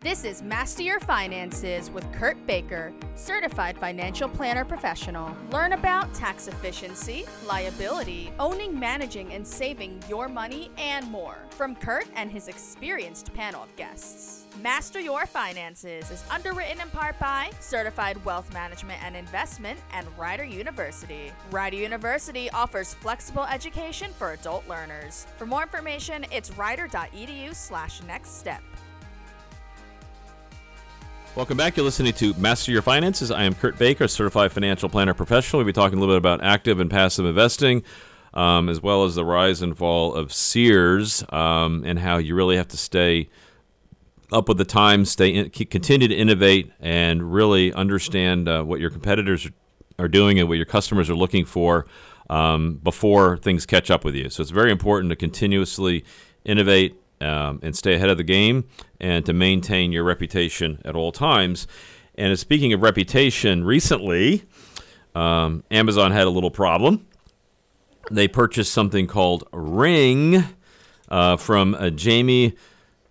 This 0.00 0.24
is 0.24 0.42
Master 0.42 0.82
Your 0.82 1.00
Finances 1.00 1.90
with 1.90 2.12
Kurt 2.12 2.36
Baker, 2.46 2.92
certified 3.14 3.78
financial 3.78 4.28
planner 4.28 4.64
professional. 4.64 5.34
Learn 5.50 5.72
about 5.72 6.12
tax 6.14 6.46
efficiency, 6.46 7.24
liability, 7.46 8.30
owning, 8.38 8.78
managing, 8.78 9.32
and 9.32 9.44
saving 9.44 10.00
your 10.08 10.28
money, 10.28 10.70
and 10.76 11.10
more 11.10 11.38
from 11.50 11.74
Kurt 11.74 12.06
and 12.14 12.30
his 12.30 12.46
experienced 12.46 13.32
panel 13.32 13.64
of 13.64 13.74
guests. 13.74 14.44
Master 14.62 15.00
Your 15.00 15.26
Finances 15.26 16.10
is 16.10 16.22
underwritten 16.30 16.80
in 16.80 16.90
part 16.90 17.18
by 17.18 17.50
Certified 17.58 18.22
Wealth 18.24 18.52
Management 18.52 19.02
and 19.02 19.16
Investment 19.16 19.80
and 19.92 20.06
Rider 20.18 20.44
University. 20.44 21.32
Rider 21.50 21.78
University 21.78 22.50
offers 22.50 22.94
flexible 22.94 23.44
education 23.46 24.12
for 24.12 24.32
adult 24.32 24.68
learners. 24.68 25.26
For 25.38 25.46
more 25.46 25.62
information, 25.62 26.26
it's 26.30 26.56
rider.edu 26.56 27.54
slash 27.54 28.02
next 28.02 28.38
step. 28.38 28.62
Welcome 31.36 31.58
back. 31.58 31.76
You're 31.76 31.84
listening 31.84 32.14
to 32.14 32.32
Master 32.38 32.72
Your 32.72 32.80
Finances. 32.80 33.30
I 33.30 33.42
am 33.42 33.54
Kurt 33.54 33.78
Baker, 33.78 34.08
certified 34.08 34.52
financial 34.52 34.88
planner 34.88 35.12
professional. 35.12 35.58
We'll 35.58 35.66
be 35.66 35.72
talking 35.74 35.98
a 35.98 36.00
little 36.00 36.14
bit 36.14 36.18
about 36.18 36.42
active 36.42 36.80
and 36.80 36.90
passive 36.90 37.26
investing, 37.26 37.82
um, 38.32 38.70
as 38.70 38.80
well 38.80 39.04
as 39.04 39.16
the 39.16 39.24
rise 39.24 39.60
and 39.60 39.76
fall 39.76 40.14
of 40.14 40.32
Sears, 40.32 41.22
um, 41.28 41.84
and 41.84 41.98
how 41.98 42.16
you 42.16 42.34
really 42.34 42.56
have 42.56 42.68
to 42.68 42.78
stay 42.78 43.28
up 44.32 44.48
with 44.48 44.56
the 44.56 44.64
times, 44.64 45.10
stay 45.10 45.28
in, 45.28 45.50
continue 45.50 46.08
to 46.08 46.14
innovate, 46.14 46.72
and 46.80 47.34
really 47.34 47.70
understand 47.74 48.48
uh, 48.48 48.62
what 48.62 48.80
your 48.80 48.88
competitors 48.88 49.46
are 49.98 50.08
doing 50.08 50.38
and 50.40 50.48
what 50.48 50.56
your 50.56 50.64
customers 50.64 51.10
are 51.10 51.16
looking 51.16 51.44
for 51.44 51.86
um, 52.30 52.76
before 52.76 53.36
things 53.36 53.66
catch 53.66 53.90
up 53.90 54.06
with 54.06 54.14
you. 54.14 54.30
So 54.30 54.40
it's 54.40 54.50
very 54.50 54.72
important 54.72 55.10
to 55.10 55.16
continuously 55.16 56.02
innovate 56.46 56.98
um, 57.20 57.60
and 57.62 57.76
stay 57.76 57.94
ahead 57.94 58.08
of 58.08 58.16
the 58.16 58.24
game 58.24 58.64
and 59.00 59.24
to 59.26 59.32
maintain 59.32 59.92
your 59.92 60.04
reputation 60.04 60.80
at 60.84 60.94
all 60.94 61.12
times. 61.12 61.66
And 62.14 62.38
speaking 62.38 62.72
of 62.72 62.82
reputation, 62.82 63.64
recently 63.64 64.44
um, 65.14 65.64
Amazon 65.70 66.12
had 66.12 66.26
a 66.26 66.30
little 66.30 66.50
problem. 66.50 67.06
They 68.10 68.28
purchased 68.28 68.72
something 68.72 69.06
called 69.06 69.44
Ring 69.52 70.44
uh, 71.08 71.36
from 71.36 71.74
uh, 71.74 71.90
Jamie 71.90 72.54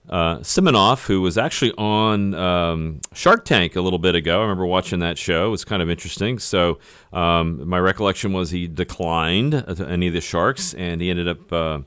uh, 0.09 0.37
Siminoff, 0.37 1.07
who 1.07 1.21
was 1.21 1.37
actually 1.37 1.71
on 1.77 2.33
um, 2.35 3.01
Shark 3.13 3.43
Tank 3.43 3.75
a 3.75 3.81
little 3.81 3.99
bit 3.99 4.15
ago. 4.15 4.39
I 4.39 4.41
remember 4.43 4.65
watching 4.65 4.99
that 4.99 5.17
show. 5.17 5.47
It 5.47 5.49
was 5.49 5.65
kind 5.65 5.81
of 5.81 5.89
interesting. 5.89 6.39
So 6.39 6.79
um, 7.11 7.67
my 7.67 7.79
recollection 7.79 8.31
was 8.31 8.51
he 8.51 8.67
declined 8.67 9.53
any 9.81 10.07
of 10.07 10.13
the 10.13 10.21
sharks, 10.21 10.73
and 10.75 11.01
he 11.01 11.09
ended 11.09 11.27
up 11.27 11.51
uh, 11.51 11.79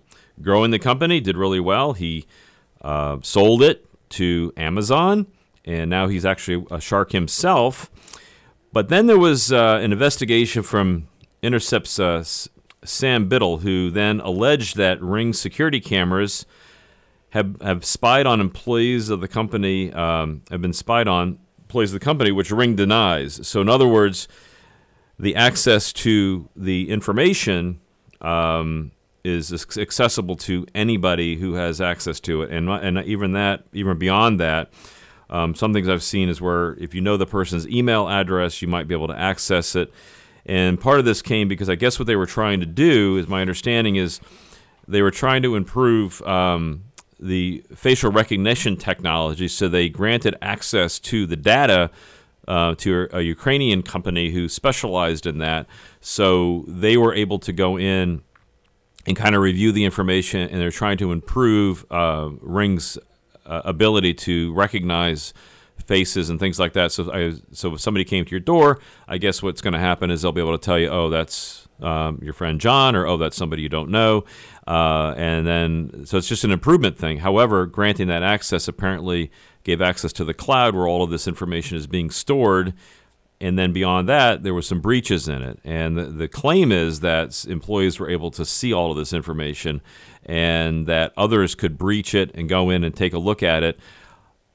growing 0.43 0.71
the 0.71 0.79
company. 0.79 1.21
Did 1.21 1.37
really 1.37 1.61
well. 1.61 1.93
He 1.93 2.27
uh, 2.83 3.19
sold 3.23 3.63
it 3.63 3.87
to 4.11 4.53
Amazon, 4.57 5.27
and 5.65 5.91
now 5.91 6.09
he's 6.09 6.25
actually 6.25 6.67
a 6.71 6.81
shark 6.81 7.13
himself. 7.13 7.91
But 8.73 8.89
then 8.89 9.07
there 9.07 9.19
was 9.19 9.53
uh, 9.53 9.81
an 9.83 9.93
investigation 9.93 10.63
from 10.63 11.09
Intercept's 11.43 11.99
uh, 11.99 12.25
Sam 12.85 13.29
Biddle, 13.29 13.59
who 13.59 13.91
then 13.91 14.21
alleged 14.21 14.77
that 14.77 15.01
Ring 15.03 15.33
security 15.33 15.81
cameras 15.81 16.47
have 17.31 17.61
have 17.61 17.85
spied 17.85 18.27
on 18.27 18.41
employees 18.41 19.11
of 19.11 19.21
the 19.21 19.29
company, 19.29 19.93
um, 19.93 20.43
have 20.51 20.63
been 20.63 20.73
spied 20.73 21.09
on 21.09 21.39
employees 21.59 21.93
of 21.93 22.01
the 22.01 22.05
company, 22.05 22.33
which 22.33 22.51
Ring 22.51 22.77
denies. 22.77 23.47
So, 23.47 23.61
in 23.61 23.69
other 23.69 23.89
words, 23.89 24.29
the 25.19 25.35
access 25.35 25.93
to 25.95 26.49
the 26.55 26.91
information 26.91 27.81
um, 28.21 28.93
is 29.29 29.53
accessible 29.77 30.37
to 30.37 30.67
anybody 30.75 31.37
who 31.37 31.55
has 31.55 31.81
access 31.81 32.19
to 32.21 32.43
it, 32.43 32.51
and 32.51 32.69
and 32.69 32.99
even 33.05 33.33
that, 33.33 33.65
even 33.73 33.99
beyond 33.99 34.41
that. 34.41 34.71
Um, 35.31 35.55
some 35.55 35.73
things 35.75 35.89
I've 35.89 36.03
seen 36.03 36.29
is 36.29 36.41
where 36.41 36.75
if 36.85 36.95
you 36.95 37.03
know 37.03 37.17
the 37.17 37.27
person's 37.27 37.67
email 37.69 38.09
address, 38.09 38.63
you 38.63 38.69
might 38.69 38.89
be 38.89 38.95
able 38.95 39.09
to 39.09 39.19
access 39.19 39.77
it. 39.77 39.93
And 40.47 40.81
part 40.81 40.99
of 40.99 41.05
this 41.05 41.21
came 41.21 41.49
because 41.49 41.69
I 41.69 41.75
guess 41.75 41.99
what 41.99 42.07
they 42.07 42.17
were 42.17 42.27
trying 42.27 42.61
to 42.61 42.67
do, 42.67 43.19
is 43.19 43.29
my 43.29 43.43
understanding 43.43 43.97
is, 43.97 44.21
they 44.87 45.03
were 45.03 45.11
trying 45.11 45.43
to 45.43 45.55
improve 45.55 46.23
um, 46.23 46.85
the 47.21 47.63
facial 47.75 48.11
recognition 48.11 48.77
technology. 48.77 49.49
So 49.49 49.69
they 49.69 49.91
granted 49.91 50.35
access 50.41 50.99
to 51.01 51.27
the 51.27 51.37
data 51.37 51.91
uh, 52.47 52.75
to 52.77 53.09
a 53.13 53.21
Ukrainian 53.21 53.83
company 53.83 54.31
who 54.31 54.49
specialized 54.49 55.27
in 55.27 55.37
that. 55.39 55.67
So 56.01 56.65
they 56.67 56.97
were 56.97 57.15
able 57.15 57.39
to 57.41 57.53
go 57.53 57.79
in 57.79 58.23
and 59.07 59.17
kind 59.17 59.35
of 59.35 59.43
review 59.43 59.73
the 59.73 59.85
information, 59.85 60.49
and 60.49 60.61
they're 60.61 60.71
trying 60.71 60.99
to 60.99 61.13
improve 61.13 61.87
uh, 61.91 62.31
Ring's 62.41 62.99
uh, 63.47 63.63
ability 63.65 64.15
to 64.15 64.53
recognize 64.55 65.33
faces 65.87 66.29
and 66.29 66.39
things 66.39 66.59
like 66.59 66.75
that. 66.75 66.93
So, 66.93 67.11
I, 67.13 67.35
so 67.53 67.75
if 67.75 67.81
somebody 67.81 68.05
came 68.05 68.25
to 68.25 68.31
your 68.31 68.41
door, 68.41 68.81
I 69.07 69.19
guess 69.19 69.43
what's 69.43 69.61
going 69.61 69.73
to 69.73 69.79
happen 69.79 70.11
is 70.11 70.23
they'll 70.23 70.33
be 70.33 70.41
able 70.41 70.59
to 70.59 70.65
tell 70.65 70.79
you, 70.79 70.89
oh, 70.89 71.09
that's 71.09 71.67
um, 71.81 72.19
your 72.23 72.35
friend 72.35 72.61
John, 72.61 72.95
or 72.95 73.07
oh, 73.07 73.17
that's 73.17 73.37
somebody 73.37 73.63
you 73.63 73.69
don't 73.69 73.91
know. 73.91 74.25
Uh, 74.67 75.15
and 75.17 75.47
then, 75.47 76.05
so 76.05 76.19
it's 76.19 76.29
just 76.29 76.45
an 76.45 76.51
improvement 76.51 76.99
thing. 76.99 77.19
However, 77.19 77.65
granting 77.67 78.09
that 78.09 78.23
access 78.23 78.69
apparently 78.69 79.31
gave 79.65 79.81
access 79.81 80.13
to 80.15 80.25
the 80.25 80.35
cloud 80.35 80.75
where 80.75 80.87
all 80.87 81.03
of 81.03 81.11
this 81.11 81.27
information 81.27 81.77
is 81.77 81.87
being 81.87 82.11
stored. 82.11 82.75
And 83.41 83.59
then 83.59 83.73
beyond 83.73 84.09
that, 84.09 84.43
there 84.43 84.53
were 84.53 84.63
some 84.63 84.81
breaches 84.81 85.29
in 85.29 85.43
it. 85.43 85.61
And 85.65 85.97
the, 85.97 86.05
the 86.05 86.29
claim 86.29 86.73
is 86.73 87.01
that 87.01 87.45
employees 87.47 88.01
were 88.01 88.11
able 88.11 88.31
to 88.33 88.45
see 88.45 88.73
all 88.73 88.91
of 88.91 88.97
this 88.97 89.13
information 89.13 89.81
and 90.25 90.87
that 90.87 91.13
others 91.17 91.55
could 91.55 91.79
breach 91.79 92.15
it 92.15 92.33
and 92.35 92.49
go 92.49 92.69
in 92.71 92.83
and 92.83 92.95
take 92.95 93.13
a 93.13 93.19
look 93.19 93.43
at 93.43 93.63
it. 93.63 93.79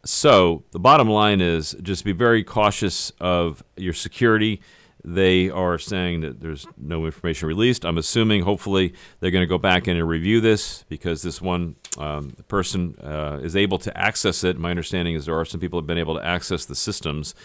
So 0.05 0.63
the 0.71 0.79
bottom 0.79 1.09
line 1.09 1.39
is 1.39 1.77
just 1.81 2.03
be 2.03 2.11
very 2.11 2.43
cautious 2.43 3.11
of 3.21 3.63
your 3.77 3.93
security 3.93 4.61
they 5.05 5.49
are 5.49 5.77
saying 5.77 6.21
that 6.21 6.39
there's 6.39 6.65
no 6.77 7.05
information 7.05 7.47
released. 7.47 7.85
I'm 7.85 7.97
assuming, 7.97 8.43
hopefully, 8.43 8.93
they're 9.19 9.31
going 9.31 9.43
to 9.43 9.47
go 9.47 9.57
back 9.57 9.87
in 9.87 9.97
and 9.97 10.07
review 10.07 10.39
this 10.39 10.85
because 10.87 11.21
this 11.21 11.41
one 11.41 11.75
um, 11.97 12.31
person 12.47 12.95
uh, 13.03 13.39
is 13.43 13.55
able 13.55 13.77
to 13.79 13.97
access 13.97 14.43
it. 14.43 14.57
My 14.57 14.69
understanding 14.69 15.15
is 15.15 15.25
there 15.25 15.37
are 15.37 15.45
some 15.45 15.59
people 15.59 15.77
have 15.79 15.87
been 15.87 15.97
able 15.97 16.15
to 16.15 16.25
access 16.25 16.63
the 16.65 16.75
systems. 16.75 17.35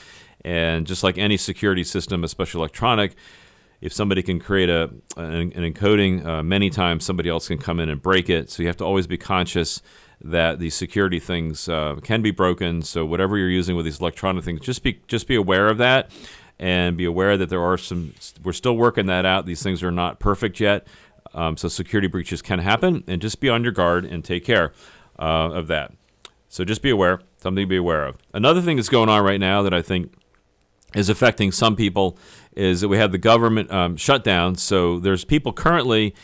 And 0.44 0.86
just 0.86 1.02
like 1.02 1.18
any 1.18 1.36
security 1.36 1.84
system, 1.84 2.24
especially 2.24 2.60
electronic, 2.60 3.14
if 3.80 3.92
somebody 3.92 4.22
can 4.22 4.40
create 4.40 4.68
a 4.68 4.90
an, 5.16 5.52
an 5.52 5.72
encoding 5.72 6.24
uh, 6.24 6.42
many 6.42 6.70
times, 6.70 7.04
somebody 7.04 7.28
else 7.28 7.48
can 7.48 7.58
come 7.58 7.80
in 7.80 7.88
and 7.88 8.02
break 8.02 8.28
it. 8.28 8.50
So 8.50 8.62
you 8.62 8.68
have 8.68 8.76
to 8.78 8.84
always 8.84 9.06
be 9.06 9.16
conscious 9.16 9.82
that 10.20 10.58
these 10.58 10.74
security 10.74 11.20
things 11.20 11.68
uh, 11.68 11.96
can 12.02 12.22
be 12.22 12.30
broken. 12.30 12.82
So 12.82 13.04
whatever 13.04 13.36
you're 13.38 13.48
using 13.48 13.76
with 13.76 13.84
these 13.84 14.00
electronic 14.00 14.44
things, 14.44 14.60
just 14.60 14.82
be 14.82 15.00
just 15.06 15.28
be 15.28 15.34
aware 15.34 15.68
of 15.68 15.78
that 15.78 16.10
and 16.58 16.96
be 16.96 17.04
aware 17.04 17.36
that 17.36 17.48
there 17.48 17.62
are 17.62 17.78
some. 17.78 18.14
We're 18.42 18.52
still 18.52 18.76
working 18.76 19.06
that 19.06 19.24
out. 19.24 19.46
These 19.46 19.62
things 19.62 19.82
are 19.82 19.92
not 19.92 20.18
perfect 20.18 20.60
yet, 20.60 20.86
um, 21.34 21.56
so 21.56 21.68
security 21.68 22.08
breaches 22.08 22.42
can 22.42 22.58
happen, 22.58 23.04
and 23.06 23.22
just 23.22 23.40
be 23.40 23.48
on 23.48 23.62
your 23.62 23.72
guard 23.72 24.04
and 24.04 24.24
take 24.24 24.44
care 24.44 24.72
uh, 25.18 25.50
of 25.52 25.68
that. 25.68 25.92
So 26.48 26.64
just 26.64 26.82
be 26.82 26.90
aware. 26.90 27.20
Something 27.40 27.64
to 27.64 27.68
be 27.68 27.76
aware 27.76 28.06
of. 28.06 28.18
Another 28.34 28.60
thing 28.60 28.76
that's 28.76 28.88
going 28.88 29.08
on 29.08 29.22
right 29.22 29.38
now 29.38 29.62
that 29.62 29.74
I 29.74 29.82
think 29.82 30.12
is 30.94 31.08
affecting 31.08 31.52
some 31.52 31.76
people 31.76 32.16
is 32.56 32.80
that 32.80 32.88
we 32.88 32.96
have 32.96 33.12
the 33.12 33.18
government 33.18 33.70
um, 33.70 33.96
shutdown. 33.96 34.56
So 34.56 34.98
there's 34.98 35.24
people 35.24 35.52
currently 35.52 36.14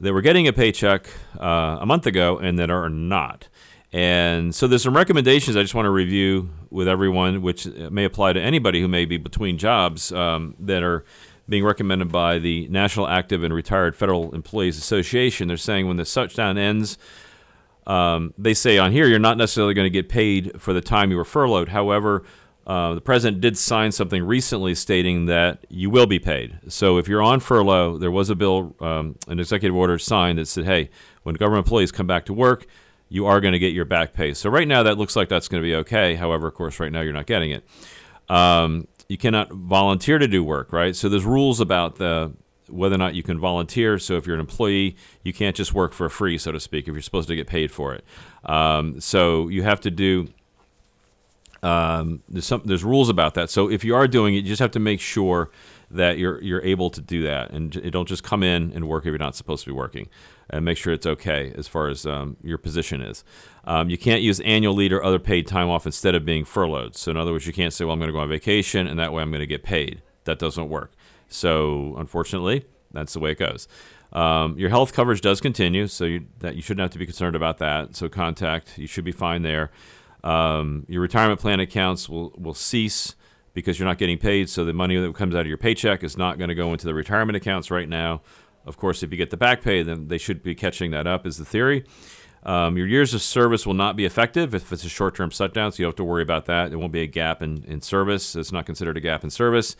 that 0.00 0.12
were 0.12 0.20
getting 0.20 0.46
a 0.46 0.52
paycheck 0.52 1.06
uh, 1.40 1.78
a 1.80 1.86
month 1.86 2.06
ago 2.06 2.38
and 2.38 2.58
that 2.58 2.70
are 2.70 2.88
not. 2.88 3.48
And 3.92 4.54
so 4.54 4.66
there's 4.66 4.82
some 4.82 4.96
recommendations 4.96 5.56
I 5.56 5.62
just 5.62 5.74
want 5.74 5.86
to 5.86 5.90
review 5.90 6.50
with 6.70 6.88
everyone, 6.88 7.42
which 7.42 7.66
may 7.66 8.04
apply 8.04 8.32
to 8.32 8.40
anybody 8.40 8.80
who 8.80 8.88
may 8.88 9.04
be 9.04 9.18
between 9.18 9.58
jobs 9.58 10.10
um, 10.12 10.56
that 10.58 10.82
are 10.82 11.04
being 11.48 11.64
recommended 11.64 12.10
by 12.10 12.38
the 12.38 12.68
National 12.68 13.06
Active 13.06 13.44
and 13.44 13.52
Retired 13.52 13.94
Federal 13.94 14.34
Employees 14.34 14.78
Association. 14.78 15.48
They're 15.48 15.56
saying 15.58 15.86
when 15.86 15.98
the 15.98 16.04
shutdown 16.04 16.56
ends, 16.56 16.96
um, 17.86 18.32
they 18.38 18.54
say 18.54 18.78
on 18.78 18.92
here 18.92 19.06
you're 19.06 19.18
not 19.18 19.36
necessarily 19.36 19.74
going 19.74 19.86
to 19.86 19.90
get 19.90 20.08
paid 20.08 20.60
for 20.60 20.72
the 20.72 20.80
time 20.80 21.10
you 21.10 21.16
were 21.16 21.24
furloughed. 21.24 21.68
However, 21.68 22.24
uh, 22.66 22.94
the 22.94 23.00
president 23.00 23.40
did 23.40 23.58
sign 23.58 23.90
something 23.92 24.22
recently 24.22 24.74
stating 24.74 25.26
that 25.26 25.66
you 25.68 25.90
will 25.90 26.06
be 26.06 26.18
paid. 26.18 26.58
So 26.68 26.98
if 26.98 27.08
you're 27.08 27.22
on 27.22 27.40
furlough, 27.40 27.98
there 27.98 28.10
was 28.10 28.30
a 28.30 28.34
bill, 28.34 28.76
um, 28.80 29.16
an 29.26 29.40
executive 29.40 29.74
order 29.76 29.98
signed 29.98 30.38
that 30.38 30.46
said, 30.46 30.64
hey, 30.64 30.90
when 31.22 31.34
government 31.34 31.66
employees 31.66 31.90
come 31.90 32.06
back 32.06 32.24
to 32.26 32.32
work, 32.32 32.66
you 33.08 33.26
are 33.26 33.40
going 33.40 33.52
to 33.52 33.58
get 33.58 33.72
your 33.72 33.84
back 33.84 34.12
pay. 34.12 34.32
So 34.32 34.48
right 34.48 34.66
now 34.66 34.82
that 34.84 34.96
looks 34.96 35.16
like 35.16 35.28
that's 35.28 35.48
going 35.48 35.62
to 35.62 35.66
be 35.66 35.74
okay. 35.76 36.14
However, 36.14 36.46
of 36.46 36.54
course, 36.54 36.80
right 36.80 36.90
now 36.90 37.00
you're 37.00 37.12
not 37.12 37.26
getting 37.26 37.50
it. 37.50 37.64
Um, 38.28 38.86
you 39.08 39.18
cannot 39.18 39.52
volunteer 39.52 40.18
to 40.18 40.26
do 40.26 40.42
work, 40.42 40.72
right? 40.72 40.96
So 40.96 41.08
there's 41.08 41.24
rules 41.24 41.60
about 41.60 41.96
the 41.96 42.32
whether 42.68 42.94
or 42.94 42.98
not 42.98 43.14
you 43.14 43.22
can 43.22 43.38
volunteer. 43.38 43.98
So 43.98 44.16
if 44.16 44.26
you're 44.26 44.34
an 44.34 44.40
employee, 44.40 44.96
you 45.22 45.32
can't 45.32 45.54
just 45.54 45.74
work 45.74 45.92
for 45.92 46.08
free, 46.08 46.38
so 46.38 46.52
to 46.52 46.60
speak, 46.60 46.88
if 46.88 46.94
you're 46.94 47.02
supposed 47.02 47.28
to 47.28 47.36
get 47.36 47.46
paid 47.46 47.70
for 47.70 47.92
it. 47.92 48.04
Um, 48.44 49.00
so 49.00 49.48
you 49.48 49.62
have 49.62 49.80
to 49.82 49.90
do. 49.90 50.28
Um, 51.62 52.22
there's 52.28 52.46
some 52.46 52.62
there's 52.64 52.84
rules 52.84 53.08
about 53.08 53.34
that. 53.34 53.50
So 53.50 53.70
if 53.70 53.84
you 53.84 53.94
are 53.94 54.08
doing 54.08 54.34
it, 54.34 54.38
you 54.38 54.48
just 54.48 54.60
have 54.60 54.72
to 54.72 54.80
make 54.80 55.00
sure 55.00 55.50
that 55.90 56.18
you're 56.18 56.42
you're 56.42 56.62
able 56.62 56.90
to 56.90 57.00
do 57.00 57.22
that, 57.22 57.50
and 57.50 57.70
don't 57.92 58.08
just 58.08 58.24
come 58.24 58.42
in 58.42 58.72
and 58.74 58.88
work 58.88 59.04
if 59.04 59.06
you're 59.06 59.18
not 59.18 59.36
supposed 59.36 59.64
to 59.64 59.70
be 59.70 59.74
working 59.74 60.08
and 60.52 60.64
make 60.64 60.76
sure 60.76 60.92
it's 60.92 61.06
okay 61.06 61.52
as 61.56 61.66
far 61.66 61.88
as 61.88 62.04
um, 62.04 62.36
your 62.42 62.58
position 62.58 63.00
is. 63.00 63.24
Um, 63.64 63.88
you 63.88 63.96
can't 63.96 64.22
use 64.22 64.38
annual 64.40 64.74
leave 64.74 64.92
or 64.92 65.02
other 65.02 65.18
paid 65.18 65.46
time 65.46 65.68
off 65.68 65.86
instead 65.86 66.14
of 66.14 66.24
being 66.24 66.44
furloughed. 66.44 66.94
So, 66.94 67.10
in 67.10 67.16
other 67.16 67.32
words, 67.32 67.46
you 67.46 67.52
can't 67.52 67.72
say, 67.72 67.84
well, 67.84 67.94
I'm 67.94 67.98
going 67.98 68.08
to 68.08 68.12
go 68.12 68.20
on 68.20 68.28
vacation 68.28 68.86
and 68.86 68.98
that 68.98 69.12
way 69.12 69.22
I'm 69.22 69.30
going 69.30 69.40
to 69.40 69.46
get 69.46 69.62
paid. 69.62 70.02
That 70.24 70.38
doesn't 70.38 70.68
work. 70.68 70.92
So, 71.28 71.94
unfortunately, 71.96 72.66
that's 72.92 73.14
the 73.14 73.20
way 73.20 73.32
it 73.32 73.38
goes. 73.38 73.66
Um, 74.12 74.58
your 74.58 74.68
health 74.68 74.92
coverage 74.92 75.22
does 75.22 75.40
continue, 75.40 75.86
so 75.86 76.04
you, 76.04 76.26
that 76.40 76.54
you 76.54 76.60
shouldn't 76.60 76.82
have 76.82 76.90
to 76.90 76.98
be 76.98 77.06
concerned 77.06 77.34
about 77.34 77.56
that. 77.58 77.96
So, 77.96 78.10
contact, 78.10 78.76
you 78.78 78.86
should 78.86 79.04
be 79.04 79.12
fine 79.12 79.42
there. 79.42 79.70
Um, 80.24 80.86
your 80.88 81.02
retirement 81.02 81.40
plan 81.40 81.60
accounts 81.60 82.08
will, 82.08 82.32
will 82.36 82.54
cease 82.54 83.16
because 83.54 83.78
you're 83.78 83.88
not 83.88 83.98
getting 83.98 84.18
paid. 84.18 84.48
So, 84.48 84.64
the 84.64 84.72
money 84.72 84.96
that 84.96 85.14
comes 85.14 85.34
out 85.34 85.42
of 85.42 85.46
your 85.46 85.58
paycheck 85.58 86.04
is 86.04 86.16
not 86.16 86.38
going 86.38 86.48
to 86.48 86.54
go 86.54 86.72
into 86.72 86.86
the 86.86 86.94
retirement 86.94 87.36
accounts 87.36 87.70
right 87.70 87.88
now. 87.88 88.22
Of 88.64 88.76
course, 88.76 89.02
if 89.02 89.10
you 89.10 89.16
get 89.16 89.30
the 89.30 89.36
back 89.36 89.62
pay, 89.62 89.82
then 89.82 90.08
they 90.08 90.18
should 90.18 90.42
be 90.42 90.54
catching 90.54 90.92
that 90.92 91.06
up, 91.06 91.26
is 91.26 91.36
the 91.36 91.44
theory. 91.44 91.84
Um, 92.44 92.76
your 92.76 92.86
years 92.86 93.14
of 93.14 93.22
service 93.22 93.66
will 93.66 93.74
not 93.74 93.94
be 93.94 94.04
effective 94.04 94.54
if 94.54 94.72
it's 94.72 94.84
a 94.84 94.88
short 94.88 95.14
term 95.14 95.30
shutdown, 95.30 95.70
so 95.70 95.76
you 95.78 95.84
don't 95.84 95.90
have 95.90 95.96
to 95.96 96.04
worry 96.04 96.22
about 96.22 96.46
that. 96.46 96.70
There 96.70 96.78
won't 96.78 96.92
be 96.92 97.02
a 97.02 97.06
gap 97.06 97.40
in, 97.40 97.64
in 97.64 97.80
service. 97.80 98.34
It's 98.34 98.52
not 98.52 98.66
considered 98.66 98.96
a 98.96 99.00
gap 99.00 99.22
in 99.22 99.30
service. 99.30 99.76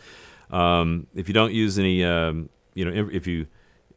Um, 0.49 1.07
if 1.13 1.27
you 1.27 1.33
don't 1.33 1.51
use 1.51 1.77
any, 1.77 2.03
um, 2.03 2.49
you 2.73 2.85
know, 2.85 3.09
if 3.11 3.27
you 3.27 3.47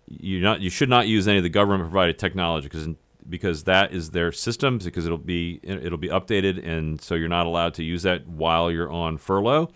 you 0.08 0.40
not 0.40 0.60
you 0.60 0.70
should 0.70 0.88
not 0.88 1.06
use 1.06 1.26
any 1.26 1.36
of 1.38 1.42
the 1.42 1.48
government 1.48 1.82
provided 1.82 2.18
technology 2.18 2.66
because 2.68 2.88
because 3.28 3.64
that 3.64 3.92
is 3.92 4.10
their 4.10 4.32
systems 4.32 4.84
because 4.84 5.06
it'll 5.06 5.18
be 5.18 5.60
it'll 5.62 5.98
be 5.98 6.08
updated 6.08 6.66
and 6.66 7.00
so 7.00 7.14
you're 7.14 7.28
not 7.28 7.46
allowed 7.46 7.74
to 7.74 7.82
use 7.82 8.02
that 8.02 8.26
while 8.26 8.70
you're 8.70 8.90
on 8.90 9.18
furlough. 9.18 9.70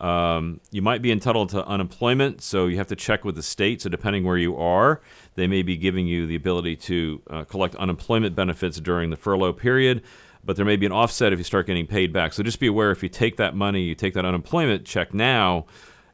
Um, 0.00 0.60
you 0.70 0.80
might 0.80 1.02
be 1.02 1.10
entitled 1.10 1.48
to 1.50 1.66
unemployment, 1.66 2.40
so 2.40 2.66
you 2.66 2.76
have 2.76 2.86
to 2.88 2.96
check 2.96 3.24
with 3.24 3.34
the 3.34 3.42
state. 3.42 3.82
So, 3.82 3.88
depending 3.88 4.24
where 4.24 4.36
you 4.36 4.56
are, 4.56 5.00
they 5.34 5.48
may 5.48 5.62
be 5.62 5.76
giving 5.76 6.06
you 6.06 6.26
the 6.26 6.36
ability 6.36 6.76
to 6.76 7.22
uh, 7.28 7.44
collect 7.44 7.74
unemployment 7.76 8.36
benefits 8.36 8.78
during 8.78 9.10
the 9.10 9.16
furlough 9.16 9.52
period, 9.52 10.02
but 10.44 10.54
there 10.54 10.64
may 10.64 10.76
be 10.76 10.86
an 10.86 10.92
offset 10.92 11.32
if 11.32 11.38
you 11.40 11.44
start 11.44 11.66
getting 11.66 11.86
paid 11.86 12.12
back. 12.12 12.32
So, 12.32 12.44
just 12.44 12.60
be 12.60 12.68
aware 12.68 12.92
if 12.92 13.02
you 13.02 13.08
take 13.08 13.38
that 13.38 13.56
money, 13.56 13.82
you 13.82 13.96
take 13.96 14.14
that 14.14 14.24
unemployment 14.24 14.84
check 14.84 15.12
now, 15.12 15.66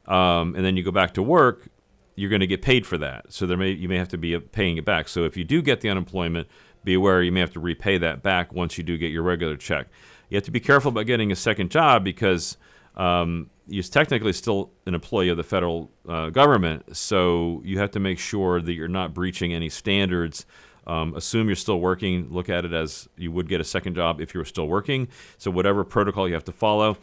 um, 0.07 0.55
and 0.55 0.65
then 0.65 0.75
you 0.75 0.83
go 0.83 0.91
back 0.91 1.13
to 1.13 1.21
work, 1.21 1.67
you're 2.15 2.29
going 2.31 2.39
to 2.39 2.47
get 2.47 2.63
paid 2.63 2.87
for 2.87 2.97
that. 2.97 3.31
So, 3.31 3.45
there 3.45 3.57
may 3.57 3.69
you 3.69 3.87
may 3.87 3.97
have 3.97 4.09
to 4.09 4.17
be 4.17 4.39
paying 4.39 4.77
it 4.77 4.85
back. 4.85 5.07
So, 5.07 5.25
if 5.25 5.37
you 5.37 5.43
do 5.43 5.61
get 5.61 5.81
the 5.81 5.89
unemployment, 5.89 6.47
be 6.85 6.93
aware 6.93 7.21
you 7.21 7.31
may 7.31 7.41
have 7.41 7.51
to 7.53 7.59
repay 7.59 7.97
that 7.97 8.23
back 8.23 8.53
once 8.53 8.77
you 8.77 8.83
do 8.83 8.97
get 8.97 9.11
your 9.11 9.23
regular 9.23 9.57
check. 9.57 9.87
You 10.29 10.37
have 10.37 10.45
to 10.45 10.51
be 10.51 10.59
careful 10.59 10.89
about 10.89 11.05
getting 11.05 11.31
a 11.31 11.35
second 11.35 11.71
job 11.71 12.03
because 12.03 12.57
um, 12.95 13.49
you're 13.67 13.83
technically 13.83 14.33
still 14.33 14.71
an 14.85 14.93
employee 14.93 15.29
of 15.29 15.37
the 15.37 15.43
federal 15.43 15.91
uh, 16.07 16.29
government, 16.29 16.95
so 16.95 17.61
you 17.65 17.79
have 17.79 17.91
to 17.91 17.99
make 17.99 18.19
sure 18.19 18.61
that 18.61 18.73
you're 18.73 18.87
not 18.87 19.13
breaching 19.13 19.53
any 19.53 19.69
standards. 19.69 20.45
Um, 20.87 21.15
assume 21.15 21.47
you're 21.47 21.55
still 21.55 21.79
working. 21.79 22.31
Look 22.31 22.47
at 22.47 22.63
it 22.63 22.71
as 22.71 23.09
you 23.17 23.31
would 23.31 23.49
get 23.49 23.59
a 23.59 23.63
second 23.63 23.95
job 23.95 24.21
if 24.21 24.35
you 24.35 24.39
were 24.39 24.45
still 24.45 24.67
working. 24.67 25.07
So 25.39 25.49
whatever 25.49 25.83
protocol 25.83 26.27
you 26.27 26.35
have 26.35 26.45
to 26.45 26.51
follow. 26.51 26.97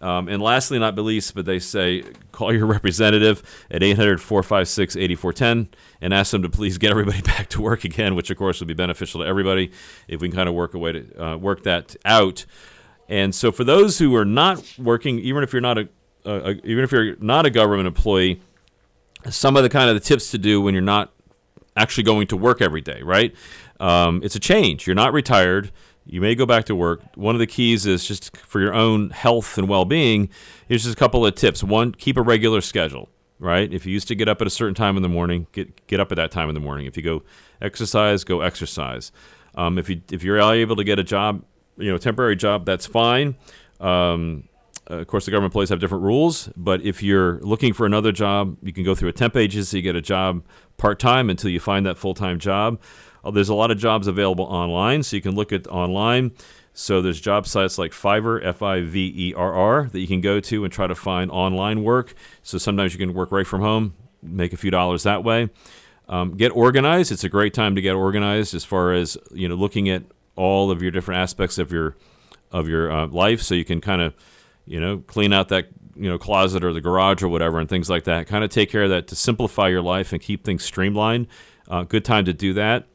Um, 0.00 0.28
and 0.28 0.40
lastly, 0.40 0.78
not 0.78 0.96
least, 0.96 1.34
but 1.34 1.44
they 1.44 1.58
say 1.58 2.04
call 2.30 2.52
your 2.52 2.66
representative 2.66 3.42
at 3.70 3.82
800 3.82 4.20
456 4.20 4.96
8410 4.96 5.74
and 6.00 6.14
ask 6.14 6.30
them 6.30 6.42
to 6.42 6.48
please 6.48 6.78
get 6.78 6.90
everybody 6.90 7.20
back 7.22 7.48
to 7.50 7.60
work 7.60 7.84
again, 7.84 8.14
which 8.14 8.30
of 8.30 8.36
course 8.36 8.60
would 8.60 8.68
be 8.68 8.74
beneficial 8.74 9.20
to 9.20 9.26
everybody 9.26 9.72
if 10.06 10.20
we 10.20 10.28
can 10.28 10.36
kind 10.36 10.48
of 10.48 10.54
work 10.54 10.74
a 10.74 10.78
way 10.78 10.92
to 10.92 11.24
uh, 11.24 11.36
work 11.36 11.64
that 11.64 11.96
out. 12.04 12.46
And 13.08 13.34
so, 13.34 13.50
for 13.50 13.64
those 13.64 13.98
who 13.98 14.14
are 14.14 14.24
not 14.24 14.62
working, 14.78 15.18
even 15.18 15.42
if 15.42 15.52
you're 15.52 15.62
not 15.62 15.78
a, 15.78 15.88
a, 16.24 16.50
even 16.64 16.84
if 16.84 16.92
you're 16.92 17.16
not 17.16 17.46
a 17.46 17.50
government 17.50 17.86
employee, 17.86 18.40
some 19.30 19.56
of 19.56 19.62
the 19.62 19.68
kind 19.68 19.88
of 19.88 19.96
the 19.96 20.00
tips 20.00 20.30
to 20.30 20.38
do 20.38 20.60
when 20.60 20.74
you're 20.74 20.82
not 20.82 21.12
actually 21.76 22.04
going 22.04 22.26
to 22.26 22.36
work 22.36 22.60
every 22.60 22.80
day, 22.80 23.02
right? 23.02 23.34
Um, 23.80 24.20
it's 24.22 24.34
a 24.34 24.40
change. 24.40 24.86
You're 24.86 24.96
not 24.96 25.12
retired. 25.12 25.70
You 26.08 26.20
may 26.20 26.34
go 26.34 26.46
back 26.46 26.64
to 26.64 26.74
work. 26.74 27.02
One 27.14 27.34
of 27.34 27.38
the 27.38 27.46
keys 27.46 27.84
is 27.86 28.06
just 28.06 28.36
for 28.36 28.60
your 28.60 28.74
own 28.74 29.10
health 29.10 29.58
and 29.58 29.68
well-being. 29.68 30.30
Here's 30.66 30.84
just 30.84 30.94
a 30.94 30.98
couple 30.98 31.24
of 31.24 31.34
tips. 31.34 31.62
One, 31.62 31.92
keep 31.92 32.16
a 32.16 32.22
regular 32.22 32.60
schedule. 32.60 33.08
Right. 33.40 33.72
If 33.72 33.86
you 33.86 33.92
used 33.92 34.08
to 34.08 34.16
get 34.16 34.28
up 34.28 34.40
at 34.40 34.48
a 34.48 34.50
certain 34.50 34.74
time 34.74 34.96
in 34.96 35.04
the 35.04 35.08
morning, 35.08 35.46
get 35.52 35.86
get 35.86 36.00
up 36.00 36.10
at 36.10 36.16
that 36.16 36.32
time 36.32 36.48
in 36.48 36.56
the 36.56 36.60
morning. 36.60 36.86
If 36.86 36.96
you 36.96 37.04
go 37.04 37.22
exercise, 37.62 38.24
go 38.24 38.40
exercise. 38.40 39.12
Um, 39.54 39.78
if 39.78 39.88
you 39.88 40.02
if 40.10 40.24
you're 40.24 40.40
able 40.40 40.74
to 40.74 40.82
get 40.82 40.98
a 40.98 41.04
job 41.04 41.44
you 41.76 41.90
know 41.90 41.98
temporary 41.98 42.36
job, 42.36 42.66
that's 42.66 42.86
fine. 42.86 43.36
Um, 43.80 44.48
of 44.88 45.06
course, 45.06 45.26
the 45.26 45.30
government 45.30 45.50
employees 45.50 45.68
have 45.68 45.80
different 45.80 46.02
rules, 46.04 46.48
but 46.56 46.80
if 46.82 47.02
you're 47.02 47.38
looking 47.40 47.74
for 47.74 47.86
another 47.86 48.10
job, 48.10 48.56
you 48.62 48.72
can 48.72 48.84
go 48.84 48.94
through 48.94 49.10
a 49.10 49.12
temp 49.12 49.36
agency, 49.36 49.82
get 49.82 49.94
a 49.94 50.00
job 50.00 50.42
part 50.78 50.98
time 50.98 51.28
until 51.28 51.50
you 51.50 51.60
find 51.60 51.84
that 51.86 51.98
full 51.98 52.14
time 52.14 52.38
job. 52.38 52.80
Uh, 53.28 53.30
there's 53.30 53.48
a 53.50 53.54
lot 53.54 53.70
of 53.70 53.78
jobs 53.78 54.06
available 54.06 54.46
online, 54.46 55.02
so 55.02 55.14
you 55.14 55.22
can 55.22 55.34
look 55.34 55.52
at 55.52 55.66
online. 55.66 56.32
So 56.72 57.02
there's 57.02 57.20
job 57.20 57.46
sites 57.46 57.76
like 57.76 57.92
Fiverr, 57.92 58.44
F-I-V-E-R-R, 58.44 59.88
that 59.92 59.98
you 59.98 60.06
can 60.06 60.20
go 60.20 60.40
to 60.40 60.64
and 60.64 60.72
try 60.72 60.86
to 60.86 60.94
find 60.94 61.30
online 61.30 61.82
work. 61.82 62.14
So 62.42 62.56
sometimes 62.56 62.94
you 62.94 62.98
can 62.98 63.14
work 63.14 63.32
right 63.32 63.46
from 63.46 63.60
home, 63.60 63.94
make 64.22 64.52
a 64.52 64.56
few 64.56 64.70
dollars 64.70 65.02
that 65.02 65.24
way. 65.24 65.50
Um, 66.08 66.36
get 66.36 66.50
organized. 66.50 67.12
It's 67.12 67.24
a 67.24 67.28
great 67.28 67.52
time 67.52 67.74
to 67.74 67.82
get 67.82 67.92
organized 67.92 68.54
as 68.54 68.64
far 68.64 68.92
as 68.92 69.18
you 69.30 69.46
know 69.46 69.56
looking 69.56 69.90
at 69.90 70.04
all 70.36 70.70
of 70.70 70.80
your 70.80 70.90
different 70.90 71.20
aspects 71.20 71.58
of 71.58 71.70
your 71.70 71.96
of 72.50 72.66
your 72.66 72.90
uh, 72.90 73.06
life, 73.08 73.42
so 73.42 73.54
you 73.54 73.64
can 73.64 73.82
kind 73.82 74.00
of 74.00 74.14
you 74.64 74.80
know 74.80 74.98
clean 75.06 75.34
out 75.34 75.48
that 75.48 75.68
you 75.96 76.08
know 76.08 76.16
closet 76.16 76.64
or 76.64 76.72
the 76.72 76.80
garage 76.80 77.22
or 77.22 77.28
whatever 77.28 77.58
and 77.58 77.68
things 77.68 77.90
like 77.90 78.04
that. 78.04 78.26
Kind 78.26 78.42
of 78.42 78.48
take 78.48 78.70
care 78.70 78.84
of 78.84 78.90
that 78.90 79.06
to 79.08 79.16
simplify 79.16 79.68
your 79.68 79.82
life 79.82 80.14
and 80.14 80.22
keep 80.22 80.44
things 80.44 80.64
streamlined. 80.64 81.26
Uh, 81.68 81.82
good 81.82 82.06
time 82.06 82.24
to 82.24 82.32
do 82.32 82.54
that. 82.54 82.86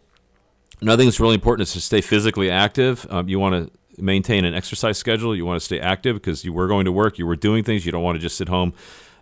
Another 0.81 1.01
thing 1.01 1.07
that's 1.07 1.19
really 1.19 1.35
important 1.35 1.67
is 1.67 1.73
to 1.73 1.81
stay 1.81 2.01
physically 2.01 2.49
active. 2.49 3.05
Um, 3.09 3.29
you 3.29 3.39
want 3.39 3.71
to 3.71 4.01
maintain 4.01 4.43
an 4.43 4.53
exercise 4.53 4.97
schedule. 4.97 5.35
You 5.35 5.45
want 5.45 5.59
to 5.59 5.65
stay 5.65 5.79
active 5.79 6.15
because 6.15 6.43
you 6.43 6.51
were 6.51 6.67
going 6.67 6.85
to 6.85 6.91
work, 6.91 7.17
you 7.17 7.25
were 7.25 7.35
doing 7.35 7.63
things. 7.63 7.85
You 7.85 7.91
don't 7.91 8.03
want 8.03 8.15
to 8.15 8.19
just 8.19 8.37
sit 8.37 8.49
home 8.49 8.73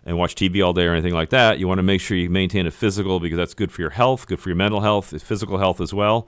and 0.04 0.18
watch 0.18 0.34
TV 0.34 0.64
all 0.64 0.72
day 0.72 0.86
or 0.86 0.92
anything 0.92 1.14
like 1.14 1.30
that. 1.30 1.58
You 1.58 1.68
want 1.68 1.78
to 1.78 1.82
make 1.82 2.00
sure 2.00 2.16
you 2.16 2.28
maintain 2.28 2.66
a 2.66 2.70
physical 2.70 3.20
because 3.20 3.36
that's 3.36 3.54
good 3.54 3.70
for 3.70 3.82
your 3.82 3.90
health, 3.90 4.26
good 4.26 4.40
for 4.40 4.48
your 4.48 4.56
mental 4.56 4.80
health, 4.80 5.22
physical 5.22 5.58
health 5.58 5.80
as 5.80 5.94
well. 5.94 6.26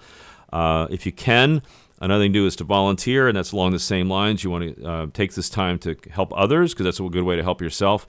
Uh, 0.52 0.86
if 0.90 1.04
you 1.04 1.10
can, 1.10 1.62
Another 2.00 2.24
thing 2.24 2.32
to 2.32 2.40
do 2.40 2.46
is 2.46 2.56
to 2.56 2.64
volunteer, 2.64 3.28
and 3.28 3.36
that's 3.36 3.52
along 3.52 3.70
the 3.70 3.78
same 3.78 4.10
lines. 4.10 4.42
You 4.42 4.50
want 4.50 4.76
to 4.76 4.84
uh, 4.84 5.06
take 5.12 5.32
this 5.34 5.48
time 5.48 5.78
to 5.80 5.96
help 6.10 6.32
others 6.36 6.74
because 6.74 6.84
that's 6.84 7.00
a 7.00 7.08
good 7.08 7.22
way 7.22 7.36
to 7.36 7.42
help 7.42 7.62
yourself. 7.62 8.06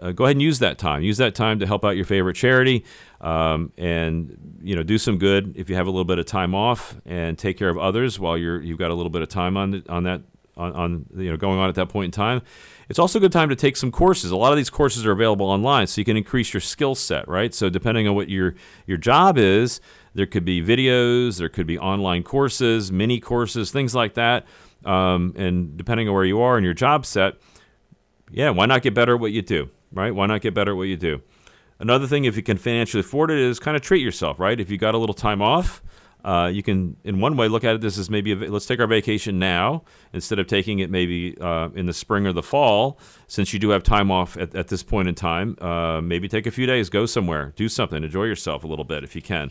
Uh, 0.00 0.12
go 0.12 0.24
ahead 0.24 0.36
and 0.36 0.42
use 0.42 0.58
that 0.58 0.78
time. 0.78 1.02
Use 1.02 1.18
that 1.18 1.34
time 1.34 1.58
to 1.60 1.66
help 1.66 1.84
out 1.84 1.90
your 1.90 2.04
favorite 2.04 2.34
charity, 2.34 2.84
um, 3.20 3.72
and 3.76 4.60
you 4.62 4.74
know 4.74 4.82
do 4.82 4.98
some 4.98 5.18
good 5.18 5.56
if 5.56 5.68
you 5.70 5.76
have 5.76 5.86
a 5.86 5.90
little 5.90 6.04
bit 6.04 6.18
of 6.18 6.26
time 6.26 6.54
off, 6.54 6.96
and 7.04 7.38
take 7.38 7.58
care 7.58 7.68
of 7.68 7.78
others 7.78 8.18
while 8.18 8.36
you're 8.36 8.60
you've 8.60 8.78
got 8.78 8.90
a 8.90 8.94
little 8.94 9.10
bit 9.10 9.22
of 9.22 9.28
time 9.28 9.56
on 9.56 9.70
the, 9.70 9.84
on 9.88 10.04
that 10.04 10.22
on, 10.56 10.72
on 10.72 11.06
you 11.16 11.30
know 11.30 11.36
going 11.36 11.58
on 11.58 11.68
at 11.68 11.74
that 11.76 11.88
point 11.88 12.06
in 12.06 12.10
time. 12.10 12.42
It's 12.88 12.98
also 12.98 13.18
a 13.18 13.20
good 13.20 13.32
time 13.32 13.48
to 13.48 13.56
take 13.56 13.76
some 13.76 13.90
courses. 13.90 14.30
A 14.30 14.36
lot 14.36 14.52
of 14.52 14.58
these 14.58 14.68
courses 14.70 15.06
are 15.06 15.12
available 15.12 15.46
online, 15.46 15.86
so 15.86 16.00
you 16.00 16.04
can 16.04 16.16
increase 16.16 16.52
your 16.52 16.60
skill 16.60 16.94
set. 16.94 17.28
Right. 17.28 17.54
So 17.54 17.70
depending 17.70 18.08
on 18.08 18.14
what 18.14 18.28
your 18.28 18.54
your 18.86 18.98
job 18.98 19.38
is 19.38 19.80
there 20.14 20.26
could 20.26 20.44
be 20.44 20.62
videos, 20.62 21.38
there 21.38 21.48
could 21.48 21.66
be 21.66 21.78
online 21.78 22.22
courses, 22.22 22.92
mini 22.92 23.20
courses, 23.20 23.70
things 23.70 23.94
like 23.94 24.14
that. 24.14 24.46
Um, 24.84 25.32
and 25.36 25.76
depending 25.76 26.08
on 26.08 26.14
where 26.14 26.24
you 26.24 26.40
are 26.40 26.58
in 26.58 26.64
your 26.64 26.74
job 26.74 27.06
set, 27.06 27.34
yeah, 28.30 28.50
why 28.50 28.66
not 28.66 28.82
get 28.82 28.94
better 28.94 29.14
at 29.14 29.20
what 29.20 29.32
you 29.32 29.42
do, 29.42 29.70
right? 29.92 30.14
Why 30.14 30.26
not 30.26 30.40
get 30.40 30.54
better 30.54 30.72
at 30.72 30.76
what 30.76 30.88
you 30.88 30.96
do? 30.96 31.22
Another 31.78 32.06
thing, 32.06 32.24
if 32.24 32.36
you 32.36 32.42
can 32.42 32.58
financially 32.58 33.00
afford 33.00 33.30
it, 33.30 33.38
is 33.38 33.58
kind 33.58 33.76
of 33.76 33.82
treat 33.82 34.02
yourself, 34.02 34.38
right? 34.38 34.58
If 34.60 34.70
you 34.70 34.78
got 34.78 34.94
a 34.94 34.98
little 34.98 35.14
time 35.14 35.42
off, 35.42 35.82
uh, 36.24 36.48
you 36.52 36.62
can, 36.62 36.96
in 37.02 37.20
one 37.20 37.36
way, 37.36 37.48
look 37.48 37.64
at 37.64 37.74
it 37.74 37.80
this 37.80 37.98
is 37.98 38.08
maybe 38.08 38.32
a, 38.32 38.36
let's 38.36 38.66
take 38.66 38.78
our 38.78 38.86
vacation 38.86 39.38
now 39.38 39.82
instead 40.12 40.38
of 40.38 40.46
taking 40.46 40.78
it 40.78 40.90
maybe 40.90 41.36
uh, 41.40 41.68
in 41.74 41.86
the 41.86 41.92
spring 41.92 42.26
or 42.26 42.32
the 42.32 42.42
fall. 42.42 42.98
Since 43.26 43.52
you 43.52 43.58
do 43.58 43.70
have 43.70 43.82
time 43.82 44.10
off 44.10 44.36
at, 44.36 44.54
at 44.54 44.68
this 44.68 44.82
point 44.82 45.08
in 45.08 45.14
time, 45.14 45.56
uh, 45.60 46.00
maybe 46.00 46.28
take 46.28 46.46
a 46.46 46.52
few 46.52 46.66
days, 46.66 46.88
go 46.88 47.06
somewhere, 47.06 47.52
do 47.56 47.68
something, 47.68 48.04
enjoy 48.04 48.24
yourself 48.24 48.62
a 48.62 48.68
little 48.68 48.84
bit 48.84 49.02
if 49.02 49.16
you 49.16 49.22
can. 49.22 49.50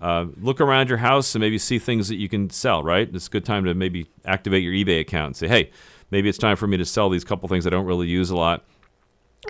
Uh, 0.00 0.26
look 0.40 0.60
around 0.60 0.88
your 0.88 0.98
house 0.98 1.34
and 1.34 1.40
maybe 1.40 1.56
see 1.56 1.78
things 1.78 2.08
that 2.08 2.16
you 2.16 2.28
can 2.28 2.50
sell, 2.50 2.82
right? 2.82 3.08
It's 3.14 3.28
a 3.28 3.30
good 3.30 3.44
time 3.44 3.64
to 3.64 3.72
maybe 3.72 4.08
activate 4.26 4.62
your 4.62 4.72
eBay 4.72 5.00
account 5.00 5.26
and 5.28 5.36
say, 5.36 5.48
hey, 5.48 5.70
maybe 6.10 6.28
it's 6.28 6.38
time 6.38 6.56
for 6.56 6.66
me 6.66 6.76
to 6.76 6.84
sell 6.84 7.08
these 7.08 7.24
couple 7.24 7.48
things 7.48 7.66
I 7.66 7.70
don't 7.70 7.86
really 7.86 8.08
use 8.08 8.28
a 8.28 8.36
lot. 8.36 8.64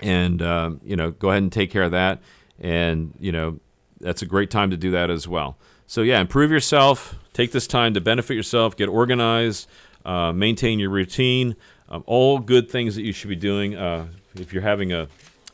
And, 0.01 0.41
um, 0.41 0.81
you 0.83 0.95
know, 0.95 1.11
go 1.11 1.29
ahead 1.29 1.43
and 1.43 1.51
take 1.51 1.71
care 1.71 1.83
of 1.83 1.91
that. 1.91 2.19
And, 2.59 3.13
you 3.19 3.31
know, 3.31 3.59
that's 3.99 4.21
a 4.21 4.25
great 4.25 4.49
time 4.49 4.71
to 4.71 4.77
do 4.77 4.91
that 4.91 5.09
as 5.09 5.27
well. 5.27 5.57
So, 5.87 6.01
yeah, 6.01 6.19
improve 6.19 6.51
yourself. 6.51 7.15
Take 7.33 7.51
this 7.51 7.67
time 7.67 7.93
to 7.93 8.01
benefit 8.01 8.35
yourself, 8.35 8.75
get 8.75 8.89
organized, 8.89 9.67
uh, 10.05 10.31
maintain 10.31 10.79
your 10.79 10.89
routine. 10.89 11.55
Um, 11.89 12.03
all 12.07 12.39
good 12.39 12.69
things 12.69 12.95
that 12.95 13.03
you 13.03 13.11
should 13.11 13.29
be 13.29 13.35
doing. 13.35 13.75
Uh, 13.75 14.07
if 14.35 14.53
you're 14.53 14.63
having 14.63 14.91
a 14.91 15.07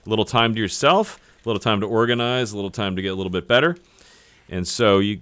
little 0.05 0.25
time 0.25 0.53
to 0.53 0.59
yourself, 0.59 1.19
a 1.43 1.49
little 1.49 1.59
time 1.59 1.81
to 1.81 1.87
organize, 1.87 2.53
a 2.53 2.55
little 2.55 2.71
time 2.71 2.95
to 2.95 3.01
get 3.01 3.09
a 3.09 3.15
little 3.15 3.31
bit 3.31 3.47
better. 3.47 3.75
And 4.49 4.67
so 4.67 4.99
you, 4.99 5.19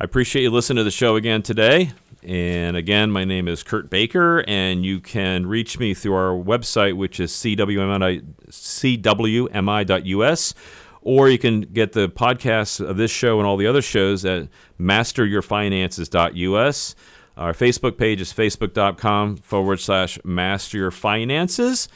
I 0.00 0.04
appreciate 0.04 0.42
you 0.42 0.50
listening 0.50 0.78
to 0.78 0.84
the 0.84 0.90
show 0.90 1.16
again 1.16 1.42
today. 1.42 1.92
And 2.22 2.76
again, 2.76 3.10
my 3.10 3.24
name 3.24 3.48
is 3.48 3.62
Kurt 3.62 3.88
Baker, 3.90 4.44
and 4.48 4.84
you 4.84 5.00
can 5.00 5.46
reach 5.46 5.78
me 5.78 5.94
through 5.94 6.14
our 6.14 6.32
website, 6.32 6.96
which 6.96 7.20
is 7.20 7.30
cwmi, 7.32 8.24
cwmi.us, 8.50 10.54
or 11.00 11.28
you 11.28 11.38
can 11.38 11.60
get 11.60 11.92
the 11.92 12.08
podcasts 12.08 12.84
of 12.84 12.96
this 12.96 13.12
show 13.12 13.38
and 13.38 13.46
all 13.46 13.56
the 13.56 13.68
other 13.68 13.82
shows 13.82 14.24
at 14.24 14.48
masteryourfinances.us. 14.80 16.94
Our 17.36 17.52
Facebook 17.52 17.96
page 17.96 18.20
is 18.20 18.32
facebook.com 18.32 19.36
forward 19.36 19.78
slash 19.78 20.18
masteryourfinances. 20.18 21.86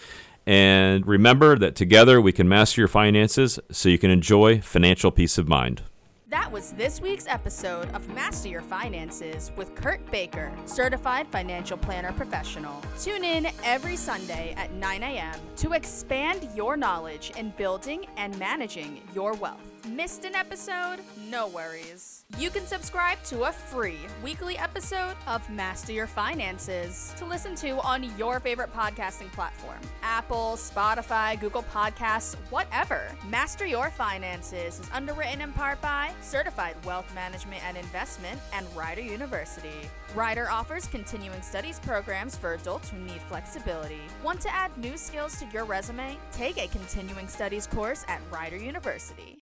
And 0.47 1.05
remember 1.07 1.59
that 1.59 1.75
together 1.75 2.21
we 2.21 2.33
can 2.33 2.49
master 2.49 2.81
your 2.81 2.89
finances 2.89 3.59
so 3.71 3.89
you 3.89 3.99
can 3.99 4.11
enjoy 4.11 4.61
financial 4.61 5.11
peace 5.11 5.39
of 5.39 5.49
mind. 5.49 5.83
That 6.33 6.51
was 6.51 6.73
this 6.73 6.99
week's 6.99 7.27
episode 7.27 7.91
of 7.91 8.09
Master 8.09 8.49
Your 8.49 8.63
Finances 8.63 9.53
with 9.55 9.75
Kurt 9.75 10.11
Baker, 10.11 10.51
certified 10.65 11.29
financial 11.29 11.77
planner 11.77 12.11
professional. 12.11 12.81
Tune 12.99 13.23
in 13.23 13.49
every 13.63 13.97
Sunday 13.97 14.55
at 14.57 14.73
9 14.73 15.03
a.m. 15.03 15.39
to 15.57 15.75
expand 15.75 16.49
your 16.55 16.75
knowledge 16.79 17.33
in 17.37 17.51
building 17.59 18.07
and 18.17 18.39
managing 18.39 19.03
your 19.15 19.35
wealth. 19.35 19.72
Missed 19.89 20.25
an 20.25 20.37
episode? 20.37 20.99
No 21.29 21.49
worries. 21.49 22.25
You 22.39 22.51
can 22.51 22.67
subscribe 22.67 23.21
to 23.25 23.45
a 23.45 23.53
free 23.53 23.99
weekly 24.23 24.57
episode 24.57 25.17
of 25.27 25.49
Master 25.51 25.93
Your 25.93 26.07
Finances 26.07 27.13
to 27.19 27.25
listen 27.25 27.57
to 27.57 27.81
on 27.81 28.05
your 28.17 28.39
favorite 28.39 28.73
podcasting 28.73 29.31
platform 29.33 29.79
Apple, 30.03 30.55
Spotify, 30.57 31.39
Google 31.41 31.65
Podcasts, 31.65 32.37
whatever. 32.51 33.03
Master 33.29 33.67
Your 33.67 33.91
Finances 33.91 34.79
is 34.79 34.91
underwritten 34.93 35.41
in 35.41 35.53
part 35.53 35.81
by 35.83 36.13
Certified 36.21 36.77
Wealth 36.85 37.13
Management 37.13 37.65
and 37.65 37.77
Investment 37.77 38.41
and 38.53 38.67
Rider 38.77 39.03
University. 39.03 39.91
Rider 40.15 40.49
offers 40.49 40.87
continuing 40.87 41.43
studies 41.43 41.81
programs 41.81 42.37
for 42.37 42.55
adults 42.55 42.91
who 42.91 42.99
need 42.99 43.21
flexibility. 43.23 44.03
Want 44.23 44.41
to 44.43 44.55
add 44.55 44.77
new 44.79 44.97
skills 44.97 45.39
to 45.41 45.47
your 45.53 45.65
resume? 45.65 46.19
Take 46.31 46.59
a 46.59 46.69
continuing 46.69 47.27
studies 47.27 47.67
course 47.67 48.05
at 48.07 48.21
Rider 48.31 48.57
University. 48.59 49.31